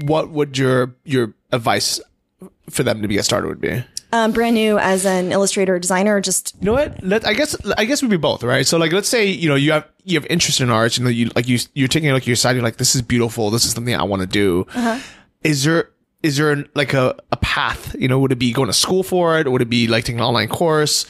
what 0.04 0.30
would 0.30 0.58
your 0.58 0.94
your 1.04 1.34
advice 1.50 2.00
for 2.68 2.82
them 2.82 3.02
to 3.02 3.08
be 3.08 3.18
a 3.18 3.22
starter 3.22 3.48
would 3.48 3.60
be? 3.60 3.82
Um, 4.14 4.32
brand 4.32 4.54
new 4.54 4.78
as 4.78 5.06
an 5.06 5.32
illustrator 5.32 5.76
or 5.76 5.78
designer, 5.78 6.20
just 6.20 6.54
You 6.60 6.66
know 6.66 6.72
what? 6.74 7.02
Let 7.02 7.26
I 7.26 7.32
guess 7.32 7.56
I 7.78 7.86
guess 7.86 8.02
we'd 8.02 8.10
be 8.10 8.18
both, 8.18 8.42
right? 8.42 8.66
So 8.66 8.76
like 8.76 8.92
let's 8.92 9.08
say, 9.08 9.26
you 9.26 9.48
know, 9.48 9.54
you 9.54 9.72
have 9.72 9.88
you 10.04 10.20
have 10.20 10.26
interest 10.28 10.60
in 10.60 10.68
art, 10.68 10.98
you 10.98 11.04
know, 11.04 11.10
you 11.10 11.30
like 11.34 11.48
you 11.48 11.58
you're 11.74 11.88
taking 11.88 12.10
a 12.10 12.12
look 12.12 12.24
at 12.24 12.26
your 12.26 12.36
side, 12.36 12.54
you're 12.54 12.62
like, 12.62 12.76
this 12.76 12.94
is 12.94 13.00
beautiful, 13.00 13.50
this 13.50 13.64
is 13.64 13.72
something 13.72 13.94
I 13.94 14.02
want 14.02 14.20
to 14.20 14.28
do. 14.28 14.66
Is 15.42 15.64
there 15.64 15.90
is 16.22 16.36
there 16.36 16.64
like 16.74 16.94
a, 16.94 17.16
a 17.32 17.36
path? 17.38 17.96
You 17.98 18.08
know, 18.08 18.18
would 18.20 18.32
it 18.32 18.38
be 18.38 18.52
going 18.52 18.68
to 18.68 18.72
school 18.72 19.02
for 19.02 19.38
it? 19.38 19.46
Or 19.46 19.50
would 19.50 19.62
it 19.62 19.70
be 19.70 19.88
like 19.88 20.04
taking 20.04 20.20
an 20.20 20.26
online 20.26 20.48
course? 20.48 21.06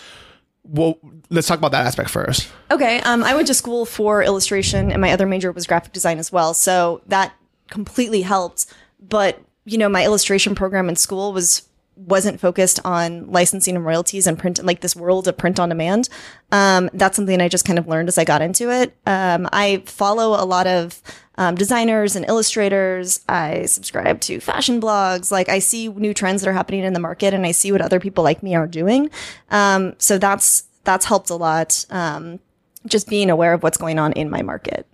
Well, 0.64 0.98
let's 1.28 1.48
talk 1.48 1.58
about 1.58 1.72
that 1.72 1.84
aspect 1.86 2.08
first. 2.08 2.48
Okay. 2.70 3.00
Um, 3.00 3.24
I 3.24 3.34
went 3.34 3.48
to 3.48 3.54
school 3.54 3.84
for 3.84 4.22
illustration, 4.22 4.92
and 4.92 5.00
my 5.00 5.12
other 5.12 5.26
major 5.26 5.50
was 5.50 5.66
graphic 5.66 5.92
design 5.92 6.18
as 6.18 6.30
well. 6.30 6.54
So 6.54 7.02
that 7.06 7.34
completely 7.68 8.22
helped. 8.22 8.66
But 9.00 9.40
you 9.64 9.76
know, 9.78 9.88
my 9.88 10.04
illustration 10.04 10.54
program 10.54 10.88
in 10.88 10.96
school 10.96 11.32
was 11.32 11.62
wasn't 11.96 12.40
focused 12.40 12.80
on 12.84 13.30
licensing 13.30 13.76
and 13.76 13.84
royalties 13.84 14.26
and 14.26 14.38
print, 14.38 14.64
like 14.64 14.80
this 14.80 14.96
world 14.96 15.28
of 15.28 15.36
print 15.36 15.60
on 15.60 15.68
demand. 15.68 16.08
Um, 16.50 16.90
that's 16.94 17.16
something 17.16 17.40
I 17.40 17.48
just 17.48 17.64
kind 17.64 17.78
of 17.78 17.86
learned 17.86 18.08
as 18.08 18.18
I 18.18 18.24
got 18.24 18.42
into 18.42 18.70
it. 18.70 18.96
Um, 19.06 19.48
I 19.52 19.82
follow 19.86 20.42
a 20.42 20.44
lot 20.44 20.66
of 20.66 21.02
um, 21.36 21.54
designers 21.54 22.16
and 22.16 22.24
illustrators. 22.26 23.20
I 23.28 23.66
subscribe 23.66 24.20
to 24.22 24.40
fashion 24.40 24.80
blogs. 24.80 25.30
Like 25.30 25.48
I 25.48 25.58
see 25.58 25.88
new 25.88 26.14
trends 26.14 26.42
that 26.42 26.48
are 26.48 26.54
happening 26.54 26.84
in 26.84 26.92
the 26.92 27.00
market, 27.00 27.34
and 27.34 27.46
I 27.46 27.52
see 27.52 27.72
what 27.72 27.80
other 27.80 28.00
people 28.00 28.24
like 28.24 28.42
me 28.42 28.54
are 28.54 28.66
doing. 28.66 29.10
Um, 29.50 29.94
so 29.98 30.18
that's 30.18 30.64
that's 30.84 31.04
helped 31.04 31.30
a 31.30 31.36
lot. 31.36 31.84
Um, 31.90 32.40
just 32.86 33.08
being 33.08 33.30
aware 33.30 33.52
of 33.52 33.62
what's 33.62 33.78
going 33.78 33.98
on 33.98 34.12
in 34.12 34.28
my 34.28 34.42
market. 34.42 34.86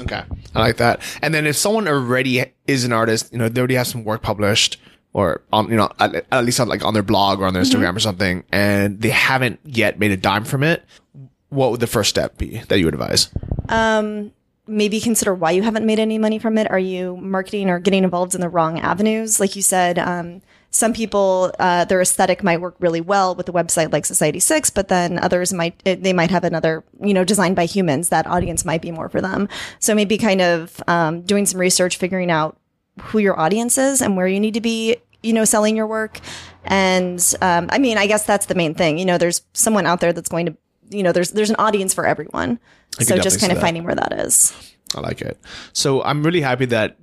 Okay. 0.00 0.22
I 0.54 0.60
like 0.60 0.78
that. 0.78 1.00
And 1.22 1.32
then 1.32 1.46
if 1.46 1.56
someone 1.56 1.86
already 1.86 2.52
is 2.66 2.84
an 2.84 2.92
artist, 2.92 3.32
you 3.32 3.38
know, 3.38 3.48
they 3.48 3.60
already 3.60 3.76
have 3.76 3.86
some 3.86 4.02
work 4.02 4.22
published 4.22 4.78
or 5.16 5.40
on, 5.50 5.70
you 5.70 5.76
know, 5.76 5.88
at, 5.98 6.26
at 6.30 6.44
least 6.44 6.60
on 6.60 6.68
like 6.68 6.84
on 6.84 6.92
their 6.92 7.02
blog 7.02 7.40
or 7.40 7.46
on 7.46 7.54
their 7.54 7.62
Instagram 7.62 7.96
or 7.96 8.00
something, 8.00 8.44
and 8.52 9.00
they 9.00 9.08
haven't 9.08 9.58
yet 9.64 9.98
made 9.98 10.10
a 10.10 10.16
dime 10.16 10.44
from 10.44 10.62
it, 10.62 10.84
what 11.48 11.70
would 11.70 11.80
the 11.80 11.86
first 11.86 12.10
step 12.10 12.36
be 12.36 12.58
that 12.68 12.78
you 12.78 12.84
would 12.84 12.92
advise? 12.94 13.30
Maybe 14.68 15.00
consider 15.00 15.32
why 15.32 15.52
you 15.52 15.62
haven't 15.62 15.86
made 15.86 16.00
any 16.00 16.18
money 16.18 16.40
from 16.40 16.58
it. 16.58 16.68
Are 16.72 16.78
you 16.78 17.16
marketing 17.18 17.70
or 17.70 17.78
getting 17.78 18.02
involved 18.02 18.34
in 18.34 18.40
the 18.40 18.48
wrong 18.48 18.80
avenues? 18.80 19.38
Like 19.38 19.54
you 19.54 19.62
said, 19.62 19.96
um, 19.96 20.42
some 20.72 20.92
people, 20.92 21.52
uh, 21.60 21.84
their 21.84 22.00
aesthetic 22.02 22.42
might 22.42 22.60
work 22.60 22.74
really 22.80 23.00
well 23.00 23.36
with 23.36 23.48
a 23.48 23.52
website 23.52 23.92
like 23.92 24.04
Society 24.04 24.40
Six, 24.40 24.68
but 24.70 24.88
then 24.88 25.20
others 25.20 25.52
might, 25.52 25.80
it- 25.84 26.02
they 26.02 26.12
might 26.12 26.32
have 26.32 26.42
another, 26.42 26.82
you 27.00 27.14
know, 27.14 27.22
Design 27.22 27.54
by 27.54 27.64
Humans. 27.64 28.08
That 28.08 28.26
audience 28.26 28.64
might 28.64 28.82
be 28.82 28.90
more 28.90 29.08
for 29.08 29.20
them. 29.20 29.48
So 29.78 29.94
maybe 29.94 30.18
kind 30.18 30.40
of 30.42 30.82
um, 30.88 31.22
doing 31.22 31.46
some 31.46 31.60
research, 31.60 31.96
figuring 31.96 32.30
out 32.32 32.58
who 33.02 33.18
your 33.20 33.38
audience 33.38 33.78
is 33.78 34.02
and 34.02 34.16
where 34.16 34.26
you 34.26 34.40
need 34.40 34.54
to 34.54 34.60
be 34.60 34.96
you 35.26 35.32
know 35.32 35.44
selling 35.44 35.76
your 35.76 35.86
work. 35.86 36.20
And 36.68 37.22
um, 37.42 37.68
i 37.70 37.78
mean 37.78 37.96
i 37.96 38.06
guess 38.08 38.24
that's 38.24 38.46
the 38.46 38.54
main 38.54 38.74
thing. 38.74 38.98
You 38.98 39.04
know 39.04 39.18
there's 39.18 39.42
someone 39.52 39.86
out 39.86 40.00
there 40.00 40.12
that's 40.12 40.28
going 40.28 40.46
to 40.46 40.56
you 40.90 41.02
know 41.02 41.12
there's 41.12 41.30
there's 41.32 41.50
an 41.50 41.56
audience 41.58 41.92
for 41.94 42.06
everyone. 42.06 42.58
So 43.00 43.18
just 43.18 43.40
kind 43.40 43.52
of 43.52 43.60
finding 43.60 43.84
where 43.84 43.94
that 43.94 44.12
is. 44.12 44.54
I 44.94 45.00
like 45.00 45.20
it. 45.20 45.38
So 45.72 46.02
I'm 46.02 46.22
really 46.22 46.40
happy 46.40 46.64
that 46.66 46.96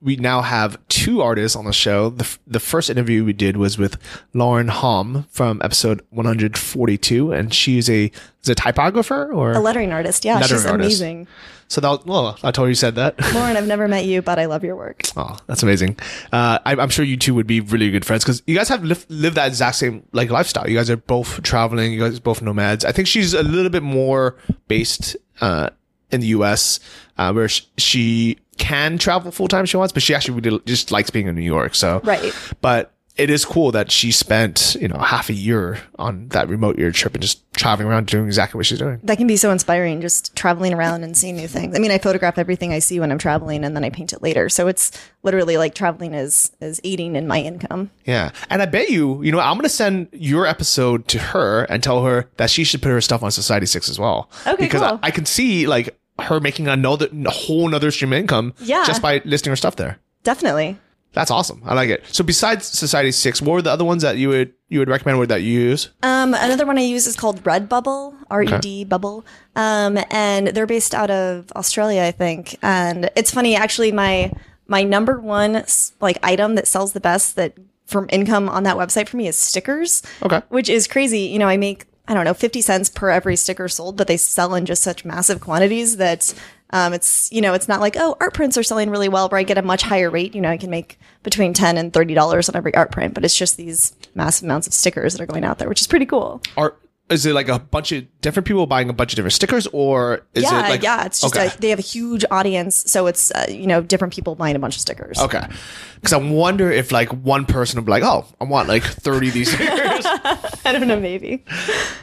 we 0.00 0.16
now 0.16 0.42
have 0.42 0.78
two 0.88 1.20
artists 1.22 1.56
on 1.56 1.64
the 1.64 1.72
show. 1.72 2.10
The, 2.10 2.24
f- 2.24 2.38
the 2.46 2.60
first 2.60 2.88
interview 2.90 3.24
we 3.24 3.32
did 3.32 3.56
was 3.56 3.78
with 3.78 3.96
Lauren 4.32 4.68
Hom 4.68 5.26
from 5.30 5.60
episode 5.64 6.02
142, 6.10 7.32
and 7.32 7.52
she's 7.52 7.90
a 7.90 8.10
is 8.42 8.48
a 8.48 8.54
typographer 8.54 9.32
or 9.32 9.52
A 9.52 9.60
lettering 9.60 9.92
artist. 9.92 10.24
Yeah, 10.24 10.38
Lettering 10.38 10.60
she's 10.60 10.66
artist. 10.66 11.00
amazing. 11.00 11.26
so 11.66 11.80
that. 11.80 12.06
Well, 12.06 12.38
I 12.44 12.50
told 12.52 12.68
you 12.68 12.74
said 12.74 12.94
that. 12.94 13.20
Lauren, 13.34 13.56
I've 13.56 13.66
never 13.66 13.88
met 13.88 14.04
you, 14.04 14.22
but 14.22 14.38
I 14.38 14.46
love 14.46 14.62
your 14.64 14.76
work. 14.76 15.02
Oh, 15.16 15.36
that's 15.48 15.64
amazing. 15.64 15.96
Uh, 16.32 16.60
I, 16.64 16.76
I'm 16.76 16.90
sure 16.90 17.04
you 17.04 17.16
two 17.16 17.34
would 17.34 17.48
be 17.48 17.60
really 17.60 17.90
good 17.90 18.04
friends 18.04 18.22
because 18.22 18.40
you 18.46 18.54
guys 18.54 18.68
have 18.68 18.84
lived, 18.84 19.06
lived 19.10 19.34
that 19.36 19.48
exact 19.48 19.74
same 19.76 20.04
like 20.12 20.30
lifestyle. 20.30 20.68
You 20.70 20.76
guys 20.76 20.90
are 20.90 20.96
both 20.96 21.42
traveling. 21.42 21.92
You 21.92 21.98
guys 21.98 22.18
are 22.18 22.20
both 22.22 22.40
nomads. 22.40 22.84
I 22.84 22.92
think 22.92 23.08
she's 23.08 23.34
a 23.34 23.42
little 23.42 23.70
bit 23.70 23.82
more 23.82 24.36
based 24.68 25.16
uh, 25.40 25.70
in 26.12 26.20
the 26.20 26.28
U.S. 26.28 26.78
Uh, 27.16 27.32
where 27.32 27.48
sh- 27.48 27.62
she 27.78 28.38
can 28.58 28.98
travel 28.98 29.30
full 29.30 29.48
time 29.48 29.64
she 29.66 29.76
wants, 29.76 29.92
but 29.92 30.02
she 30.02 30.14
actually 30.14 30.40
really 30.40 30.60
just 30.66 30.90
likes 30.90 31.10
being 31.10 31.26
in 31.26 31.34
New 31.34 31.42
York. 31.42 31.74
So 31.74 32.00
Right. 32.04 32.32
But 32.60 32.92
it 33.16 33.30
is 33.30 33.44
cool 33.44 33.72
that 33.72 33.90
she 33.90 34.12
spent 34.12 34.76
you 34.80 34.86
know 34.86 34.96
half 34.98 35.28
a 35.28 35.32
year 35.32 35.80
on 35.98 36.28
that 36.28 36.48
remote 36.48 36.78
year 36.78 36.92
trip 36.92 37.14
and 37.14 37.20
just 37.20 37.42
traveling 37.52 37.88
around 37.88 38.06
doing 38.06 38.26
exactly 38.26 38.56
what 38.56 38.64
she's 38.64 38.78
doing. 38.78 39.00
That 39.02 39.18
can 39.18 39.26
be 39.26 39.36
so 39.36 39.50
inspiring, 39.50 40.00
just 40.00 40.36
traveling 40.36 40.72
around 40.72 41.02
and 41.02 41.16
seeing 41.16 41.34
new 41.34 41.48
things. 41.48 41.74
I 41.76 41.80
mean, 41.80 41.90
I 41.90 41.98
photograph 41.98 42.38
everything 42.38 42.72
I 42.72 42.78
see 42.78 43.00
when 43.00 43.10
I'm 43.10 43.18
traveling, 43.18 43.64
and 43.64 43.74
then 43.74 43.82
I 43.82 43.90
paint 43.90 44.12
it 44.12 44.22
later. 44.22 44.48
So 44.48 44.68
it's 44.68 44.92
literally 45.24 45.56
like 45.56 45.74
traveling 45.74 46.14
is 46.14 46.52
is 46.60 46.80
eating 46.84 47.16
in 47.16 47.26
my 47.26 47.40
income. 47.40 47.90
Yeah. 48.04 48.30
And 48.50 48.62
I 48.62 48.66
bet 48.66 48.88
you, 48.88 49.20
you 49.24 49.32
know, 49.32 49.40
I'm 49.40 49.54
going 49.54 49.64
to 49.64 49.68
send 49.68 50.08
your 50.12 50.46
episode 50.46 51.08
to 51.08 51.18
her 51.18 51.64
and 51.64 51.82
tell 51.82 52.04
her 52.04 52.28
that 52.36 52.50
she 52.50 52.62
should 52.62 52.82
put 52.82 52.90
her 52.90 53.00
stuff 53.00 53.24
on 53.24 53.32
Society 53.32 53.66
6 53.66 53.88
as 53.88 53.98
well. 53.98 54.30
Okay, 54.46 54.62
Because 54.62 54.80
cool. 54.82 55.00
I, 55.02 55.08
I 55.08 55.10
can 55.10 55.26
see 55.26 55.66
like 55.66 55.98
her 56.20 56.40
making 56.40 56.68
another 56.68 57.08
a 57.26 57.30
whole 57.30 57.68
nother 57.68 57.90
stream 57.90 58.12
of 58.12 58.18
income 58.18 58.54
Yeah. 58.60 58.84
just 58.86 59.00
by 59.02 59.22
listing 59.24 59.50
her 59.50 59.56
stuff 59.56 59.76
there. 59.76 59.98
Definitely. 60.24 60.76
That's 61.14 61.30
awesome. 61.30 61.62
I 61.64 61.74
like 61.74 61.88
it. 61.88 62.04
So 62.12 62.22
besides 62.22 62.66
Society 62.66 63.12
6, 63.12 63.40
what 63.40 63.52
were 63.54 63.62
the 63.62 63.70
other 63.70 63.84
ones 63.84 64.02
that 64.02 64.18
you 64.18 64.28
would 64.28 64.52
you 64.68 64.78
would 64.78 64.88
recommend 64.88 65.18
or 65.18 65.26
that 65.26 65.42
you 65.42 65.52
use? 65.58 65.88
Um, 66.02 66.34
another 66.34 66.66
one 66.66 66.76
I 66.78 66.82
use 66.82 67.06
is 67.06 67.16
called 67.16 67.42
Redbubble, 67.44 68.14
R 68.30 68.42
E 68.42 68.58
D 68.60 68.84
Bubble, 68.84 69.24
um, 69.56 69.98
and 70.10 70.48
they're 70.48 70.66
based 70.66 70.94
out 70.94 71.10
of 71.10 71.50
Australia, 71.56 72.02
I 72.02 72.10
think. 72.12 72.56
And 72.62 73.10
it's 73.16 73.30
funny, 73.30 73.56
actually, 73.56 73.90
my 73.90 74.32
my 74.66 74.82
number 74.82 75.18
one 75.18 75.64
like 76.00 76.18
item 76.22 76.56
that 76.56 76.68
sells 76.68 76.92
the 76.92 77.00
best 77.00 77.36
that 77.36 77.54
from 77.86 78.06
income 78.10 78.48
on 78.50 78.64
that 78.64 78.76
website 78.76 79.08
for 79.08 79.16
me 79.16 79.26
is 79.28 79.36
stickers. 79.36 80.02
Okay. 80.22 80.42
which 80.50 80.68
is 80.68 80.86
crazy. 80.86 81.20
You 81.20 81.38
know, 81.38 81.48
I 81.48 81.56
make 81.56 81.86
I 82.08 82.14
don't 82.14 82.24
know 82.24 82.34
fifty 82.34 82.62
cents 82.62 82.88
per 82.88 83.10
every 83.10 83.36
sticker 83.36 83.68
sold, 83.68 83.96
but 83.96 84.06
they 84.06 84.16
sell 84.16 84.54
in 84.54 84.66
just 84.66 84.82
such 84.82 85.04
massive 85.04 85.40
quantities 85.40 85.98
that 85.98 86.34
um, 86.70 86.92
it's 86.94 87.30
you 87.30 87.40
know 87.40 87.54
it's 87.54 87.68
not 87.68 87.80
like 87.80 87.96
oh 87.98 88.16
art 88.18 88.34
prints 88.34 88.56
are 88.56 88.62
selling 88.62 88.90
really 88.90 89.08
well 89.08 89.28
where 89.28 89.38
I 89.38 89.42
get 89.42 89.58
a 89.58 89.62
much 89.62 89.82
higher 89.82 90.10
rate. 90.10 90.34
You 90.34 90.40
know, 90.40 90.50
I 90.50 90.56
can 90.56 90.70
make 90.70 90.98
between 91.22 91.52
ten 91.52 91.76
and 91.76 91.92
thirty 91.92 92.14
dollars 92.14 92.48
on 92.48 92.56
every 92.56 92.74
art 92.74 92.90
print, 92.90 93.14
but 93.14 93.24
it's 93.24 93.36
just 93.36 93.58
these 93.58 93.94
massive 94.14 94.44
amounts 94.44 94.66
of 94.66 94.72
stickers 94.72 95.12
that 95.12 95.22
are 95.22 95.26
going 95.26 95.44
out 95.44 95.58
there, 95.58 95.68
which 95.68 95.82
is 95.82 95.86
pretty 95.86 96.06
cool. 96.06 96.42
Or 96.56 96.76
is 97.10 97.24
it 97.24 97.32
like 97.32 97.48
a 97.48 97.58
bunch 97.58 97.92
of 97.92 98.04
different 98.20 98.46
people 98.46 98.66
buying 98.66 98.90
a 98.90 98.92
bunch 98.92 99.12
of 99.12 99.16
different 99.16 99.32
stickers 99.32 99.66
or 99.68 100.26
is 100.34 100.42
yeah, 100.42 100.66
it 100.66 100.70
like 100.70 100.82
yeah, 100.82 101.06
it's 101.06 101.20
just 101.20 101.34
okay. 101.34 101.46
a, 101.46 101.60
they 101.60 101.70
have 101.70 101.78
a 101.78 101.82
huge 101.82 102.24
audience, 102.30 102.90
so 102.90 103.06
it's 103.06 103.30
uh, 103.30 103.46
you 103.48 103.66
know 103.66 103.80
different 103.80 104.12
people 104.12 104.34
buying 104.34 104.56
a 104.56 104.58
bunch 104.58 104.76
of 104.76 104.80
stickers. 104.80 105.18
Okay. 105.18 105.46
Because 105.94 106.12
I 106.12 106.18
wonder 106.18 106.70
if 106.70 106.92
like 106.92 107.08
one 107.10 107.44
person 107.44 107.78
would 107.78 107.86
be 107.86 107.90
like, 107.90 108.04
oh, 108.04 108.26
I 108.40 108.44
want 108.44 108.68
like 108.68 108.84
30 108.84 109.28
of 109.28 109.34
these 109.34 109.52
stickers. 109.52 110.06
I 110.64 110.72
don't 110.72 110.86
know, 110.86 111.00
maybe. 111.00 111.44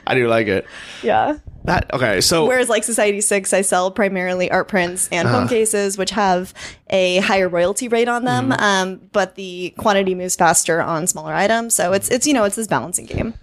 I 0.05 0.15
do 0.15 0.27
like 0.27 0.47
it. 0.47 0.65
Yeah. 1.01 1.37
That 1.65 1.93
okay. 1.93 2.21
So 2.21 2.45
Whereas 2.45 2.69
like 2.69 2.83
Society 2.83 3.21
Six, 3.21 3.53
I 3.53 3.61
sell 3.61 3.91
primarily 3.91 4.51
art 4.51 4.67
prints 4.67 5.07
and 5.11 5.27
phone 5.27 5.47
cases, 5.47 5.97
which 5.97 6.11
have 6.11 6.53
a 6.89 7.17
higher 7.17 7.49
royalty 7.49 7.87
rate 7.87 8.07
on 8.07 8.23
them. 8.23 8.49
Mm-hmm. 8.49 8.63
Um, 8.63 9.01
but 9.11 9.35
the 9.35 9.73
quantity 9.77 10.13
moves 10.13 10.35
faster 10.35 10.81
on 10.81 11.07
smaller 11.07 11.33
items, 11.33 11.73
so 11.73 11.93
it's 11.93 12.09
it's 12.09 12.27
you 12.27 12.33
know 12.33 12.43
it's 12.43 12.55
this 12.55 12.67
balancing 12.67 13.05
game. 13.05 13.33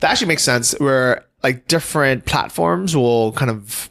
That 0.00 0.10
actually 0.10 0.28
makes 0.28 0.42
sense 0.42 0.72
where 0.78 1.24
like 1.42 1.66
different 1.68 2.24
platforms 2.24 2.96
will 2.96 3.32
kind 3.32 3.50
of 3.50 3.90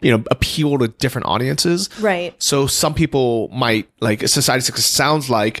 you 0.00 0.10
know 0.10 0.24
appeal 0.30 0.78
to 0.78 0.88
different 0.88 1.26
audiences 1.26 1.88
Right. 2.00 2.34
so 2.42 2.66
some 2.66 2.94
people 2.94 3.48
might 3.48 3.88
like 4.00 4.26
society 4.28 4.62
sounds 4.62 5.28
like 5.30 5.60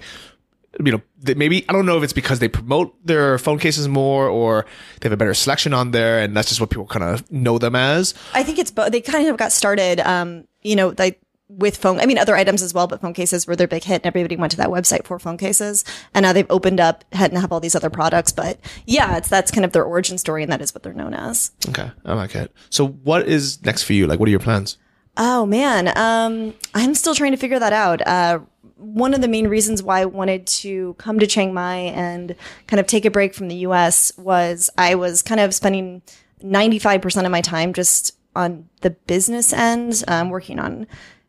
you 0.84 0.92
know 0.92 1.00
maybe 1.36 1.64
i 1.68 1.72
don't 1.72 1.86
know 1.86 1.96
if 1.96 2.02
it's 2.02 2.12
because 2.12 2.38
they 2.38 2.48
promote 2.48 2.94
their 3.06 3.38
phone 3.38 3.58
cases 3.58 3.88
more 3.88 4.28
or 4.28 4.66
they 5.00 5.06
have 5.08 5.12
a 5.12 5.16
better 5.16 5.34
selection 5.34 5.72
on 5.74 5.90
there 5.92 6.18
and 6.20 6.36
that's 6.36 6.48
just 6.48 6.60
what 6.60 6.70
people 6.70 6.86
kind 6.86 7.04
of 7.04 7.30
know 7.30 7.58
them 7.58 7.74
as 7.76 8.14
I 8.34 8.42
think 8.42 8.58
it's 8.58 8.70
both. 8.70 8.90
They 8.92 9.00
kind 9.00 9.28
of 9.28 9.36
got 9.36 9.52
started, 9.52 10.00
um, 10.00 10.44
you 10.62 10.76
know, 10.76 10.94
like 10.98 11.20
with 11.48 11.76
phone. 11.76 12.00
I 12.00 12.06
mean, 12.06 12.18
other 12.18 12.34
items 12.34 12.62
as 12.62 12.74
well, 12.74 12.86
but 12.86 13.00
phone 13.00 13.14
cases 13.14 13.46
were 13.46 13.56
their 13.56 13.68
big 13.68 13.84
hit, 13.84 14.02
and 14.02 14.06
everybody 14.06 14.36
went 14.36 14.50
to 14.52 14.56
that 14.58 14.68
website 14.68 15.04
for 15.04 15.18
phone 15.18 15.36
cases. 15.38 15.84
And 16.14 16.24
now 16.24 16.32
they've 16.32 16.50
opened 16.50 16.80
up, 16.80 17.04
had 17.12 17.30
and 17.30 17.40
have 17.40 17.52
all 17.52 17.60
these 17.60 17.74
other 17.74 17.90
products. 17.90 18.32
But 18.32 18.58
yeah, 18.86 19.16
it's 19.16 19.28
that's 19.28 19.50
kind 19.50 19.64
of 19.64 19.72
their 19.72 19.84
origin 19.84 20.18
story, 20.18 20.42
and 20.42 20.50
that 20.52 20.60
is 20.60 20.74
what 20.74 20.82
they're 20.82 20.92
known 20.92 21.14
as. 21.14 21.52
okay 21.68 21.90
i 22.04 22.14
like 22.14 22.34
it 22.34 22.52
so 22.70 22.86
what 22.86 23.26
is 23.26 23.64
next 23.64 23.82
for 23.84 23.92
you 23.92 24.06
like 24.06 24.18
what 24.18 24.28
are 24.28 24.30
your 24.30 24.40
plans 24.40 24.78
Oh 25.18 25.46
man, 25.46 25.96
um, 25.96 26.52
I'm 26.74 26.94
still 26.94 27.14
trying 27.14 27.30
to 27.30 27.38
figure 27.38 27.58
that 27.58 27.72
out. 27.72 28.06
Uh, 28.06 28.40
one 28.76 29.14
of 29.14 29.22
the 29.22 29.28
main 29.28 29.48
reasons 29.48 29.82
why 29.82 30.00
I 30.00 30.04
wanted 30.04 30.46
to 30.48 30.92
come 30.98 31.18
to 31.18 31.26
Chiang 31.26 31.54
Mai 31.54 31.76
and 31.76 32.36
kind 32.66 32.80
of 32.80 32.86
take 32.86 33.06
a 33.06 33.10
break 33.10 33.34
from 33.34 33.48
the 33.48 33.54
U.S. 33.56 34.12
was 34.18 34.68
I 34.76 34.94
was 34.94 35.22
kind 35.22 35.40
of 35.40 35.54
spending 35.54 36.02
95% 36.44 37.24
of 37.24 37.30
my 37.30 37.40
time 37.40 37.72
just 37.72 38.14
on 38.34 38.68
the 38.82 38.90
business 38.90 39.54
end, 39.54 40.04
um, 40.06 40.28
working 40.28 40.58
on 40.58 40.86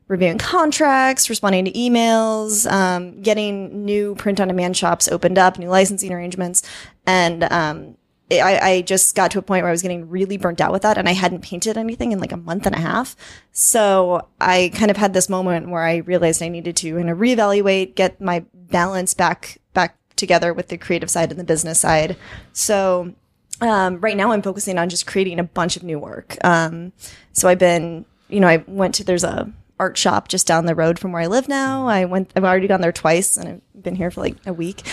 reviewing 0.07 0.37
contracts, 0.37 1.29
responding 1.29 1.65
to 1.65 1.71
emails, 1.71 2.69
um, 2.71 3.21
getting 3.21 3.85
new 3.85 4.15
print 4.15 4.39
on 4.39 4.47
demand 4.47 4.77
shops 4.77 5.07
opened 5.07 5.37
up, 5.37 5.59
new 5.59 5.69
licensing 5.69 6.13
arrangements, 6.13 6.63
and 7.05 7.43
um, 7.45 7.97
I, 8.31 8.59
I 8.61 8.81
just 8.81 9.15
got 9.15 9.31
to 9.31 9.39
a 9.39 9.41
point 9.41 9.63
where 9.63 9.69
I 9.69 9.71
was 9.71 9.81
getting 9.81 10.09
really 10.09 10.37
burnt 10.37 10.59
out 10.59 10.71
with 10.71 10.81
that 10.81 10.97
and 10.97 11.07
I 11.07 11.13
hadn't 11.13 11.41
painted 11.41 11.77
anything 11.77 12.11
in 12.11 12.19
like 12.19 12.33
a 12.33 12.37
month 12.37 12.65
and 12.65 12.75
a 12.75 12.79
half. 12.79 13.15
So 13.53 14.27
I 14.41 14.71
kind 14.75 14.91
of 14.91 14.97
had 14.97 15.13
this 15.13 15.29
moment 15.29 15.69
where 15.69 15.83
I 15.83 15.97
realized 15.97 16.43
I 16.43 16.49
needed 16.49 16.75
to 16.77 16.95
kind 16.95 17.09
of 17.09 17.17
reevaluate, 17.19 17.95
get 17.95 18.19
my 18.19 18.43
balance 18.53 19.13
back, 19.13 19.59
back 19.73 19.95
together 20.17 20.53
with 20.53 20.67
the 20.67 20.77
creative 20.77 21.09
side 21.09 21.31
and 21.31 21.39
the 21.39 21.45
business 21.45 21.79
side. 21.79 22.17
So, 22.51 23.13
um, 23.61 23.99
right 24.01 24.17
now 24.17 24.31
I'm 24.31 24.43
focusing 24.43 24.77
on 24.77 24.89
just 24.89 25.07
creating 25.07 25.39
a 25.39 25.43
bunch 25.43 25.77
of 25.77 25.83
new 25.83 25.97
work. 25.97 26.37
Um, 26.43 26.91
so 27.33 27.47
I've 27.47 27.57
been, 27.57 28.05
you 28.29 28.39
know, 28.39 28.47
I 28.47 28.63
went 28.67 28.93
to, 28.95 29.03
there's 29.03 29.23
a 29.23 29.51
art 29.79 29.97
shop 29.97 30.27
just 30.27 30.47
down 30.47 30.65
the 30.65 30.75
road 30.75 30.99
from 30.99 31.11
where 31.11 31.21
I 31.21 31.27
live 31.27 31.47
now. 31.47 31.87
I 31.87 32.05
went, 32.05 32.31
I've 32.35 32.43
already 32.43 32.67
gone 32.67 32.81
there 32.81 32.91
twice 32.91 33.37
and 33.37 33.47
I've 33.47 33.83
been 33.83 33.95
here 33.95 34.11
for 34.11 34.21
like 34.21 34.35
a 34.45 34.53
week. 34.53 34.83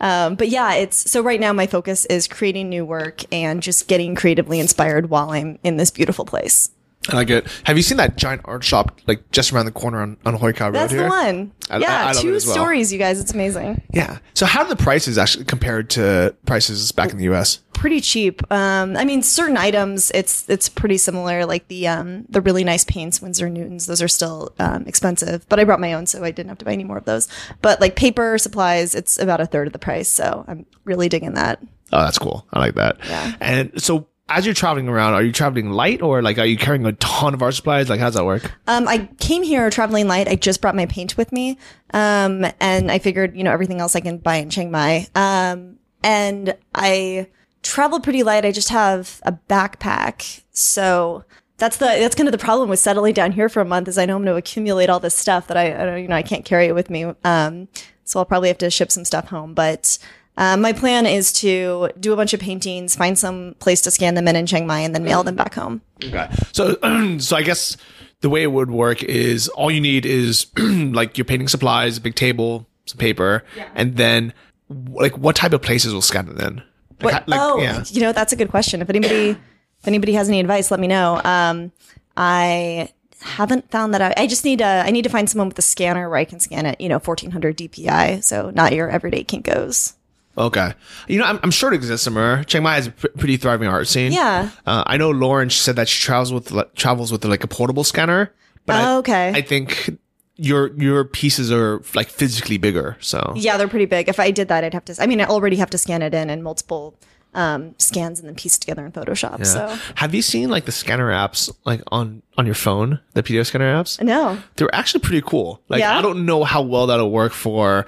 Um, 0.00 0.34
but 0.34 0.48
yeah, 0.48 0.74
it's 0.74 1.10
so 1.10 1.22
right 1.22 1.40
now 1.40 1.52
my 1.52 1.66
focus 1.66 2.04
is 2.06 2.28
creating 2.28 2.68
new 2.68 2.84
work 2.84 3.22
and 3.32 3.62
just 3.62 3.88
getting 3.88 4.14
creatively 4.14 4.60
inspired 4.60 5.08
while 5.08 5.30
I'm 5.30 5.58
in 5.62 5.78
this 5.78 5.90
beautiful 5.90 6.24
place. 6.24 6.70
I 7.08 7.22
get. 7.22 7.46
Have 7.64 7.76
you 7.76 7.84
seen 7.84 7.98
that 7.98 8.16
giant 8.16 8.42
art 8.46 8.64
shop 8.64 9.00
like 9.06 9.30
just 9.30 9.52
around 9.52 9.66
the 9.66 9.70
corner 9.72 10.00
on, 10.02 10.16
on 10.26 10.36
Huay 10.38 10.52
Kaew 10.52 10.64
Road 10.66 10.74
That's 10.74 10.92
here? 10.92 11.04
the 11.04 11.08
one. 11.08 11.52
I- 11.70 11.78
yeah, 11.78 12.06
I- 12.06 12.10
I 12.10 12.12
two 12.14 12.32
well. 12.32 12.40
stories, 12.40 12.92
you 12.92 12.98
guys. 12.98 13.20
It's 13.20 13.32
amazing. 13.32 13.80
Yeah. 13.92 14.18
So 14.34 14.44
how 14.44 14.64
do 14.64 14.68
the 14.68 14.76
prices 14.82 15.16
actually 15.16 15.44
compared 15.44 15.88
to 15.90 16.34
prices 16.46 16.90
back 16.90 17.12
in 17.12 17.18
the 17.18 17.24
US? 17.32 17.60
Pretty 17.74 18.00
cheap. 18.00 18.42
Um, 18.50 18.96
I 18.96 19.04
mean, 19.04 19.22
certain 19.22 19.56
items 19.56 20.10
it's 20.14 20.48
it's 20.48 20.68
pretty 20.68 20.98
similar. 20.98 21.46
Like 21.46 21.68
the 21.68 21.86
um, 21.86 22.24
the 22.28 22.40
really 22.40 22.64
nice 22.64 22.84
paints, 22.84 23.22
Winsor 23.22 23.48
Newtons, 23.50 23.86
those 23.86 24.02
are 24.02 24.08
still 24.08 24.52
um, 24.58 24.84
expensive. 24.86 25.48
But 25.48 25.60
I 25.60 25.64
brought 25.64 25.78
my 25.80 25.92
own, 25.92 26.06
so 26.06 26.24
I 26.24 26.32
didn't 26.32 26.48
have 26.48 26.58
to 26.58 26.64
buy 26.64 26.72
any 26.72 26.84
more 26.84 26.96
of 26.98 27.04
those. 27.04 27.28
But 27.62 27.80
like 27.80 27.94
paper 27.94 28.36
supplies, 28.38 28.96
it's 28.96 29.16
about 29.18 29.40
a 29.40 29.46
third 29.46 29.68
of 29.68 29.72
the 29.72 29.78
price. 29.78 30.08
So 30.08 30.44
I'm 30.48 30.66
really 30.84 31.08
digging 31.08 31.34
that. 31.34 31.60
Oh, 31.92 32.02
that's 32.02 32.18
cool. 32.18 32.46
I 32.52 32.58
like 32.58 32.74
that. 32.74 32.96
Yeah. 33.06 33.34
And 33.40 33.80
so 33.80 34.08
as 34.28 34.44
you're 34.44 34.54
traveling 34.54 34.88
around, 34.88 35.14
are 35.14 35.22
you 35.22 35.32
traveling 35.32 35.70
light 35.70 36.02
or 36.02 36.20
like 36.20 36.38
are 36.38 36.44
you 36.44 36.56
carrying 36.56 36.84
a 36.84 36.92
ton 36.94 37.32
of 37.32 37.42
art 37.42 37.54
supplies? 37.54 37.88
Like 37.88 38.00
how 38.00 38.06
does 38.06 38.14
that 38.14 38.24
work? 38.24 38.50
Um, 38.66 38.88
I 38.88 39.08
came 39.18 39.42
here 39.42 39.70
traveling 39.70 40.08
light. 40.08 40.26
I 40.26 40.34
just 40.34 40.60
brought 40.60 40.74
my 40.74 40.86
paint 40.86 41.16
with 41.16 41.30
me. 41.30 41.58
Um, 41.92 42.44
and 42.60 42.90
I 42.90 42.98
figured, 42.98 43.36
you 43.36 43.44
know, 43.44 43.52
everything 43.52 43.80
else 43.80 43.94
I 43.94 44.00
can 44.00 44.18
buy 44.18 44.36
in 44.36 44.50
Chiang 44.50 44.70
Mai. 44.70 45.06
Um, 45.14 45.78
and 46.02 46.56
I 46.74 47.28
traveled 47.62 48.02
pretty 48.02 48.24
light. 48.24 48.44
I 48.44 48.50
just 48.50 48.70
have 48.70 49.20
a 49.24 49.32
backpack. 49.48 50.42
So 50.50 51.24
that's 51.58 51.76
the, 51.76 51.86
that's 51.86 52.16
kind 52.16 52.28
of 52.28 52.32
the 52.32 52.38
problem 52.38 52.68
with 52.68 52.80
settling 52.80 53.14
down 53.14 53.30
here 53.30 53.48
for 53.48 53.60
a 53.60 53.64
month 53.64 53.86
is 53.86 53.96
I 53.96 54.06
know 54.06 54.16
I'm 54.16 54.24
going 54.24 54.34
to 54.34 54.38
accumulate 54.38 54.90
all 54.90 55.00
this 55.00 55.14
stuff 55.14 55.46
that 55.46 55.56
I, 55.56 55.70
I 55.70 55.96
you 55.98 56.08
know, 56.08 56.16
I 56.16 56.22
can't 56.22 56.44
carry 56.44 56.66
it 56.66 56.74
with 56.74 56.90
me. 56.90 57.04
Um, 57.24 57.68
so 58.04 58.18
I'll 58.18 58.26
probably 58.26 58.48
have 58.48 58.58
to 58.58 58.70
ship 58.70 58.90
some 58.90 59.04
stuff 59.04 59.28
home, 59.28 59.54
but, 59.54 59.98
um, 60.36 60.60
my 60.60 60.72
plan 60.72 61.06
is 61.06 61.32
to 61.34 61.90
do 61.98 62.12
a 62.12 62.16
bunch 62.16 62.34
of 62.34 62.40
paintings, 62.40 62.94
find 62.96 63.18
some 63.18 63.54
place 63.58 63.80
to 63.82 63.90
scan 63.90 64.14
them 64.14 64.28
in 64.28 64.36
in 64.36 64.46
Chiang 64.46 64.66
Mai, 64.66 64.80
and 64.80 64.94
then 64.94 65.04
mail 65.04 65.22
them 65.22 65.36
back 65.36 65.54
home. 65.54 65.80
Okay. 66.04 66.28
So 66.52 66.76
so 67.18 67.36
I 67.36 67.42
guess 67.42 67.76
the 68.20 68.30
way 68.30 68.42
it 68.42 68.52
would 68.52 68.70
work 68.70 69.02
is 69.02 69.48
all 69.48 69.70
you 69.70 69.80
need 69.80 70.06
is 70.06 70.46
like 70.56 71.18
your 71.18 71.24
painting 71.24 71.48
supplies, 71.48 71.98
a 71.98 72.00
big 72.00 72.14
table, 72.14 72.66
some 72.86 72.98
paper, 72.98 73.44
and 73.74 73.96
then 73.96 74.32
like 74.68 75.16
what 75.18 75.36
type 75.36 75.52
of 75.52 75.62
places 75.62 75.94
will 75.94 76.02
scan 76.02 76.28
it 76.28 76.40
in? 76.40 76.62
Like, 77.00 77.12
What, 77.12 77.28
like, 77.28 77.40
oh, 77.40 77.60
yeah. 77.60 77.84
you 77.88 78.00
know, 78.00 78.12
that's 78.12 78.32
a 78.32 78.36
good 78.36 78.48
question. 78.48 78.80
If 78.80 78.88
anybody, 78.88 79.30
if 79.30 79.86
anybody 79.86 80.14
has 80.14 80.28
any 80.28 80.40
advice, 80.40 80.70
let 80.70 80.80
me 80.80 80.86
know. 80.86 81.20
Um, 81.24 81.72
I 82.16 82.88
haven't 83.20 83.70
found 83.70 83.92
that 83.94 84.00
out. 84.00 84.14
I 84.18 84.26
just 84.26 84.44
need 84.44 84.58
to 84.58 84.64
I 84.64 84.90
need 84.90 85.02
to 85.02 85.08
find 85.10 85.28
someone 85.28 85.48
with 85.48 85.58
a 85.58 85.62
scanner 85.62 86.08
where 86.08 86.18
I 86.18 86.24
can 86.24 86.40
scan 86.40 86.66
it, 86.66 86.80
you 86.80 86.88
know, 86.88 86.98
1400 86.98 87.56
DPI, 87.58 88.24
so 88.24 88.50
not 88.50 88.72
your 88.72 88.88
everyday 88.90 89.24
Kinkos. 89.24 89.94
Okay. 90.38 90.72
You 91.08 91.18
know, 91.18 91.24
I'm, 91.24 91.40
I'm 91.42 91.50
sure 91.50 91.72
it 91.72 91.76
exists 91.76 92.04
somewhere. 92.04 92.44
Chiang 92.44 92.62
Mai 92.62 92.74
has 92.74 92.86
a 92.88 92.90
pr- 92.90 93.06
pretty 93.16 93.36
thriving 93.36 93.68
art 93.68 93.88
scene. 93.88 94.12
Yeah. 94.12 94.50
Uh, 94.66 94.84
I 94.86 94.96
know 94.96 95.10
Lauren. 95.10 95.48
She 95.48 95.60
said 95.60 95.76
that 95.76 95.88
she 95.88 96.00
travels 96.04 96.32
with 96.32 96.50
like, 96.50 96.74
travels 96.74 97.10
with 97.12 97.24
like 97.24 97.42
a 97.44 97.48
portable 97.48 97.84
scanner. 97.84 98.32
But 98.66 98.76
I- 98.76 98.92
Oh, 98.92 98.98
okay. 98.98 99.32
I 99.34 99.40
think 99.42 99.96
your 100.36 100.72
your 100.76 101.04
pieces 101.04 101.50
are 101.50 101.80
like 101.94 102.08
physically 102.10 102.58
bigger. 102.58 102.96
So 103.00 103.32
Yeah, 103.36 103.56
they're 103.56 103.68
pretty 103.68 103.86
big. 103.86 104.08
If 104.08 104.20
I 104.20 104.30
did 104.30 104.48
that, 104.48 104.64
I'd 104.64 104.74
have 104.74 104.84
to. 104.86 104.94
I 105.00 105.06
mean, 105.06 105.20
I 105.20 105.24
already 105.24 105.56
have 105.56 105.70
to 105.70 105.78
scan 105.78 106.02
it 106.02 106.12
in 106.12 106.28
and 106.28 106.42
multiple 106.44 106.94
um, 107.32 107.74
scans 107.78 108.18
and 108.18 108.26
then 108.28 108.34
piece 108.34 108.56
together 108.58 108.84
in 108.86 108.92
Photoshop. 108.92 109.44
So 109.46 109.74
Have 109.96 110.14
you 110.14 110.22
seen 110.22 110.48
like 110.50 110.64
the 110.64 110.72
scanner 110.72 111.10
apps 111.10 111.50
like 111.64 111.82
on 111.92 112.22
on 112.38 112.44
your 112.46 112.54
phone, 112.54 113.00
the 113.14 113.22
PDF 113.22 113.46
scanner 113.46 113.72
apps? 113.74 114.02
no, 114.02 114.38
They're 114.56 114.74
actually 114.74 115.00
pretty 115.00 115.22
cool. 115.22 115.62
Like 115.68 115.80
Yeah? 115.80 115.98
I 115.98 116.02
don't 116.02 116.24
know 116.26 116.44
how 116.44 116.60
well 116.62 116.86
that'll 116.88 117.10
work 117.10 117.32
for 117.32 117.84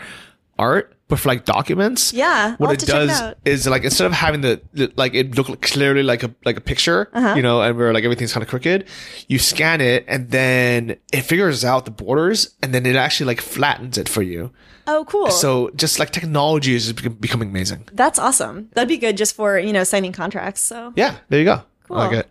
art, 0.58 0.94
but 1.08 1.18
for 1.18 1.28
like 1.30 1.44
documents, 1.44 2.12
Yeah, 2.12 2.54
what 2.58 2.68
it 2.68 2.70
have 2.70 2.78
to 2.80 2.86
check 2.86 2.94
it 3.02 3.06
does 3.08 3.20
out. 3.20 3.36
is 3.44 3.66
like 3.66 3.84
instead 3.84 4.06
of 4.06 4.12
having 4.12 4.42
the, 4.42 4.60
the 4.74 4.92
like 4.96 5.14
it 5.14 5.36
look 5.36 5.60
clearly 5.62 6.02
like 6.02 6.22
a 6.22 6.34
like 6.44 6.56
a 6.56 6.60
picture, 6.60 7.08
Uh-huh. 7.12 7.34
you 7.34 7.42
know, 7.42 7.60
and 7.62 7.76
where 7.76 7.92
like 7.92 8.04
everything's 8.04 8.32
kind 8.32 8.42
of 8.42 8.48
crooked, 8.48 8.84
you 9.26 9.38
scan 9.38 9.80
it 9.80 10.04
and 10.06 10.30
then 10.30 10.96
it 11.12 11.22
figures 11.22 11.64
out 11.64 11.84
the 11.86 11.90
borders 11.90 12.54
and 12.62 12.74
then 12.74 12.84
it 12.86 12.94
actually 12.96 13.26
like 13.26 13.40
flattens 13.40 13.96
it 13.98 14.08
for 14.08 14.22
you. 14.22 14.50
oh 14.86 15.04
cool. 15.08 15.30
So 15.30 15.70
just 15.76 15.98
like 15.98 16.10
technology 16.10 16.74
is 16.74 16.92
becoming 16.92 17.48
amazing. 17.50 17.88
that's 17.92 18.18
awesome. 18.18 18.68
That'd 18.74 18.88
be 18.88 18.98
good 18.98 19.16
just 19.16 19.34
for 19.34 19.58
you 19.58 19.72
know 19.72 19.84
signing 19.84 20.12
contracts. 20.12 20.60
So 20.60 20.92
Yeah, 20.96 21.16
there 21.30 21.38
you 21.40 21.44
go. 21.46 21.62
I 21.90 21.94
like 21.94 22.10
Cool. 22.10 22.18
it. 22.20 22.28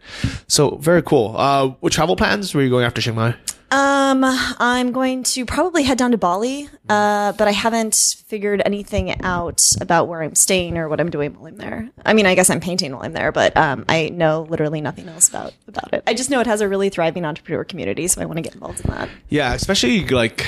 So 0.48 0.76
very 0.78 1.02
cool. 1.02 1.34
Uh, 1.36 1.70
what 1.82 1.92
travel 1.92 2.16
plans? 2.16 2.54
Where 2.54 2.62
are 2.62 2.66
you 2.66 2.70
going 2.70 2.86
after 2.86 3.02
Chiang 3.02 3.16
Mai? 3.16 3.34
Um, 3.70 4.24
I'm 4.24 4.94
going 4.94 5.24
to 5.24 5.46
probably 5.46 5.84
head 5.84 5.98
down 5.98 6.12
to 6.12 6.18
Bali, 6.18 6.70
uh, 6.88 7.34
but 7.34 7.48
I 7.48 7.52
haven't 7.52 8.24
figured 8.26 8.62
anything 8.66 9.22
out 9.22 9.64
about 9.82 10.08
where 10.08 10.24
I'm 10.24 10.36
staying 10.36 10.78
or 10.78 10.88
what 10.88 11.02
I'm 11.02 11.10
doing 11.10 11.34
while 11.34 11.48
I'm 11.48 11.58
there. 11.58 11.90
I 12.06 12.14
mean, 12.14 12.26
I 12.26 12.36
guess 12.36 12.50
I'm 12.50 12.62
painting 12.62 12.94
while 12.94 13.04
I'm 13.04 13.12
there, 13.12 13.34
but 13.34 13.58
um, 13.58 13.84
I 13.90 14.10
know 14.10 14.48
literally 14.50 14.80
nothing 14.80 15.10
else 15.10 15.28
about 15.28 15.54
about 15.68 15.94
it. 15.94 16.04
I 16.08 16.14
just 16.14 16.30
know 16.30 16.40
it 16.40 16.48
has 16.48 16.62
a 16.62 16.68
really 16.70 16.90
thriving 16.90 17.26
entrepreneur 17.26 17.66
community, 17.66 18.08
so 18.08 18.22
I 18.22 18.26
want 18.26 18.38
to 18.38 18.42
get 18.42 18.54
involved 18.54 18.86
in 18.86 18.92
that. 18.92 19.10
Yeah, 19.28 19.54
especially 19.54 20.08
like 20.08 20.46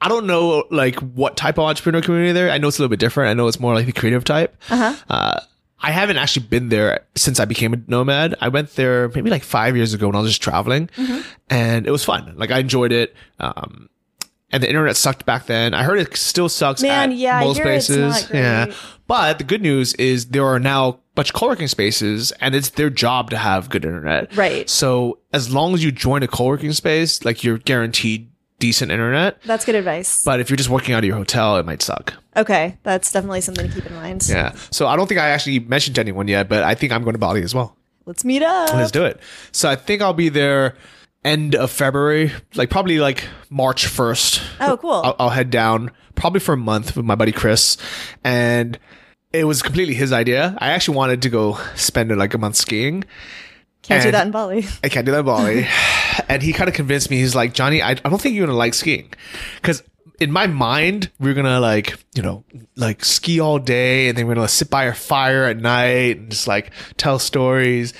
I 0.00 0.08
don't 0.08 0.26
know 0.26 0.64
like 0.70 0.96
what 0.96 1.36
type 1.36 1.56
of 1.56 1.64
entrepreneur 1.64 2.02
community 2.02 2.32
there. 2.32 2.50
I 2.50 2.58
know 2.58 2.68
it's 2.68 2.78
a 2.78 2.82
little 2.82 2.90
bit 2.90 3.00
different. 3.00 3.30
I 3.30 3.34
know 3.34 3.48
it's 3.48 3.58
more 3.58 3.74
like 3.74 3.86
the 3.86 3.92
creative 3.92 4.24
type. 4.24 4.54
Uh-huh. 4.68 5.40
I 5.80 5.92
haven't 5.92 6.16
actually 6.16 6.46
been 6.46 6.70
there 6.70 7.06
since 7.14 7.38
I 7.38 7.44
became 7.44 7.72
a 7.72 7.80
nomad. 7.86 8.34
I 8.40 8.48
went 8.48 8.74
there 8.74 9.08
maybe 9.10 9.30
like 9.30 9.44
five 9.44 9.76
years 9.76 9.94
ago 9.94 10.06
when 10.06 10.16
I 10.16 10.20
was 10.20 10.30
just 10.30 10.42
traveling, 10.42 10.90
and 11.48 11.86
it 11.86 11.90
was 11.90 12.04
fun. 12.04 12.34
Like 12.36 12.50
I 12.50 12.58
enjoyed 12.58 12.92
it. 12.92 13.14
Um, 13.38 13.88
and 14.50 14.62
the 14.62 14.68
internet 14.68 14.96
sucked 14.96 15.26
back 15.26 15.46
then. 15.46 15.74
I 15.74 15.82
heard 15.82 15.98
it 15.98 16.16
still 16.16 16.48
sucks. 16.48 16.82
Man, 16.82 17.12
at 17.12 17.16
yeah, 17.16 17.40
most 17.40 17.60
places. 17.60 18.30
Yeah, 18.32 18.72
but 19.06 19.38
the 19.38 19.44
good 19.44 19.62
news 19.62 19.94
is 19.94 20.26
there 20.26 20.46
are 20.46 20.58
now 20.58 20.88
a 20.88 20.98
bunch 21.14 21.30
of 21.30 21.34
co-working 21.34 21.68
spaces, 21.68 22.32
and 22.40 22.54
it's 22.54 22.70
their 22.70 22.90
job 22.90 23.30
to 23.30 23.36
have 23.36 23.68
good 23.68 23.84
internet. 23.84 24.34
Right. 24.36 24.68
So 24.68 25.18
as 25.32 25.52
long 25.52 25.74
as 25.74 25.84
you 25.84 25.92
join 25.92 26.22
a 26.22 26.28
co-working 26.28 26.72
space, 26.72 27.24
like 27.24 27.44
you're 27.44 27.58
guaranteed 27.58 28.30
decent 28.58 28.90
internet. 28.90 29.40
That's 29.42 29.64
good 29.64 29.74
advice. 29.74 30.24
But 30.24 30.40
if 30.40 30.50
you're 30.50 30.56
just 30.56 30.68
working 30.68 30.94
out 30.94 30.98
of 30.98 31.04
your 31.04 31.16
hotel, 31.16 31.56
it 31.56 31.66
might 31.66 31.82
suck. 31.82 32.14
okay, 32.36 32.76
that's 32.82 33.10
definitely 33.12 33.40
something 33.40 33.68
to 33.68 33.74
keep 33.74 33.86
in 33.86 33.94
mind. 33.94 34.26
Yeah. 34.28 34.52
So 34.70 34.86
I 34.86 34.96
don't 34.96 35.06
think 35.06 35.20
I 35.20 35.28
actually 35.30 35.60
mentioned 35.60 35.96
to 35.96 36.00
anyone 36.00 36.28
yet, 36.28 36.48
but 36.48 36.62
I 36.62 36.74
think 36.74 36.92
I'm 36.92 37.02
going 37.02 37.14
to 37.14 37.18
Bali 37.18 37.42
as 37.42 37.54
well. 37.54 37.76
Let's 38.06 38.24
meet 38.24 38.42
up. 38.42 38.72
Let's 38.72 38.90
do 38.90 39.04
it. 39.04 39.20
So 39.52 39.68
I 39.68 39.76
think 39.76 40.02
I'll 40.02 40.12
be 40.14 40.28
there 40.28 40.76
end 41.24 41.54
of 41.54 41.70
February, 41.70 42.32
like 42.54 42.70
probably 42.70 42.98
like 42.98 43.24
March 43.50 43.86
1st. 43.86 44.42
Oh, 44.60 44.76
cool. 44.76 44.92
I'll, 44.92 45.16
I'll 45.18 45.30
head 45.30 45.50
down 45.50 45.90
probably 46.14 46.40
for 46.40 46.52
a 46.54 46.56
month 46.56 46.96
with 46.96 47.04
my 47.04 47.14
buddy 47.16 47.32
Chris. 47.32 47.76
And 48.24 48.78
it 49.32 49.44
was 49.44 49.62
completely 49.62 49.94
his 49.94 50.12
idea. 50.12 50.56
I 50.58 50.70
actually 50.70 50.96
wanted 50.96 51.22
to 51.22 51.28
go 51.28 51.58
spend 51.74 52.16
like 52.16 52.34
a 52.34 52.38
month 52.38 52.56
skiing. 52.56 53.04
Can't 53.88 54.02
do 54.02 54.10
that 54.12 54.26
in 54.26 54.32
Bali. 54.32 54.66
I 54.84 54.88
can't 54.88 55.06
do 55.06 55.12
that 55.12 55.20
in 55.20 55.24
Bali. 55.24 55.66
and 56.28 56.42
he 56.42 56.52
kind 56.52 56.68
of 56.68 56.74
convinced 56.74 57.10
me. 57.10 57.18
He's 57.18 57.34
like, 57.34 57.54
Johnny, 57.54 57.82
I, 57.82 57.92
I 57.92 57.94
don't 57.94 58.20
think 58.20 58.34
you're 58.34 58.46
gonna 58.46 58.58
like 58.58 58.74
skiing, 58.74 59.12
because 59.56 59.82
in 60.20 60.32
my 60.32 60.46
mind 60.46 61.10
we're 61.20 61.34
gonna 61.34 61.60
like 61.60 61.96
you 62.14 62.22
know 62.22 62.44
like 62.76 63.04
ski 63.04 63.40
all 63.40 63.58
day, 63.58 64.08
and 64.08 64.18
then 64.18 64.26
we're 64.26 64.34
gonna 64.34 64.48
sit 64.48 64.70
by 64.70 64.86
our 64.86 64.94
fire 64.94 65.44
at 65.44 65.56
night 65.56 66.18
and 66.18 66.30
just 66.30 66.46
like 66.46 66.72
tell 66.96 67.18
stories. 67.18 67.94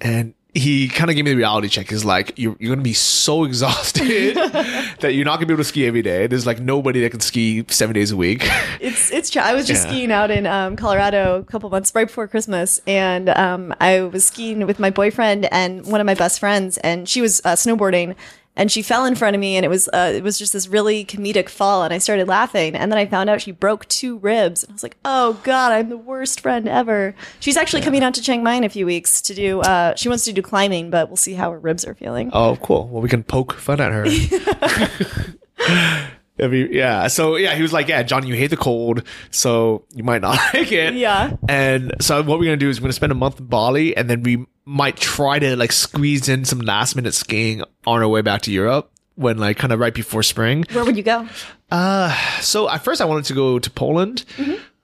And 0.00 0.34
he 0.54 0.88
kind 0.88 1.10
of 1.10 1.16
gave 1.16 1.24
me 1.24 1.30
the 1.30 1.36
reality 1.36 1.68
check. 1.68 1.88
He's 1.90 2.04
like, 2.04 2.32
you're, 2.36 2.56
you're 2.58 2.74
gonna 2.74 2.82
be 2.82 2.92
so 2.92 3.44
exhausted 3.50 4.36
that 5.00 5.14
you're 5.14 5.24
not 5.24 5.36
gonna 5.36 5.46
be 5.46 5.52
able 5.54 5.62
to 5.62 5.68
ski 5.68 5.86
every 5.86 6.02
day. 6.02 6.26
There's 6.26 6.46
like 6.46 6.60
nobody 6.60 7.00
that 7.02 7.10
can 7.10 7.20
ski 7.20 7.64
seven 7.68 7.94
days 7.94 8.10
a 8.10 8.16
week. 8.16 8.48
It's 8.80 9.10
it's 9.12 9.28
true. 9.30 9.42
I 9.42 9.52
was 9.54 9.66
just 9.66 9.84
Yeah. 9.86 9.90
skiing 9.92 10.12
out 10.12 10.30
in 10.30 10.46
um, 10.46 10.74
Colorado 10.76 11.36
a 11.38 11.44
couple 11.44 11.68
months 11.70 11.94
right 11.94 12.06
before 12.06 12.26
Christmas, 12.26 12.80
and 12.86 13.28
um, 13.28 13.74
I 13.80 14.00
was 14.02 14.26
skiing 14.26 14.66
with 14.66 14.78
my 14.78 14.90
boyfriend 14.90 15.46
and 15.52 15.84
one 15.86 16.00
of 16.00 16.06
my 16.06 16.14
best 16.14 16.40
friends, 16.40 16.78
and 16.78 17.06
she 17.08 17.20
was 17.20 17.40
uh, 17.44 17.52
snowboarding, 17.52 18.14
and 18.56 18.70
she 18.70 18.82
fell 18.82 19.04
in 19.04 19.14
front 19.14 19.36
of 19.36 19.40
me, 19.40 19.56
and 19.56 19.64
it 19.64 19.68
was 19.68 19.88
uh, 19.88 20.12
it 20.14 20.22
was 20.22 20.38
just 20.38 20.52
this 20.52 20.68
really 20.68 21.04
comedic 21.04 21.48
fall, 21.48 21.82
and 21.82 21.94
I 21.94 21.98
started 21.98 22.28
laughing, 22.28 22.74
and 22.74 22.90
then 22.90 22.98
I 22.98 23.06
found 23.06 23.30
out 23.30 23.40
she 23.40 23.52
broke 23.52 23.86
two 23.88 24.18
ribs, 24.18 24.64
and 24.64 24.72
I 24.72 24.74
was 24.74 24.82
like, 24.82 24.96
oh 25.04 25.40
god, 25.44 25.72
I'm 25.72 25.88
the 25.88 25.96
worst 25.96 26.40
friend 26.40 26.68
ever. 26.68 27.14
She's 27.38 27.56
actually 27.56 27.82
coming 27.82 28.02
out 28.02 28.14
to 28.14 28.22
Chiang 28.22 28.42
Mai 28.42 28.54
in 28.54 28.64
a 28.64 28.68
few 28.68 28.86
weeks 28.86 29.22
to 29.22 29.34
do. 29.34 29.60
Uh, 29.60 29.94
she 29.94 30.08
wants 30.08 30.24
to 30.24 30.32
do 30.32 30.42
climbing, 30.42 30.90
but 30.90 31.08
we'll 31.08 31.16
see 31.16 31.34
how 31.34 31.52
her 31.52 31.58
ribs 31.58 31.86
are 31.86 31.94
feeling. 31.94 32.30
Oh, 32.32 32.56
cool. 32.62 32.88
Well, 32.88 33.02
we 33.02 33.08
can 33.08 33.22
poke 33.22 33.54
fun 33.54 33.80
at 33.80 33.92
her. 33.92 34.06
Yeah. 36.42 37.08
So 37.08 37.36
yeah, 37.36 37.54
he 37.54 37.62
was 37.62 37.72
like, 37.72 37.88
"Yeah, 37.88 38.02
Johnny, 38.02 38.28
you 38.28 38.34
hate 38.34 38.48
the 38.48 38.56
cold, 38.56 39.02
so 39.30 39.84
you 39.94 40.02
might 40.02 40.22
not 40.22 40.38
like 40.54 40.72
it." 40.72 40.94
Yeah. 40.94 41.36
And 41.48 41.94
so 42.00 42.22
what 42.22 42.38
we're 42.38 42.46
gonna 42.46 42.56
do 42.56 42.70
is 42.70 42.80
we're 42.80 42.84
gonna 42.84 42.92
spend 42.94 43.12
a 43.12 43.16
month 43.16 43.40
in 43.40 43.46
Bali, 43.46 43.96
and 43.96 44.08
then 44.08 44.22
we 44.22 44.46
might 44.70 44.96
try 44.96 45.36
to 45.40 45.56
like 45.56 45.72
squeeze 45.72 46.28
in 46.28 46.44
some 46.44 46.60
last 46.60 46.94
minute 46.94 47.12
skiing 47.12 47.60
on 47.88 48.02
our 48.02 48.08
way 48.08 48.22
back 48.22 48.42
to 48.42 48.52
Europe 48.52 48.92
when 49.16 49.36
like 49.36 49.56
kind 49.58 49.72
of 49.72 49.80
right 49.80 49.92
before 49.92 50.22
spring. 50.22 50.64
Where 50.70 50.84
would 50.84 50.96
you 50.96 51.02
go? 51.02 51.28
Uh, 51.72 52.14
so 52.40 52.70
at 52.70 52.84
first 52.84 53.00
I 53.00 53.04
wanted 53.04 53.24
to 53.24 53.34
go 53.34 53.58
to 53.58 53.68
Poland, 53.68 54.24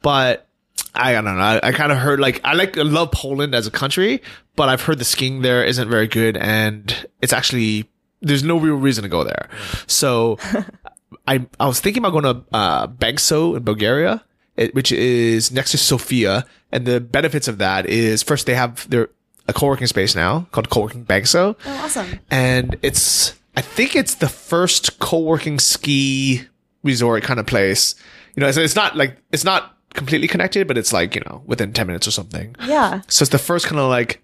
but 0.02 0.48
I 0.92 1.10
I, 1.16 1.20
don't 1.20 1.24
know. 1.36 1.40
I, 1.40 1.60
I 1.68 1.72
kind 1.72 1.92
of 1.92 1.98
heard 1.98 2.18
like 2.18 2.40
I 2.44 2.54
like 2.54 2.76
I 2.76 2.82
love 2.82 3.12
Poland 3.12 3.54
as 3.54 3.68
a 3.68 3.70
country, 3.70 4.22
but 4.56 4.68
I've 4.68 4.82
heard 4.82 4.98
the 4.98 5.04
skiing 5.04 5.42
there 5.42 5.64
isn't 5.64 5.88
very 5.88 6.08
good, 6.08 6.36
and 6.36 7.06
it's 7.22 7.32
actually 7.32 7.88
there's 8.20 8.42
no 8.42 8.58
real 8.58 8.74
reason 8.74 9.04
to 9.04 9.08
go 9.08 9.22
there. 9.22 9.48
So 9.86 10.38
I 11.28 11.46
I 11.60 11.66
was 11.68 11.78
thinking 11.80 12.04
about 12.04 12.10
going 12.10 12.24
to 12.24 12.44
uh, 12.52 12.88
Bansko 12.88 13.56
in 13.56 13.62
Bulgaria, 13.62 14.24
it, 14.56 14.74
which 14.74 14.90
is 14.90 15.52
next 15.52 15.70
to 15.70 15.78
Sofia, 15.78 16.44
and 16.72 16.86
the 16.86 17.00
benefits 17.00 17.46
of 17.46 17.58
that 17.58 17.86
is 17.86 18.24
first 18.24 18.46
they 18.46 18.56
have 18.56 18.90
their 18.90 19.10
a 19.48 19.52
co-working 19.52 19.86
space 19.86 20.14
now 20.14 20.46
called 20.52 20.68
Co-working 20.70 21.04
Bansko 21.04 21.56
Oh, 21.66 21.80
awesome. 21.84 22.18
and 22.30 22.76
it's 22.82 23.34
I 23.56 23.60
think 23.62 23.96
it's 23.96 24.14
the 24.16 24.28
first 24.28 24.98
co-working 24.98 25.58
ski 25.58 26.42
resort 26.82 27.22
kind 27.22 27.40
of 27.40 27.46
place. 27.46 27.94
You 28.34 28.42
know, 28.42 28.48
it's, 28.48 28.58
it's 28.58 28.76
not 28.76 28.96
like 28.96 29.16
it's 29.32 29.44
not 29.44 29.76
completely 29.94 30.28
connected, 30.28 30.68
but 30.68 30.76
it's 30.76 30.92
like 30.92 31.14
you 31.14 31.22
know 31.26 31.42
within 31.46 31.72
ten 31.72 31.86
minutes 31.86 32.06
or 32.06 32.10
something. 32.10 32.54
Yeah. 32.66 33.00
So 33.08 33.22
it's 33.22 33.30
the 33.30 33.38
first 33.38 33.66
kind 33.66 33.78
of 33.80 33.88
like 33.88 34.22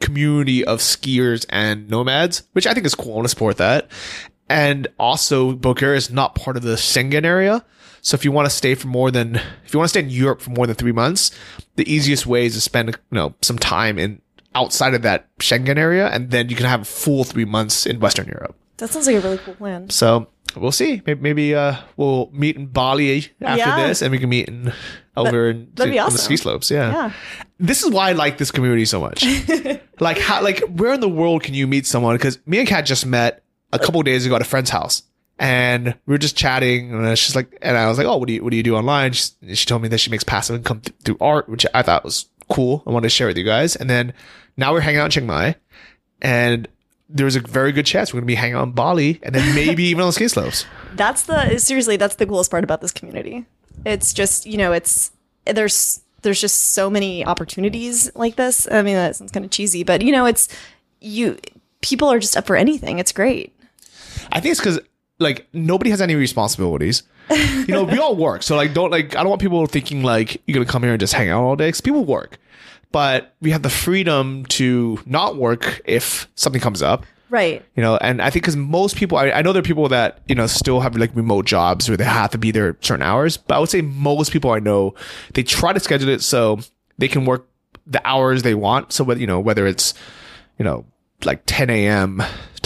community 0.00 0.64
of 0.64 0.80
skiers 0.80 1.46
and 1.48 1.88
nomads, 1.88 2.42
which 2.52 2.66
I 2.66 2.74
think 2.74 2.86
is 2.86 2.94
cool. 2.94 3.12
I 3.12 3.16
want 3.16 3.24
to 3.26 3.28
support 3.30 3.56
that. 3.58 3.88
And 4.48 4.88
also, 4.98 5.52
Bulgaria 5.52 5.96
is 5.96 6.10
not 6.10 6.34
part 6.34 6.56
of 6.56 6.62
the 6.62 6.74
Schengen 6.74 7.24
area. 7.24 7.64
So 8.00 8.16
if 8.16 8.24
you 8.24 8.32
want 8.32 8.46
to 8.46 8.50
stay 8.50 8.74
for 8.74 8.88
more 8.88 9.12
than, 9.12 9.36
if 9.64 9.72
you 9.72 9.78
want 9.78 9.86
to 9.86 9.90
stay 9.90 10.00
in 10.00 10.10
Europe 10.10 10.40
for 10.40 10.50
more 10.50 10.66
than 10.66 10.74
three 10.74 10.90
months, 10.92 11.30
the 11.76 11.90
easiest 11.90 12.26
way 12.26 12.46
is 12.46 12.54
to 12.54 12.60
spend, 12.60 12.88
you 12.90 12.96
know, 13.12 13.34
some 13.42 13.58
time 13.58 13.96
in 13.98 14.20
outside 14.54 14.94
of 14.94 15.02
that 15.02 15.28
Schengen 15.38 15.76
area, 15.78 16.08
and 16.08 16.30
then 16.30 16.48
you 16.48 16.56
can 16.56 16.66
have 16.66 16.82
a 16.82 16.84
full 16.84 17.24
three 17.24 17.44
months 17.44 17.86
in 17.86 18.00
Western 18.00 18.26
Europe. 18.26 18.56
That 18.78 18.90
sounds 18.90 19.06
like 19.06 19.16
a 19.16 19.20
really 19.20 19.38
cool 19.38 19.54
plan. 19.54 19.90
So 19.90 20.26
we'll 20.56 20.72
see. 20.72 21.02
Maybe, 21.06 21.20
maybe 21.20 21.54
uh, 21.54 21.76
we'll 21.96 22.30
meet 22.32 22.56
in 22.56 22.66
Bali 22.66 23.30
after 23.40 23.58
Yeah. 23.58 23.86
this, 23.86 24.02
and 24.02 24.10
we 24.10 24.18
can 24.18 24.28
meet 24.28 24.48
in 24.48 24.72
over 25.16 25.50
in, 25.50 25.66
be 25.76 25.98
on 25.98 26.10
the 26.10 26.18
ski 26.18 26.36
slopes. 26.36 26.70
Yeah. 26.70 26.90
Yeah. 26.92 27.12
This 27.60 27.82
is 27.82 27.90
why 27.90 28.08
I 28.08 28.12
like 28.12 28.38
this 28.38 28.50
community 28.50 28.84
so 28.86 29.00
much. 29.00 29.24
like 30.00 30.18
how, 30.18 30.42
like 30.42 30.60
where 30.60 30.94
in 30.94 31.00
the 31.00 31.08
world 31.08 31.42
can 31.42 31.54
you 31.54 31.66
meet 31.66 31.86
someone? 31.86 32.16
Because 32.16 32.38
me 32.46 32.58
and 32.58 32.66
Kat 32.68 32.86
just 32.86 33.06
met 33.06 33.44
a 33.72 33.78
couple 33.78 34.00
of 34.00 34.06
days 34.06 34.26
ago 34.26 34.34
at 34.34 34.40
a 34.42 34.44
friend's 34.44 34.70
house, 34.70 35.02
and 35.38 35.94
we 36.06 36.12
were 36.12 36.18
just 36.18 36.36
chatting. 36.36 36.92
And 36.92 37.16
she's 37.18 37.36
like, 37.36 37.56
and 37.62 37.76
I 37.76 37.88
was 37.88 37.98
like, 37.98 38.06
oh, 38.06 38.16
what 38.16 38.26
do 38.26 38.34
you 38.34 38.42
what 38.42 38.50
do 38.50 38.56
you 38.56 38.62
do 38.62 38.74
online? 38.74 39.12
She, 39.12 39.30
she 39.54 39.66
told 39.66 39.82
me 39.82 39.88
that 39.88 39.98
she 39.98 40.10
makes 40.10 40.24
passive 40.24 40.56
income 40.56 40.80
th- 40.80 40.96
through 41.04 41.18
art, 41.20 41.48
which 41.48 41.66
I 41.74 41.82
thought 41.82 42.04
was 42.04 42.26
cool. 42.48 42.82
I 42.86 42.90
wanted 42.90 43.06
to 43.06 43.10
share 43.10 43.26
with 43.28 43.38
you 43.38 43.44
guys. 43.44 43.76
And 43.76 43.88
then 43.88 44.12
now 44.56 44.72
we're 44.72 44.80
hanging 44.80 45.00
out 45.00 45.06
in 45.06 45.10
Chiang 45.10 45.26
Mai, 45.26 45.56
and 46.20 46.68
there's 47.08 47.36
a 47.36 47.40
very 47.40 47.72
good 47.72 47.86
chance 47.86 48.12
we're 48.12 48.20
gonna 48.20 48.26
be 48.26 48.34
hanging 48.34 48.56
out 48.56 48.64
in 48.64 48.72
Bali, 48.72 49.20
and 49.22 49.34
then 49.34 49.54
maybe 49.54 49.84
even 49.84 50.02
on 50.02 50.08
the 50.08 50.12
ski 50.12 50.28
slopes. 50.28 50.66
That's 50.94 51.24
the 51.24 51.58
seriously, 51.58 51.96
that's 51.96 52.16
the 52.16 52.26
coolest 52.26 52.50
part 52.50 52.64
about 52.64 52.82
this 52.82 52.92
community. 52.92 53.46
It's 53.86 54.12
just, 54.12 54.44
you 54.44 54.58
know, 54.58 54.72
it's 54.72 55.10
there's 55.46 56.02
there's 56.20 56.40
just 56.40 56.74
so 56.74 56.90
many 56.90 57.24
opportunities 57.24 58.14
like 58.14 58.36
this. 58.36 58.68
I 58.70 58.82
mean, 58.82 58.94
that 58.94 59.16
sounds 59.16 59.32
kind 59.32 59.44
of 59.44 59.50
cheesy, 59.50 59.84
but 59.84 60.02
you 60.02 60.12
know, 60.12 60.26
it's 60.26 60.48
you 61.00 61.38
people 61.80 62.08
are 62.08 62.18
just 62.18 62.36
up 62.36 62.46
for 62.46 62.56
anything. 62.56 62.98
It's 62.98 63.12
great. 63.12 63.54
I 64.30 64.40
think 64.40 64.52
it's 64.52 64.60
because 64.60 64.80
like 65.18 65.46
nobody 65.52 65.90
has 65.90 66.00
any 66.00 66.14
responsibilities. 66.14 67.02
You 67.30 67.66
know, 67.68 67.84
we 67.84 67.98
all 67.98 68.16
work, 68.16 68.42
so 68.42 68.56
like 68.56 68.74
don't 68.74 68.90
like 68.90 69.16
I 69.16 69.20
don't 69.20 69.30
want 69.30 69.40
people 69.40 69.64
thinking 69.66 70.02
like 70.02 70.42
you're 70.46 70.54
gonna 70.54 70.70
come 70.70 70.82
here 70.82 70.92
and 70.92 71.00
just 71.00 71.14
hang 71.14 71.28
out 71.28 71.42
all 71.42 71.56
day. 71.56 71.68
Because 71.68 71.80
people 71.80 72.04
work, 72.04 72.38
but 72.92 73.34
we 73.40 73.50
have 73.50 73.62
the 73.62 73.70
freedom 73.70 74.44
to 74.46 75.00
not 75.06 75.36
work 75.36 75.80
if 75.84 76.28
something 76.34 76.60
comes 76.60 76.82
up. 76.82 77.04
Right. 77.30 77.64
You 77.74 77.82
know, 77.82 77.96
and 77.96 78.20
I 78.20 78.28
think 78.28 78.44
because 78.44 78.56
most 78.56 78.96
people, 78.96 79.16
I, 79.16 79.30
I 79.30 79.40
know 79.40 79.54
there 79.54 79.60
are 79.60 79.64
people 79.64 79.88
that 79.88 80.20
you 80.28 80.34
know 80.34 80.46
still 80.46 80.80
have 80.80 80.94
like 80.96 81.10
remote 81.14 81.46
jobs 81.46 81.88
where 81.88 81.96
they 81.96 82.04
have 82.04 82.30
to 82.32 82.38
be 82.38 82.50
there 82.50 82.76
certain 82.82 83.02
hours, 83.02 83.38
but 83.38 83.54
I 83.54 83.58
would 83.58 83.70
say 83.70 83.80
most 83.80 84.32
people 84.32 84.50
I 84.50 84.58
know 84.58 84.94
they 85.32 85.42
try 85.42 85.72
to 85.72 85.80
schedule 85.80 86.10
it 86.10 86.22
so 86.22 86.60
they 86.98 87.08
can 87.08 87.24
work 87.24 87.48
the 87.86 88.06
hours 88.06 88.42
they 88.42 88.54
want. 88.54 88.92
So 88.92 89.02
whether 89.02 89.18
you 89.18 89.26
know 89.26 89.40
whether 89.40 89.66
it's 89.66 89.94
you 90.58 90.64
know 90.64 90.84
like 91.24 91.42
10 91.46 91.70
a.m. 91.70 92.22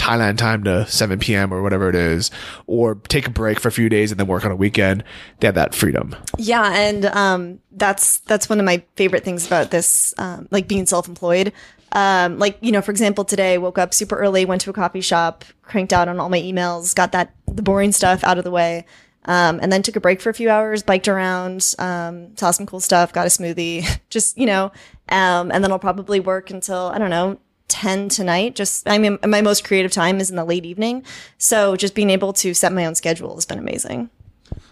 Thailand 0.07 0.37
time 0.37 0.63
to 0.63 0.87
7 0.87 1.19
p.m. 1.19 1.53
or 1.53 1.61
whatever 1.61 1.89
it 1.89 1.95
is, 1.95 2.31
or 2.65 2.95
take 2.95 3.27
a 3.27 3.29
break 3.29 3.59
for 3.59 3.67
a 3.67 3.71
few 3.71 3.89
days 3.89 4.09
and 4.11 4.19
then 4.19 4.27
work 4.27 4.45
on 4.45 4.51
a 4.51 4.55
weekend. 4.55 5.03
They 5.39 5.47
have 5.47 5.55
that 5.55 5.75
freedom. 5.75 6.15
Yeah, 6.37 6.71
and 6.73 7.05
um, 7.07 7.59
that's 7.71 8.19
that's 8.19 8.49
one 8.49 8.59
of 8.59 8.65
my 8.65 8.83
favorite 8.95 9.25
things 9.25 9.45
about 9.45 9.71
this, 9.71 10.13
um, 10.17 10.47
like 10.49 10.67
being 10.67 10.85
self-employed. 10.85 11.51
Um, 11.91 12.39
like 12.39 12.57
you 12.61 12.71
know, 12.71 12.81
for 12.81 12.91
example, 12.91 13.25
today 13.25 13.57
woke 13.57 13.77
up 13.77 13.93
super 13.93 14.17
early, 14.17 14.45
went 14.45 14.61
to 14.61 14.69
a 14.69 14.73
coffee 14.73 15.01
shop, 15.01 15.43
cranked 15.61 15.91
out 15.91 16.07
on 16.07 16.19
all 16.19 16.29
my 16.29 16.39
emails, 16.39 16.95
got 16.95 17.11
that 17.11 17.33
the 17.47 17.61
boring 17.61 17.91
stuff 17.91 18.23
out 18.23 18.37
of 18.37 18.45
the 18.45 18.51
way, 18.51 18.85
um, 19.25 19.59
and 19.61 19.73
then 19.73 19.83
took 19.83 19.97
a 19.97 20.01
break 20.01 20.21
for 20.21 20.29
a 20.29 20.33
few 20.33 20.49
hours, 20.49 20.83
biked 20.83 21.09
around, 21.09 21.75
um, 21.79 22.35
saw 22.37 22.51
some 22.51 22.65
cool 22.65 22.79
stuff, 22.79 23.11
got 23.11 23.25
a 23.25 23.29
smoothie, 23.29 23.99
just 24.09 24.37
you 24.37 24.45
know, 24.45 24.71
um, 25.09 25.51
and 25.51 25.63
then 25.63 25.71
I'll 25.71 25.79
probably 25.79 26.21
work 26.21 26.49
until 26.49 26.87
I 26.93 26.97
don't 26.97 27.09
know 27.09 27.39
10 27.77 28.09
tonight. 28.09 28.55
Just, 28.55 28.89
I 28.89 28.97
mean, 28.97 29.19
my 29.23 29.41
most 29.41 29.63
creative 29.63 29.91
time 29.91 30.19
is 30.19 30.31
in 30.31 30.35
the 30.35 30.43
late 30.43 30.65
evening. 30.65 31.03
So 31.37 31.75
just 31.75 31.93
being 31.93 32.09
able 32.09 32.33
to 32.33 32.55
set 32.55 32.73
my 32.73 32.87
own 32.87 32.95
schedule 32.95 33.35
has 33.35 33.45
been 33.45 33.59
amazing. 33.59 34.09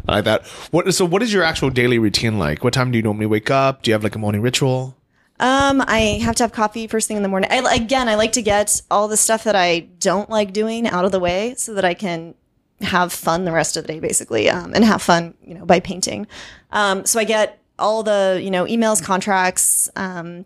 I 0.08 0.16
like 0.16 0.26
that. 0.26 0.48
What 0.72 0.92
so? 0.94 1.06
What 1.06 1.22
is 1.22 1.32
your 1.32 1.44
actual 1.44 1.70
daily 1.70 2.00
routine 2.00 2.40
like? 2.40 2.64
What 2.64 2.74
time 2.74 2.92
do 2.92 2.98
you 2.98 3.04
normally 3.04 3.26
wake 3.26 3.52
up? 3.52 3.82
Do 3.82 3.92
you 3.92 3.94
have 3.94 4.04
like 4.04 4.16
a 4.16 4.20
morning 4.20 4.42
ritual? 4.42 4.96
Um, 5.40 5.84
I 5.86 6.20
have 6.24 6.36
to 6.38 6.44
have 6.44 6.52
coffee 6.52 6.88
first 6.88 7.08
thing 7.08 7.18
in 7.18 7.24
the 7.24 7.30
morning. 7.30 7.52
I, 7.52 7.76
again, 7.76 8.08
I 8.08 8.16
like 8.16 8.32
to 8.34 8.42
get 8.42 8.82
all 8.90 9.08
the 9.08 9.18
stuff 9.18 9.44
that 9.44 9.56
I 9.56 9.80
don't 10.00 10.30
like 10.30 10.54
doing 10.54 10.88
out 10.88 11.06
of 11.06 11.12
the 11.12 11.20
way 11.20 11.56
so 11.58 11.74
that 11.74 11.86
I 11.86 11.94
can 11.94 12.34
have 12.82 13.12
fun 13.12 13.46
the 13.46 13.52
rest 13.52 13.78
of 13.78 13.86
the 13.86 13.94
day, 13.94 14.00
basically, 14.00 14.50
um, 14.50 14.74
and 14.74 14.84
have 14.86 15.02
fun, 15.02 15.34
you 15.44 15.54
know, 15.54 15.66
by 15.66 15.80
painting. 15.80 16.26
Um, 16.72 17.06
so 17.06 17.20
I 17.20 17.24
get 17.24 17.60
all 17.78 18.02
the, 18.02 18.40
you 18.42 18.50
know, 18.50 18.66
emails, 18.66 19.04
contracts, 19.04 19.90
um, 19.96 20.46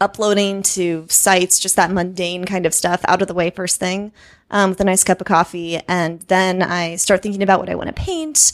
uploading 0.00 0.62
to 0.62 1.06
sites, 1.08 1.58
just 1.58 1.76
that 1.76 1.90
mundane 1.90 2.44
kind 2.44 2.66
of 2.66 2.74
stuff 2.74 3.02
out 3.06 3.22
of 3.22 3.28
the 3.28 3.34
way 3.34 3.50
first 3.50 3.78
thing 3.78 4.12
um, 4.50 4.70
with 4.70 4.80
a 4.80 4.84
nice 4.84 5.04
cup 5.04 5.20
of 5.20 5.26
coffee. 5.26 5.80
And 5.88 6.20
then 6.22 6.62
I 6.62 6.96
start 6.96 7.22
thinking 7.22 7.42
about 7.42 7.60
what 7.60 7.68
I 7.68 7.74
want 7.74 7.88
to 7.88 7.92
paint. 7.94 8.52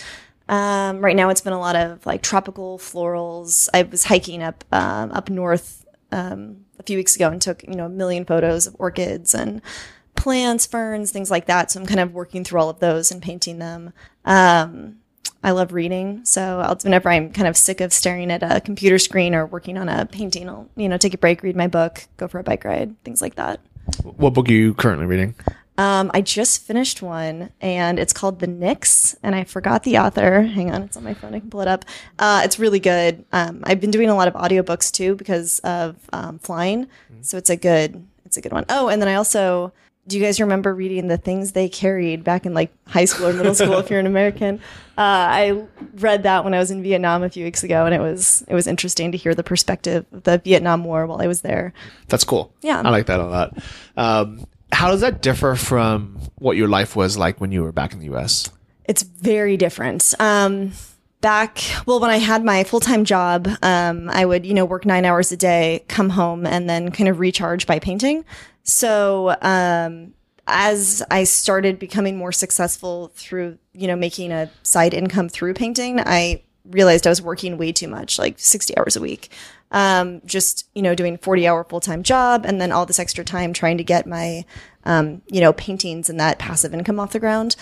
Um, 0.49 1.01
right 1.01 1.17
now, 1.17 1.29
it's 1.29 1.41
been 1.41 1.53
a 1.53 1.61
lot 1.61 1.77
of 1.77 2.05
like 2.07 2.23
tropical 2.23 2.79
florals. 2.79 3.69
I 3.75 3.83
was 3.83 4.05
hiking 4.05 4.43
up 4.43 4.65
um, 4.73 5.11
up 5.13 5.29
north 5.31 5.85
um, 6.13 6.65
a 6.79 6.83
few 6.83 6.97
weeks 6.97 7.17
ago 7.17 7.31
and 7.31 7.41
took 7.41 7.63
you 7.65 7.75
know 7.75 7.87
a 7.87 7.91
million 7.91 8.25
photos 8.25 8.67
of 8.67 8.77
orchids 8.79 9.35
and 9.35 9.61
plants, 10.15 10.67
ferns, 10.67 11.11
things 11.11 11.31
like 11.31 11.47
that. 11.47 11.71
So 11.71 11.81
I'm 11.81 11.87
kind 11.87 12.01
of 12.01 12.13
working 12.13 12.45
through 12.45 12.61
all 12.61 12.71
of 12.71 12.81
those 12.81 13.11
and 13.11 13.23
painting 13.23 13.59
them. 13.59 13.93
Um, 14.25 14.99
I 15.43 15.53
love 15.53 15.73
reading. 15.73 16.25
So 16.25 16.61
I'll, 16.61 16.77
whenever 16.77 17.09
I'm 17.09 17.33
kind 17.33 17.49
of 17.49 17.57
sick 17.57 17.81
of 17.81 17.93
staring 17.93 18.31
at 18.31 18.43
a 18.43 18.61
computer 18.61 18.99
screen 18.99 19.35
or 19.35 19.47
working 19.47 19.79
on 19.79 19.89
a 19.89 20.07
painting, 20.07 20.49
I'll, 20.49 20.69
you 20.77 20.89
know, 20.89 20.97
take 20.97 21.15
a 21.15 21.19
break, 21.19 21.43
read 21.43 21.57
my 21.57 21.69
book, 21.69 22.05
go 22.17 22.29
for 22.29 22.39
a 22.39 22.43
bike 22.43 22.65
ride, 22.65 23.03
things 23.05 23.21
like 23.21 23.37
that. 23.37 23.61
What 24.03 24.35
book 24.35 24.49
are 24.49 24.53
you 24.53 24.75
currently 24.75 25.07
reading? 25.07 25.35
Um, 25.79 26.11
I 26.15 26.23
just 26.23 26.63
finished 26.63 27.03
one 27.03 27.51
and 27.61 27.99
it's 27.99 28.15
called 28.15 28.41
The 28.41 28.47
Nix 28.47 29.15
and 29.23 29.35
I 29.35 29.45
forgot 29.45 29.83
the 29.83 29.99
author. 29.99 30.43
Hang 30.43 30.73
on, 30.73 30.83
it's 30.83 30.97
on 30.97 31.05
my 31.05 31.13
phone. 31.13 31.35
I 31.35 31.41
can 31.41 31.51
pull 31.51 31.61
it 31.61 31.69
up. 31.69 31.85
Uh, 32.19 32.41
it's 32.45 32.59
really 32.59 32.81
good. 32.81 33.25
Um, 33.33 33.61
I've 33.65 33.81
been 33.81 33.91
doing 33.91 34.09
a 34.09 34.15
lot 34.15 34.27
of 34.27 34.35
audiobooks 34.35 34.91
too 34.91 35.15
because 35.17 35.59
of 35.61 35.97
um, 36.13 36.39
flying. 36.39 36.89
So 37.21 37.37
it's 37.37 37.51
a 37.51 37.57
good, 37.57 38.07
it's 38.25 38.39
a 38.39 38.41
good 38.41 38.53
one. 38.53 38.65
Oh, 38.71 38.89
and 38.89 39.03
then 39.03 39.09
I 39.09 39.15
also, 39.15 39.73
do 40.07 40.19
you 40.19 40.25
guys 40.25 40.41
remember 40.41 40.75
reading 40.75 41.09
the 41.09 41.17
things 41.17 41.53
they 41.53 41.69
carried 41.69 42.23
back 42.23 42.47
in 42.47 42.55
like 42.55 42.73
high 42.87 43.05
school 43.05 43.27
or 43.27 43.33
middle 43.33 43.55
school 43.55 43.79
if 43.79 43.91
you're 43.91 44.01
an 44.01 44.07
American? 44.07 44.61
Uh, 44.99 45.03
I 45.03 45.67
read 45.97 46.23
that 46.23 46.43
when 46.43 46.55
I 46.55 46.59
was 46.59 46.71
in 46.71 46.83
Vietnam 46.83 47.23
a 47.23 47.29
few 47.29 47.45
weeks 47.45 47.63
ago, 47.63 47.85
and 47.85 47.95
it 47.95 48.01
was 48.01 48.43
it 48.49 48.55
was 48.55 48.67
interesting 48.67 49.13
to 49.13 49.19
hear 49.19 49.35
the 49.35 49.43
perspective 49.43 50.07
of 50.11 50.23
the 50.23 50.39
Vietnam 50.39 50.85
War 50.85 51.07
while 51.07 51.21
I 51.21 51.27
was 51.27 51.43
there. 51.43 51.75
That's 52.09 52.25
cool. 52.25 52.51
Yeah. 52.63 52.81
I 52.83 52.89
like 52.89 53.05
that 53.05 53.21
a 53.21 53.27
lot. 53.27 53.59
Um, 53.99 54.47
how 54.73 54.91
does 54.91 55.03
that 55.03 55.21
differ 55.21 55.55
from 55.55 56.19
what 56.37 56.57
your 56.57 56.69
life 56.69 56.97
was 56.97 57.19
like 57.19 57.43
when 57.43 57.53
you 57.53 57.63
were 57.63 57.73
back 57.73 57.93
in 57.93 57.99
the 57.99 58.07
U.S.? 58.07 58.51
It's 58.87 59.03
very 59.03 59.59
different. 59.59 60.15
Um, 60.19 60.73
back, 61.21 61.63
well, 61.87 62.01
when 62.01 62.11
I 62.11 62.19
had 62.19 62.45
my 62.45 62.65
full 62.65 62.81
time 62.81 63.05
job, 63.05 63.49
um, 63.63 64.09
I 64.11 64.25
would, 64.25 64.47
you 64.47 64.55
know, 64.55 64.65
work 64.65 64.87
nine 64.87 65.05
hours 65.05 65.33
a 65.33 65.37
day, 65.37 65.85
come 65.89 66.11
home, 66.11 66.47
and 66.47 66.71
then 66.71 66.91
kind 66.91 67.09
of 67.09 67.19
recharge 67.19 67.67
by 67.67 67.79
painting. 67.79 68.25
So, 68.67 69.37
um, 69.43 70.13
as 70.49 71.03
I 71.11 71.25
started 71.25 71.79
becoming 71.79 72.17
more 72.17 72.33
successful 72.33 73.13
through, 73.15 73.59
you 73.73 73.87
know, 73.87 73.97
making 73.97 74.33
a 74.33 74.51
side 74.63 74.93
income 74.93 75.29
through 75.29 75.55
painting, 75.55 76.01
I 76.01 76.43
realized 76.65 77.07
I 77.07 77.11
was 77.11 77.23
working 77.23 77.59
way 77.59 77.71
too 77.71 77.87
much, 77.89 78.19
like 78.19 78.39
60 78.39 78.77
hours 78.77 78.97
a 78.97 79.01
week. 79.01 79.31
Um, 79.71 80.21
just, 80.25 80.69
you 80.75 80.83
know, 80.83 80.95
doing 80.95 81.17
40 81.17 81.47
hour 81.47 81.65
full 81.65 81.81
time 81.81 82.03
job 82.03 82.45
and 82.45 82.61
then 82.61 82.73
all 82.73 82.87
this 82.87 82.99
extra 82.99 83.25
time 83.25 83.53
trying 83.53 83.79
to 83.79 83.85
get 83.85 84.07
my, 84.07 84.45
um, 84.85 85.23
you 85.27 85.41
know, 85.41 85.53
paintings 85.53 86.11
and 86.11 86.19
that 86.19 86.39
passive 86.39 86.75
income 86.75 86.99
off 86.99 87.13
the 87.13 87.21
ground. 87.21 87.55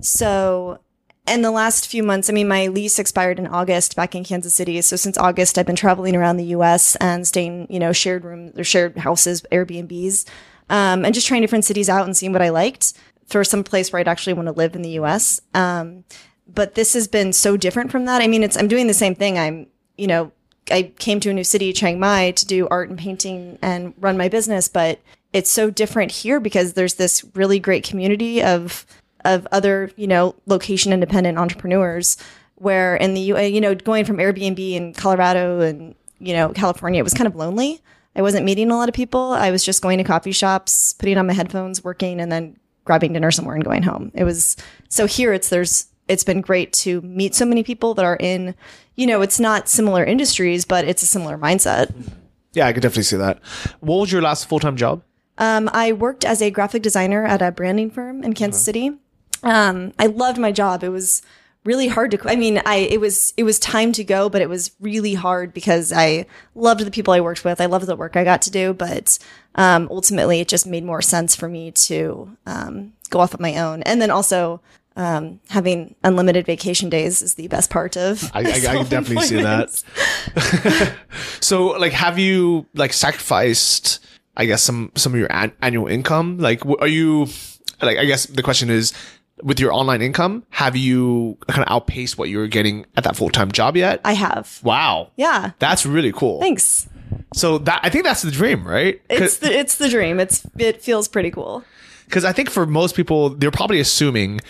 So, 0.00 0.78
in 1.26 1.42
the 1.42 1.52
last 1.52 1.86
few 1.86 2.02
months, 2.02 2.28
I 2.28 2.32
mean, 2.32 2.48
my 2.48 2.66
lease 2.66 2.98
expired 2.98 3.38
in 3.38 3.46
August 3.46 3.94
back 3.94 4.16
in 4.16 4.24
Kansas 4.24 4.54
City. 4.54 4.80
So 4.80 4.96
since 4.96 5.16
August, 5.16 5.56
I've 5.56 5.66
been 5.66 5.76
traveling 5.76 6.16
around 6.16 6.36
the 6.36 6.46
U.S. 6.46 6.96
and 6.96 7.26
staying, 7.26 7.68
you 7.70 7.78
know, 7.78 7.92
shared 7.92 8.24
rooms 8.24 8.58
or 8.58 8.64
shared 8.64 8.98
houses, 8.98 9.42
Airbnbs, 9.52 10.24
um, 10.70 11.04
and 11.04 11.14
just 11.14 11.26
trying 11.26 11.42
different 11.42 11.64
cities 11.64 11.88
out 11.88 12.04
and 12.04 12.16
seeing 12.16 12.32
what 12.32 12.42
I 12.42 12.50
liked 12.50 12.92
for 13.26 13.44
some 13.44 13.64
place 13.64 13.92
where 13.92 14.00
I'd 14.00 14.08
actually 14.08 14.34
want 14.34 14.46
to 14.46 14.52
live 14.52 14.74
in 14.74 14.82
the 14.82 14.90
U.S. 14.90 15.40
Um, 15.54 16.04
but 16.46 16.74
this 16.74 16.94
has 16.94 17.08
been 17.08 17.32
so 17.32 17.56
different 17.56 17.90
from 17.90 18.04
that. 18.04 18.22
I 18.22 18.26
mean, 18.26 18.42
it's 18.42 18.56
I'm 18.56 18.68
doing 18.68 18.86
the 18.86 18.94
same 18.94 19.14
thing. 19.14 19.38
I'm, 19.38 19.66
you 19.96 20.06
know, 20.06 20.32
I 20.70 20.92
came 20.98 21.20
to 21.20 21.30
a 21.30 21.34
new 21.34 21.44
city, 21.44 21.72
Chiang 21.72 21.98
Mai, 21.98 22.32
to 22.32 22.46
do 22.46 22.68
art 22.68 22.88
and 22.88 22.98
painting 22.98 23.58
and 23.62 23.94
run 23.98 24.16
my 24.16 24.28
business, 24.28 24.68
but 24.68 25.00
it's 25.32 25.50
so 25.50 25.70
different 25.70 26.12
here 26.12 26.40
because 26.40 26.74
there's 26.74 26.94
this 26.94 27.24
really 27.34 27.58
great 27.58 27.84
community 27.84 28.42
of 28.42 28.86
of 29.24 29.46
other, 29.52 29.90
you 29.96 30.06
know, 30.06 30.34
location 30.46 30.92
independent 30.92 31.38
entrepreneurs 31.38 32.16
where 32.56 32.96
in 32.96 33.14
the 33.14 33.20
you 33.20 33.60
know, 33.60 33.74
going 33.74 34.04
from 34.04 34.18
Airbnb 34.18 34.72
in 34.72 34.92
Colorado 34.94 35.60
and, 35.60 35.94
you 36.18 36.32
know, 36.32 36.50
California, 36.50 37.00
it 37.00 37.04
was 37.04 37.14
kind 37.14 37.26
of 37.26 37.34
lonely. 37.36 37.80
I 38.14 38.22
wasn't 38.22 38.44
meeting 38.44 38.70
a 38.70 38.76
lot 38.76 38.88
of 38.88 38.94
people. 38.94 39.32
I 39.32 39.50
was 39.50 39.64
just 39.64 39.82
going 39.82 39.98
to 39.98 40.04
coffee 40.04 40.32
shops, 40.32 40.92
putting 40.94 41.18
on 41.18 41.26
my 41.26 41.32
headphones, 41.32 41.82
working, 41.82 42.20
and 42.20 42.30
then 42.30 42.56
grabbing 42.84 43.12
dinner 43.12 43.30
somewhere 43.30 43.54
and 43.54 43.64
going 43.64 43.82
home. 43.82 44.10
It 44.14 44.24
was 44.24 44.56
so 44.88 45.06
here 45.06 45.32
it's 45.32 45.48
there's 45.48 45.86
it's 46.08 46.24
been 46.24 46.40
great 46.40 46.72
to 46.72 47.00
meet 47.02 47.34
so 47.34 47.44
many 47.46 47.62
people 47.62 47.94
that 47.94 48.04
are 48.04 48.16
in, 48.18 48.54
you 48.96 49.06
know, 49.06 49.22
it's 49.22 49.40
not 49.40 49.68
similar 49.68 50.04
industries, 50.04 50.64
but 50.64 50.84
it's 50.84 51.02
a 51.02 51.06
similar 51.06 51.38
mindset. 51.38 51.94
Yeah, 52.52 52.66
I 52.66 52.72
could 52.72 52.82
definitely 52.82 53.04
see 53.04 53.16
that. 53.16 53.38
What 53.80 54.00
was 54.00 54.12
your 54.12 54.20
last 54.20 54.46
full 54.46 54.60
time 54.60 54.76
job? 54.76 55.02
Um, 55.38 55.70
I 55.72 55.92
worked 55.92 56.24
as 56.24 56.42
a 56.42 56.50
graphic 56.50 56.82
designer 56.82 57.24
at 57.24 57.40
a 57.40 57.50
branding 57.50 57.90
firm 57.90 58.22
in 58.22 58.34
Kansas 58.34 58.62
City. 58.62 58.92
Um, 59.42 59.92
I 59.98 60.06
loved 60.06 60.38
my 60.38 60.52
job. 60.52 60.84
It 60.84 60.90
was 60.90 61.22
really 61.64 61.88
hard 61.88 62.10
to. 62.12 62.20
I 62.28 62.36
mean, 62.36 62.60
I 62.64 62.76
it 62.76 63.00
was 63.00 63.32
it 63.36 63.44
was 63.44 63.58
time 63.58 63.92
to 63.92 64.04
go, 64.04 64.28
but 64.28 64.42
it 64.42 64.48
was 64.48 64.72
really 64.80 65.14
hard 65.14 65.54
because 65.54 65.92
I 65.92 66.26
loved 66.54 66.80
the 66.80 66.90
people 66.90 67.14
I 67.14 67.20
worked 67.20 67.44
with. 67.44 67.60
I 67.60 67.66
loved 67.66 67.86
the 67.86 67.96
work 67.96 68.16
I 68.16 68.24
got 68.24 68.42
to 68.42 68.50
do, 68.50 68.72
but 68.72 69.18
um, 69.54 69.88
ultimately, 69.90 70.40
it 70.40 70.48
just 70.48 70.66
made 70.66 70.84
more 70.84 71.02
sense 71.02 71.36
for 71.36 71.48
me 71.48 71.70
to 71.72 72.36
um, 72.46 72.92
go 73.10 73.20
off 73.20 73.34
on 73.34 73.42
my 73.42 73.56
own. 73.56 73.82
And 73.82 74.00
then 74.00 74.10
also. 74.10 74.60
Um, 74.94 75.40
having 75.48 75.94
unlimited 76.04 76.44
vacation 76.44 76.90
days 76.90 77.22
is 77.22 77.32
the 77.36 77.48
best 77.48 77.70
part 77.70 77.96
of. 77.96 78.30
I, 78.34 78.40
I, 78.40 78.42
I 78.42 78.60
can 78.60 78.86
definitely 78.90 79.24
see 79.24 79.40
that. 79.40 79.72
so, 81.40 81.68
like, 81.68 81.94
have 81.94 82.18
you 82.18 82.66
like 82.74 82.92
sacrificed? 82.92 84.00
I 84.36 84.44
guess 84.44 84.62
some 84.62 84.92
some 84.94 85.14
of 85.14 85.18
your 85.18 85.32
an- 85.32 85.54
annual 85.62 85.86
income. 85.86 86.36
Like, 86.36 86.58
w- 86.58 86.76
are 86.78 86.88
you 86.88 87.28
like? 87.80 87.96
I 87.96 88.04
guess 88.04 88.26
the 88.26 88.42
question 88.42 88.68
is, 88.68 88.92
with 89.42 89.58
your 89.60 89.72
online 89.72 90.02
income, 90.02 90.44
have 90.50 90.76
you 90.76 91.36
kind 91.48 91.62
of 91.66 91.70
outpaced 91.70 92.16
what 92.18 92.28
you 92.28 92.38
were 92.38 92.46
getting 92.46 92.86
at 92.96 93.04
that 93.04 93.16
full 93.16 93.30
time 93.30 93.50
job 93.52 93.76
yet? 93.76 94.00
I 94.04 94.12
have. 94.14 94.60
wow, 94.62 95.10
Yeah. 95.16 95.50
that's 95.58 95.84
really 95.84 96.12
cool. 96.12 96.40
Thanks. 96.40 96.88
So 97.34 97.58
that 97.58 97.80
I 97.82 97.88
think 97.90 98.04
that's 98.04 98.22
the 98.22 98.30
dream, 98.30 98.66
right? 98.66 99.00
It's 99.10 99.38
the 99.38 99.52
it's 99.52 99.76
the 99.76 99.88
dream. 99.88 100.20
It's 100.20 100.46
it 100.58 100.82
feels 100.82 101.08
pretty 101.08 101.30
cool. 101.30 101.64
because 102.06 102.24
I 102.24 102.32
think 102.32 102.50
for 102.50 102.66
most 102.66 102.94
people, 102.94 103.30
they're 103.30 103.50
probably 103.50 103.80
assuming, 103.80 104.40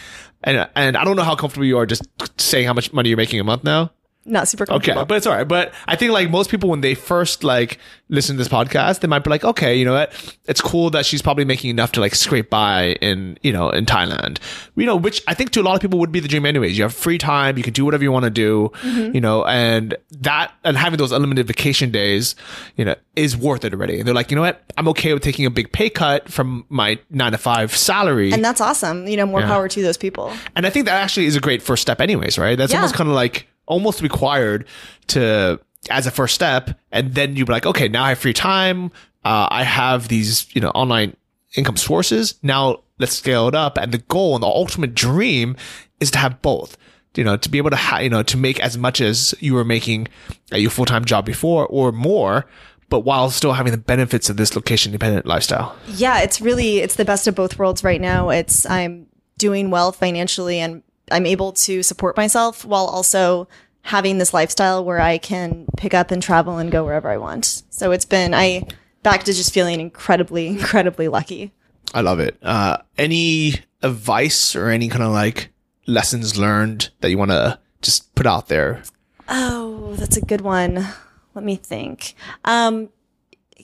and 0.45 0.69
and 0.77 0.97
I 0.97 1.05
don't 1.05 1.17
know 1.17 1.23
how 1.25 1.35
comfortable 1.37 1.65
you 1.67 1.79
are 1.79 1.87
just 1.87 2.03
saying 2.41 2.67
how 2.67 2.73
much 2.73 2.93
money 2.93 3.09
you're 3.09 3.17
making 3.19 3.41
a 3.41 3.45
month 3.45 3.63
now. 3.65 3.91
Not 4.25 4.49
super 4.49 4.67
comfortable. 4.67 5.01
Okay, 5.01 5.07
but 5.07 5.17
it's 5.17 5.27
all 5.27 5.35
right. 5.35 5.47
But 5.47 5.73
I 5.87 5.97
think 5.97 6.13
like 6.13 6.31
most 6.31 6.51
people, 6.51 6.71
when 6.71 6.81
they 6.81 6.95
first 6.95 7.43
like 7.45 7.79
listen 8.09 8.37
to 8.37 8.39
this 8.39 8.49
podcast, 8.49 9.01
they 9.01 9.09
might 9.09 9.25
be 9.25 9.31
like, 9.31 9.45
okay, 9.45 9.75
you 9.75 9.85
know 9.85 9.95
what? 9.95 10.13
It's 10.47 10.61
cool 10.61 10.91
that 10.91 11.07
she's 11.07 11.23
probably 11.23 11.45
making 11.45 11.71
enough 11.71 11.93
to 11.93 12.01
like 12.01 12.15
scrape 12.15 12.51
by 12.51 12.93
in 13.01 13.39
you 13.43 13.53
know 13.53 13.71
in 13.71 13.87
Thailand. 13.87 14.39
You 14.77 14.87
know, 14.87 14.97
which 14.97 15.23
I 15.27 15.35
think 15.35 15.51
to 15.53 15.61
a 15.61 15.63
lot 15.63 15.75
of 15.75 15.81
people 15.81 15.99
would 16.01 16.13
be 16.13 16.21
the 16.21 16.29
dream 16.29 16.47
anyways. 16.47 16.77
You 16.77 16.85
have 16.85 16.95
free 16.95 17.19
time, 17.19 17.57
you 17.57 17.63
can 17.65 17.73
do 17.73 17.85
whatever 17.85 18.03
you 18.05 18.13
want 18.13 18.25
to 18.25 18.31
do. 18.31 18.71
Mm-hmm. 18.83 19.15
You 19.15 19.21
know, 19.21 19.45
and 19.45 19.95
that 20.21 20.53
and 20.65 20.77
having 20.77 20.99
those 20.99 21.13
unlimited 21.13 21.47
vacation 21.47 21.91
days, 21.91 22.35
you 22.77 22.85
know, 22.85 22.95
is 23.17 23.37
worth 23.37 23.65
it 23.65 23.73
already. 23.73 23.99
And 23.99 24.07
they're 24.07 24.15
like, 24.15 24.31
you 24.31 24.35
know 24.37 24.43
what? 24.43 24.63
I'm 24.77 24.89
okay 24.89 25.13
with 25.15 25.23
taking 25.23 25.47
a 25.47 25.51
big 25.51 25.73
pay 25.73 25.91
cut 25.91 26.29
from 26.29 26.65
my 26.69 26.99
nine 27.11 27.33
to 27.33 27.39
five 27.39 27.77
salary. 27.77 28.33
and 28.33 28.45
that's 28.45 28.61
awesome. 28.61 29.07
You 29.07 29.17
know, 29.17 29.27
more 29.27 29.43
power 29.43 29.69
to 29.69 29.83
those 29.83 29.97
people. 29.97 30.33
And 30.57 30.67
I 30.67 30.71
think 30.71 30.87
that 30.87 31.03
actually 31.03 31.27
is 31.27 31.37
a 31.37 31.41
great 31.41 31.63
first 31.63 31.83
step, 31.83 32.01
anyways, 32.01 32.39
right? 32.39 32.57
That's 32.57 32.73
Yeah. 32.73 32.79
almost 32.79 32.95
kind 32.95 33.09
of 33.09 33.15
like 33.15 33.47
almost 33.67 34.03
required 34.03 34.67
to 35.09 35.61
as 35.91 36.07
a 36.07 36.11
first 36.11 36.35
step, 36.35 36.79
and 36.91 37.15
then 37.15 37.37
you'd 37.37 37.47
be 37.47 37.53
like, 37.53 37.67
okay, 37.67 37.89
now 37.89 38.05
I 38.05 38.11
have 38.11 38.19
free 38.19 38.33
time. 38.33 38.87
Uh, 39.25 39.49
I 39.51 39.65
have 39.65 40.09
these, 40.09 40.53
you 40.55 40.61
know, 40.61 40.71
online 40.71 41.17
income 41.55 41.77
sources. 41.77 42.35
Now 42.43 42.83
let's 42.99 43.17
scale 43.17 43.49
it 43.49 43.55
up. 43.55 43.79
And 43.79 43.93
the 43.93 43.99
goal 43.99 44.35
and 44.35 44.43
the 44.43 44.49
ultimate 44.49 44.95
dream 44.95 45.57
is 46.01 46.11
to 46.13 46.19
have 46.19 46.41
both. 46.43 46.77
You 47.15 47.25
know, 47.25 47.37
to 47.37 47.49
be 47.51 47.59
able 47.59 47.71
to, 47.71 47.77
ha- 47.77 47.99
you 47.99 48.09
know, 48.09 48.23
to 48.23 48.37
make 48.39 48.59
as 48.61 48.79
much 48.79 49.01
as 49.03 49.35
you 49.39 49.53
were 49.55 49.65
making 49.65 50.09
at 50.51 50.63
your 50.63 50.71
full 50.71 50.87
time 50.87 51.05
job 51.05 51.27
before 51.27 51.67
or 51.67 51.93
more, 51.93 52.47
but 52.89 53.01
while 53.01 53.29
still 53.31 53.53
having 53.53 53.73
the 53.73 53.79
benefits 53.79 54.31
of 54.31 54.39
this 54.39 54.57
location 54.57 54.91
independent 54.91 55.27
lifestyle. 55.27 55.77
Yeah, 55.89 56.21
it's 56.21 56.41
really 56.41 56.79
it's 56.79 56.95
the 56.95 57.05
best 57.05 57.27
of 57.27 57.35
both 57.35 57.59
worlds 57.59 57.85
right 57.85 58.01
now. 58.01 58.31
It's 58.31 58.65
I'm 58.65 59.09
doing 59.37 59.71
well 59.71 59.93
financially 59.93 60.59
and 60.59 60.83
I'm 61.13 61.27
able 61.27 61.53
to 61.53 61.83
support 61.83 62.17
myself 62.17 62.65
while 62.65 62.87
also 62.87 63.49
having 63.83 64.19
this 64.19 64.33
lifestyle 64.33 64.85
where 64.85 65.01
I 65.01 65.19
can 65.19 65.67
pick 65.77 65.95
up 65.95 66.11
and 66.11 66.23
travel 66.23 66.59
and 66.59 66.71
go 66.71 66.85
wherever 66.85 67.11
I 67.11 67.17
want. 67.17 67.63
So 67.71 67.93
it's 67.93 68.05
been 68.05 68.33
I 68.35 68.67
back 69.03 69.25
to 69.25 69.33
just 69.33 69.53
feeling 69.53 69.81
incredibly 69.81 70.47
incredibly 70.59 71.09
lucky. 71.09 71.53
I 71.95 72.01
love 72.01 72.21
it. 72.21 72.39
Uh, 72.43 72.79
any 72.97 73.55
advice 73.83 74.57
or 74.57 74.69
any 74.69 74.89
kind 74.89 75.03
of 75.03 75.13
like 75.13 75.51
lessons 75.87 76.39
learned 76.39 76.91
that 77.01 77.11
you 77.11 77.19
want 77.19 77.33
to 77.33 77.59
just 77.83 78.15
put 78.15 78.27
out 78.27 78.49
there? 78.49 78.83
Oh, 79.29 79.95
that's 79.97 80.17
a 80.17 80.25
good 80.25 80.41
one. 80.41 80.87
Let 81.35 81.45
me 81.45 81.57
think. 81.57 82.15
Um, 82.45 82.91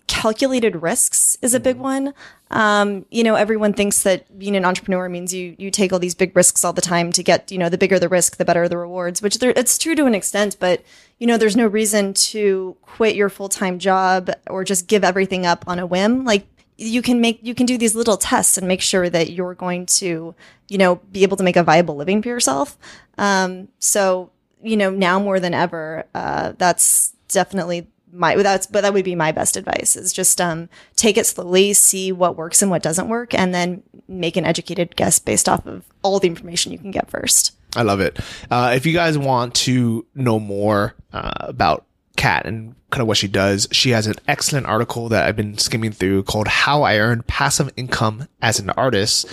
calculated 0.08 0.82
risks 0.82 1.36
is 1.42 1.54
a 1.54 1.60
big 1.60 1.76
one. 1.76 2.12
Um, 2.50 3.04
you 3.10 3.22
know, 3.22 3.34
everyone 3.34 3.74
thinks 3.74 4.02
that 4.02 4.38
being 4.38 4.56
an 4.56 4.64
entrepreneur 4.64 5.08
means 5.08 5.32
you 5.32 5.54
you 5.58 5.70
take 5.70 5.92
all 5.92 5.98
these 5.98 6.14
big 6.14 6.34
risks 6.34 6.64
all 6.64 6.72
the 6.72 6.80
time 6.80 7.12
to 7.12 7.22
get, 7.22 7.52
you 7.52 7.58
know, 7.58 7.68
the 7.68 7.78
bigger 7.78 7.98
the 7.98 8.08
risk, 8.08 8.38
the 8.38 8.44
better 8.44 8.68
the 8.68 8.78
rewards, 8.78 9.22
which 9.22 9.38
there, 9.38 9.52
it's 9.54 9.78
true 9.78 9.94
to 9.94 10.06
an 10.06 10.14
extent, 10.14 10.56
but 10.58 10.82
you 11.18 11.26
know, 11.26 11.36
there's 11.36 11.56
no 11.56 11.66
reason 11.66 12.14
to 12.14 12.76
quit 12.82 13.16
your 13.16 13.28
full-time 13.28 13.78
job 13.78 14.30
or 14.48 14.64
just 14.64 14.88
give 14.88 15.04
everything 15.04 15.44
up 15.44 15.64
on 15.68 15.78
a 15.78 15.86
whim. 15.86 16.24
Like 16.24 16.46
you 16.78 17.02
can 17.02 17.20
make 17.20 17.40
you 17.42 17.54
can 17.54 17.66
do 17.66 17.76
these 17.76 17.94
little 17.94 18.16
tests 18.16 18.56
and 18.56 18.66
make 18.66 18.80
sure 18.80 19.10
that 19.10 19.30
you're 19.30 19.54
going 19.54 19.84
to, 19.86 20.34
you 20.68 20.78
know, 20.78 20.96
be 21.12 21.22
able 21.22 21.36
to 21.36 21.44
make 21.44 21.56
a 21.56 21.62
viable 21.62 21.96
living 21.96 22.22
for 22.22 22.28
yourself. 22.28 22.78
Um, 23.18 23.68
so, 23.78 24.30
you 24.62 24.76
know, 24.76 24.90
now 24.90 25.18
more 25.18 25.38
than 25.38 25.54
ever, 25.54 26.06
uh, 26.14 26.52
that's 26.56 27.14
definitely 27.28 27.88
my 28.12 28.34
that's 28.36 28.66
but 28.66 28.82
that 28.82 28.92
would 28.92 29.04
be 29.04 29.14
my 29.14 29.32
best 29.32 29.56
advice 29.56 29.96
is 29.96 30.12
just 30.12 30.40
um 30.40 30.68
take 30.96 31.16
it 31.16 31.26
slowly 31.26 31.72
see 31.72 32.10
what 32.10 32.36
works 32.36 32.62
and 32.62 32.70
what 32.70 32.82
doesn't 32.82 33.08
work 33.08 33.34
and 33.34 33.54
then 33.54 33.82
make 34.08 34.36
an 34.36 34.44
educated 34.44 34.96
guess 34.96 35.18
based 35.18 35.48
off 35.48 35.66
of 35.66 35.84
all 36.02 36.18
the 36.18 36.28
information 36.28 36.72
you 36.72 36.78
can 36.78 36.90
get 36.90 37.10
first 37.10 37.54
I 37.76 37.82
love 37.82 38.00
it. 38.00 38.18
Uh, 38.50 38.72
if 38.74 38.86
you 38.86 38.92
guys 38.92 39.18
want 39.18 39.54
to 39.56 40.06
know 40.14 40.40
more 40.40 40.94
uh, 41.12 41.32
about 41.40 41.84
Kat 42.16 42.46
and 42.46 42.74
kind 42.90 43.02
of 43.02 43.08
what 43.08 43.18
she 43.18 43.28
does, 43.28 43.68
she 43.70 43.90
has 43.90 44.06
an 44.06 44.14
excellent 44.26 44.66
article 44.66 45.08
that 45.10 45.26
I've 45.26 45.36
been 45.36 45.58
skimming 45.58 45.92
through 45.92 46.24
called 46.24 46.48
"How 46.48 46.82
I 46.82 46.98
Earn 46.98 47.22
Passive 47.24 47.70
Income 47.76 48.28
as 48.40 48.58
an 48.58 48.70
Artist." 48.70 49.30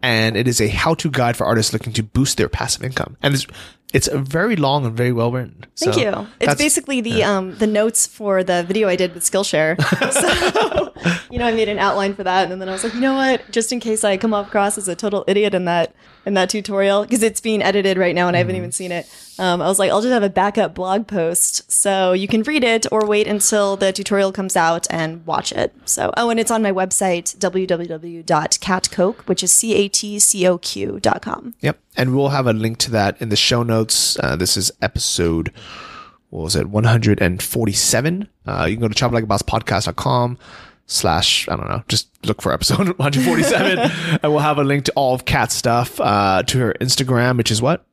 And 0.00 0.36
it 0.36 0.46
is 0.46 0.60
a 0.60 0.68
how-to 0.68 1.10
guide 1.10 1.36
for 1.36 1.44
artists 1.44 1.72
looking 1.72 1.92
to 1.94 2.04
boost 2.04 2.36
their 2.36 2.48
passive 2.48 2.84
income. 2.84 3.16
And 3.20 3.34
it's, 3.34 3.48
it's 3.94 4.08
a 4.08 4.18
very 4.18 4.56
long 4.56 4.84
and 4.86 4.96
very 4.96 5.12
well 5.12 5.30
written. 5.32 5.64
thank 5.76 5.94
So 5.94 6.00
you. 6.00 6.26
It's 6.40 6.54
basically 6.56 7.00
the 7.00 7.24
um 7.24 7.56
the 7.58 7.66
notes 7.66 8.06
for 8.06 8.44
the 8.44 8.62
video 8.62 8.88
i 8.88 8.96
did 8.96 9.14
with 9.14 9.24
skillshare. 9.24 9.76
So 10.12 10.87
you 11.30 11.38
know 11.38 11.46
i 11.46 11.52
made 11.52 11.68
an 11.68 11.78
outline 11.78 12.14
for 12.14 12.24
that 12.24 12.50
and 12.50 12.60
then 12.60 12.68
i 12.68 12.72
was 12.72 12.84
like 12.84 12.94
you 12.94 13.00
know 13.00 13.14
what 13.14 13.42
just 13.50 13.72
in 13.72 13.80
case 13.80 14.04
i 14.04 14.16
come 14.16 14.34
across 14.34 14.78
as 14.78 14.88
a 14.88 14.96
total 14.96 15.24
idiot 15.26 15.54
in 15.54 15.64
that 15.64 15.94
in 16.26 16.34
that 16.34 16.50
tutorial 16.50 17.02
because 17.02 17.22
it's 17.22 17.40
being 17.40 17.62
edited 17.62 17.96
right 17.96 18.14
now 18.14 18.28
and 18.28 18.36
i 18.36 18.38
haven't 18.38 18.56
even 18.56 18.72
seen 18.72 18.92
it 18.92 19.06
um, 19.38 19.62
i 19.62 19.66
was 19.66 19.78
like 19.78 19.90
i'll 19.90 20.02
just 20.02 20.12
have 20.12 20.22
a 20.22 20.28
backup 20.28 20.74
blog 20.74 21.06
post 21.06 21.70
so 21.70 22.12
you 22.12 22.28
can 22.28 22.42
read 22.42 22.64
it 22.64 22.86
or 22.92 23.06
wait 23.06 23.26
until 23.26 23.76
the 23.76 23.92
tutorial 23.92 24.32
comes 24.32 24.56
out 24.56 24.86
and 24.90 25.24
watch 25.26 25.52
it 25.52 25.74
so 25.84 26.12
oh 26.16 26.30
and 26.30 26.40
it's 26.40 26.50
on 26.50 26.62
my 26.62 26.72
website 26.72 27.36
www.catcoq 27.38 29.14
which 29.26 29.42
is 29.42 29.52
c-a-t-c-o-q.com 29.52 31.54
Yep. 31.60 31.78
And 31.96 32.14
we'll 32.14 32.28
have 32.28 32.46
a 32.46 32.52
link 32.52 32.78
to 32.78 32.90
that 32.92 33.20
in 33.20 33.28
the 33.28 33.36
show 33.36 33.62
notes. 33.62 34.18
Uh, 34.20 34.36
this 34.36 34.56
is 34.56 34.70
episode, 34.80 35.52
what 36.30 36.44
was 36.44 36.56
it, 36.56 36.68
147. 36.68 38.28
Uh, 38.46 38.66
you 38.68 38.76
can 38.76 38.80
go 38.80 38.88
to 38.88 38.94
travellikeabosspodcast.com 38.94 40.38
slash, 40.88 41.48
I 41.48 41.54
don't 41.56 41.68
know, 41.68 41.84
just 41.86 42.08
look 42.26 42.42
for 42.42 42.52
episode 42.52 42.88
147 42.98 43.78
and 44.22 44.32
we'll 44.32 44.40
have 44.40 44.58
a 44.58 44.64
link 44.64 44.84
to 44.86 44.92
all 44.96 45.14
of 45.14 45.24
Kat's 45.24 45.54
stuff, 45.54 46.00
uh, 46.00 46.42
to 46.44 46.58
her 46.58 46.74
Instagram, 46.80 47.36
which 47.36 47.50
is 47.52 47.62
what? 47.62 47.84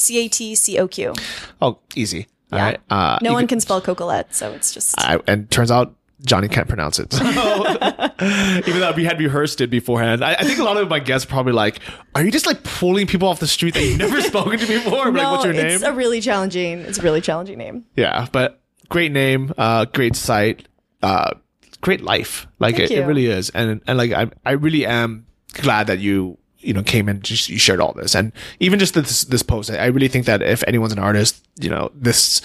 c-a-t-c-o-q 0.00 1.12
Oh, 1.60 1.78
easy. 1.94 2.26
Yeah. 2.52 2.64
right. 2.64 2.80
Uh, 2.90 3.18
no 3.22 3.32
one 3.32 3.42
can- 3.42 3.48
can 3.48 3.60
spell 3.60 3.80
Coquillette, 3.82 4.32
so 4.32 4.50
it's 4.52 4.72
just 4.72 4.98
I, 4.98 5.20
and 5.26 5.48
turns 5.50 5.70
out 5.70 5.94
Johnny 6.24 6.48
can't 6.48 6.66
pronounce 6.68 6.98
it. 6.98 7.12
So, 7.12 7.24
even 8.66 8.80
though 8.80 8.92
we 8.96 9.04
had 9.04 9.18
rehearsed 9.20 9.60
it 9.60 9.68
beforehand, 9.70 10.24
I, 10.24 10.32
I 10.34 10.44
think 10.44 10.58
a 10.58 10.64
lot 10.64 10.76
of 10.76 10.88
my 10.88 10.98
guests 10.98 11.24
probably 11.26 11.52
like, 11.52 11.78
"Are 12.14 12.24
you 12.24 12.30
just 12.32 12.46
like 12.46 12.62
pulling 12.64 13.06
people 13.06 13.28
off 13.28 13.40
the 13.40 13.46
street 13.46 13.74
that 13.74 13.82
you've 13.84 13.98
never 13.98 14.20
spoken 14.20 14.58
to 14.58 14.66
before?" 14.66 15.06
I'm 15.06 15.14
like, 15.14 15.30
what's 15.30 15.44
your 15.44 15.54
name? 15.54 15.66
it's 15.66 15.82
a 15.82 15.92
really 15.92 16.20
challenging. 16.20 16.80
It's 16.80 16.98
a 16.98 17.02
really 17.02 17.20
challenging 17.20 17.56
name. 17.58 17.84
Yeah, 17.96 18.26
but 18.32 18.60
great 18.88 19.12
name, 19.12 19.52
uh, 19.56 19.84
great 19.86 20.16
site, 20.16 20.66
uh, 21.02 21.34
great 21.80 22.02
life. 22.02 22.46
Like 22.58 22.78
it, 22.78 22.90
it 22.90 23.04
really 23.06 23.26
is, 23.26 23.50
and 23.50 23.80
and 23.86 23.98
like 23.98 24.12
I, 24.12 24.30
I 24.44 24.52
really 24.52 24.86
am 24.86 25.26
glad 25.54 25.86
that 25.88 25.98
you 25.98 26.38
you 26.58 26.72
know 26.72 26.82
came 26.82 27.08
and 27.08 27.22
just 27.22 27.48
you 27.48 27.58
shared 27.58 27.80
all 27.80 27.92
this, 27.92 28.14
and 28.14 28.32
even 28.60 28.78
just 28.78 28.94
this 28.94 29.24
this 29.24 29.42
post. 29.42 29.70
I, 29.70 29.76
I 29.76 29.86
really 29.86 30.08
think 30.08 30.26
that 30.26 30.42
if 30.42 30.62
anyone's 30.66 30.92
an 30.92 30.98
artist, 30.98 31.46
you 31.60 31.70
know 31.70 31.90
this. 31.94 32.42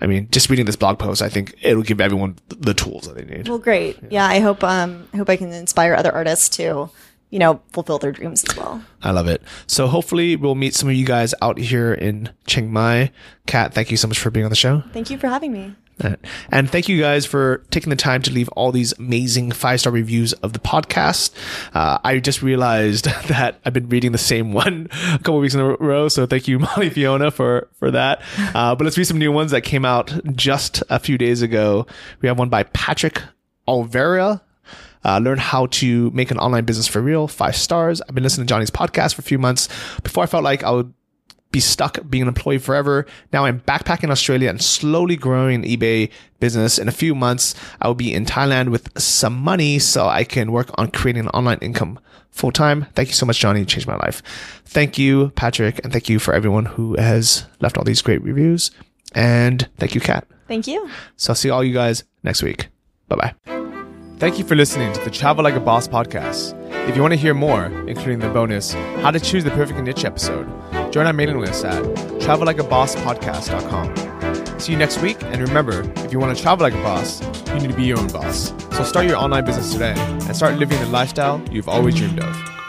I 0.00 0.06
mean, 0.06 0.28
just 0.30 0.50
reading 0.50 0.66
this 0.66 0.76
blog 0.76 0.98
post, 0.98 1.22
I 1.22 1.28
think 1.28 1.54
it'll 1.62 1.84
give 1.84 2.00
everyone 2.00 2.36
the 2.48 2.74
tools 2.74 3.06
that 3.06 3.16
they 3.16 3.24
need. 3.24 3.48
Well, 3.48 3.58
great. 3.58 3.96
Yeah, 4.10 4.26
I 4.26 4.40
hope. 4.40 4.62
Um, 4.64 5.08
I 5.14 5.16
hope 5.16 5.30
I 5.30 5.36
can 5.36 5.52
inspire 5.52 5.94
other 5.94 6.12
artists 6.12 6.48
to, 6.56 6.90
you 7.30 7.38
know, 7.38 7.62
fulfill 7.72 7.98
their 8.00 8.10
dreams 8.10 8.44
as 8.46 8.56
well. 8.56 8.84
I 9.02 9.12
love 9.12 9.28
it. 9.28 9.40
So 9.68 9.86
hopefully 9.86 10.34
we'll 10.34 10.56
meet 10.56 10.74
some 10.74 10.88
of 10.88 10.96
you 10.96 11.06
guys 11.06 11.32
out 11.40 11.58
here 11.58 11.94
in 11.94 12.30
Chiang 12.46 12.72
Mai. 12.72 13.12
Kat, 13.46 13.72
thank 13.72 13.92
you 13.92 13.96
so 13.96 14.08
much 14.08 14.18
for 14.18 14.30
being 14.30 14.44
on 14.44 14.50
the 14.50 14.56
show. 14.56 14.82
Thank 14.92 15.10
you 15.10 15.16
for 15.16 15.28
having 15.28 15.52
me. 15.52 15.76
And 16.50 16.70
thank 16.70 16.88
you 16.88 17.00
guys 17.00 17.24
for 17.26 17.58
taking 17.70 17.90
the 17.90 17.96
time 17.96 18.22
to 18.22 18.30
leave 18.30 18.48
all 18.50 18.72
these 18.72 18.92
amazing 18.98 19.52
five 19.52 19.80
star 19.80 19.92
reviews 19.92 20.32
of 20.34 20.52
the 20.52 20.58
podcast. 20.58 21.34
Uh, 21.74 21.98
I 22.04 22.18
just 22.18 22.42
realized 22.42 23.04
that 23.28 23.60
I've 23.64 23.72
been 23.72 23.88
reading 23.88 24.12
the 24.12 24.18
same 24.18 24.52
one 24.52 24.88
a 25.12 25.18
couple 25.18 25.38
weeks 25.38 25.54
in 25.54 25.60
a 25.60 25.76
row. 25.76 26.08
So 26.08 26.26
thank 26.26 26.48
you, 26.48 26.58
Molly 26.76 26.90
Fiona, 26.90 27.30
for, 27.30 27.68
for 27.74 27.90
that. 27.90 28.22
Uh, 28.54 28.74
but 28.74 28.84
let's 28.84 28.98
read 28.98 29.06
some 29.06 29.18
new 29.18 29.32
ones 29.32 29.50
that 29.52 29.62
came 29.62 29.84
out 29.84 30.12
just 30.34 30.82
a 30.90 30.98
few 30.98 31.18
days 31.18 31.42
ago. 31.42 31.86
We 32.20 32.28
have 32.28 32.38
one 32.38 32.48
by 32.48 32.64
Patrick 32.64 33.22
Alvera. 33.68 34.40
Uh, 35.04 35.18
learn 35.18 35.38
how 35.38 35.66
to 35.66 36.10
make 36.12 36.30
an 36.30 36.38
online 36.38 36.64
business 36.64 36.88
for 36.88 37.02
real. 37.02 37.28
Five 37.28 37.56
stars. 37.56 38.00
I've 38.00 38.14
been 38.14 38.24
listening 38.24 38.46
to 38.46 38.50
Johnny's 38.50 38.70
podcast 38.70 39.14
for 39.14 39.20
a 39.20 39.24
few 39.24 39.38
months 39.38 39.68
before 40.02 40.24
I 40.24 40.26
felt 40.26 40.44
like 40.44 40.64
I 40.64 40.70
would 40.70 40.94
be 41.54 41.60
stuck 41.60 42.00
being 42.10 42.22
an 42.22 42.28
employee 42.28 42.58
forever. 42.58 43.06
Now 43.32 43.44
I'm 43.44 43.60
backpacking 43.60 44.10
Australia 44.10 44.50
and 44.50 44.60
slowly 44.60 45.14
growing 45.14 45.54
an 45.54 45.70
eBay 45.70 46.10
business. 46.40 46.80
In 46.80 46.88
a 46.88 46.92
few 46.92 47.14
months, 47.14 47.54
I 47.80 47.86
will 47.86 47.94
be 47.94 48.12
in 48.12 48.26
Thailand 48.26 48.70
with 48.70 48.90
some 49.00 49.34
money 49.34 49.78
so 49.78 50.08
I 50.08 50.24
can 50.24 50.50
work 50.50 50.68
on 50.74 50.90
creating 50.90 51.22
an 51.22 51.28
online 51.28 51.58
income 51.62 52.00
full 52.32 52.50
time. 52.50 52.86
Thank 52.94 53.08
you 53.08 53.14
so 53.14 53.24
much, 53.24 53.38
Johnny. 53.38 53.60
You 53.60 53.66
changed 53.66 53.86
my 53.86 53.94
life. 53.94 54.20
Thank 54.64 54.98
you, 54.98 55.30
Patrick. 55.36 55.80
And 55.84 55.92
thank 55.92 56.08
you 56.08 56.18
for 56.18 56.34
everyone 56.34 56.66
who 56.66 56.96
has 56.96 57.46
left 57.60 57.78
all 57.78 57.84
these 57.84 58.02
great 58.02 58.22
reviews. 58.22 58.72
And 59.14 59.68
thank 59.78 59.94
you, 59.94 60.00
Kat. 60.00 60.26
Thank 60.48 60.66
you. 60.66 60.90
So 61.16 61.30
I'll 61.30 61.36
see 61.36 61.50
all 61.50 61.62
you 61.62 61.72
guys 61.72 62.02
next 62.24 62.42
week. 62.42 62.66
Bye 63.06 63.16
bye. 63.16 63.34
Thank 64.18 64.38
you 64.40 64.44
for 64.44 64.56
listening 64.56 64.92
to 64.92 65.00
the 65.04 65.10
Travel 65.10 65.44
Like 65.44 65.54
a 65.54 65.60
Boss 65.60 65.86
podcast. 65.86 66.54
If 66.88 66.96
you 66.96 67.02
want 67.02 67.12
to 67.12 67.18
hear 67.18 67.34
more, 67.34 67.66
including 67.86 68.18
the 68.18 68.28
bonus 68.28 68.72
How 69.02 69.12
to 69.12 69.20
Choose 69.20 69.44
the 69.44 69.50
Perfect 69.52 69.78
Niche 69.80 70.04
episode, 70.04 70.46
join 70.94 71.06
our 71.08 71.12
mailing 71.12 71.40
list 71.40 71.64
at 71.64 71.82
travellikeabosspodcast.com. 72.22 74.60
See 74.60 74.70
you 74.70 74.78
next 74.78 75.02
week, 75.02 75.20
and 75.24 75.42
remember, 75.42 75.82
if 75.96 76.12
you 76.12 76.20
want 76.20 76.36
to 76.36 76.40
travel 76.40 76.62
like 76.62 76.72
a 76.72 76.82
boss, 76.84 77.20
you 77.48 77.54
need 77.54 77.70
to 77.70 77.76
be 77.76 77.82
your 77.82 77.98
own 77.98 78.06
boss. 78.06 78.54
So 78.76 78.84
start 78.84 79.06
your 79.06 79.16
online 79.16 79.44
business 79.44 79.72
today 79.72 79.94
and 79.96 80.36
start 80.36 80.56
living 80.56 80.78
the 80.78 80.86
lifestyle 80.86 81.42
you've 81.50 81.68
always 81.68 81.96
dreamed 81.96 82.20
of. 82.20 82.63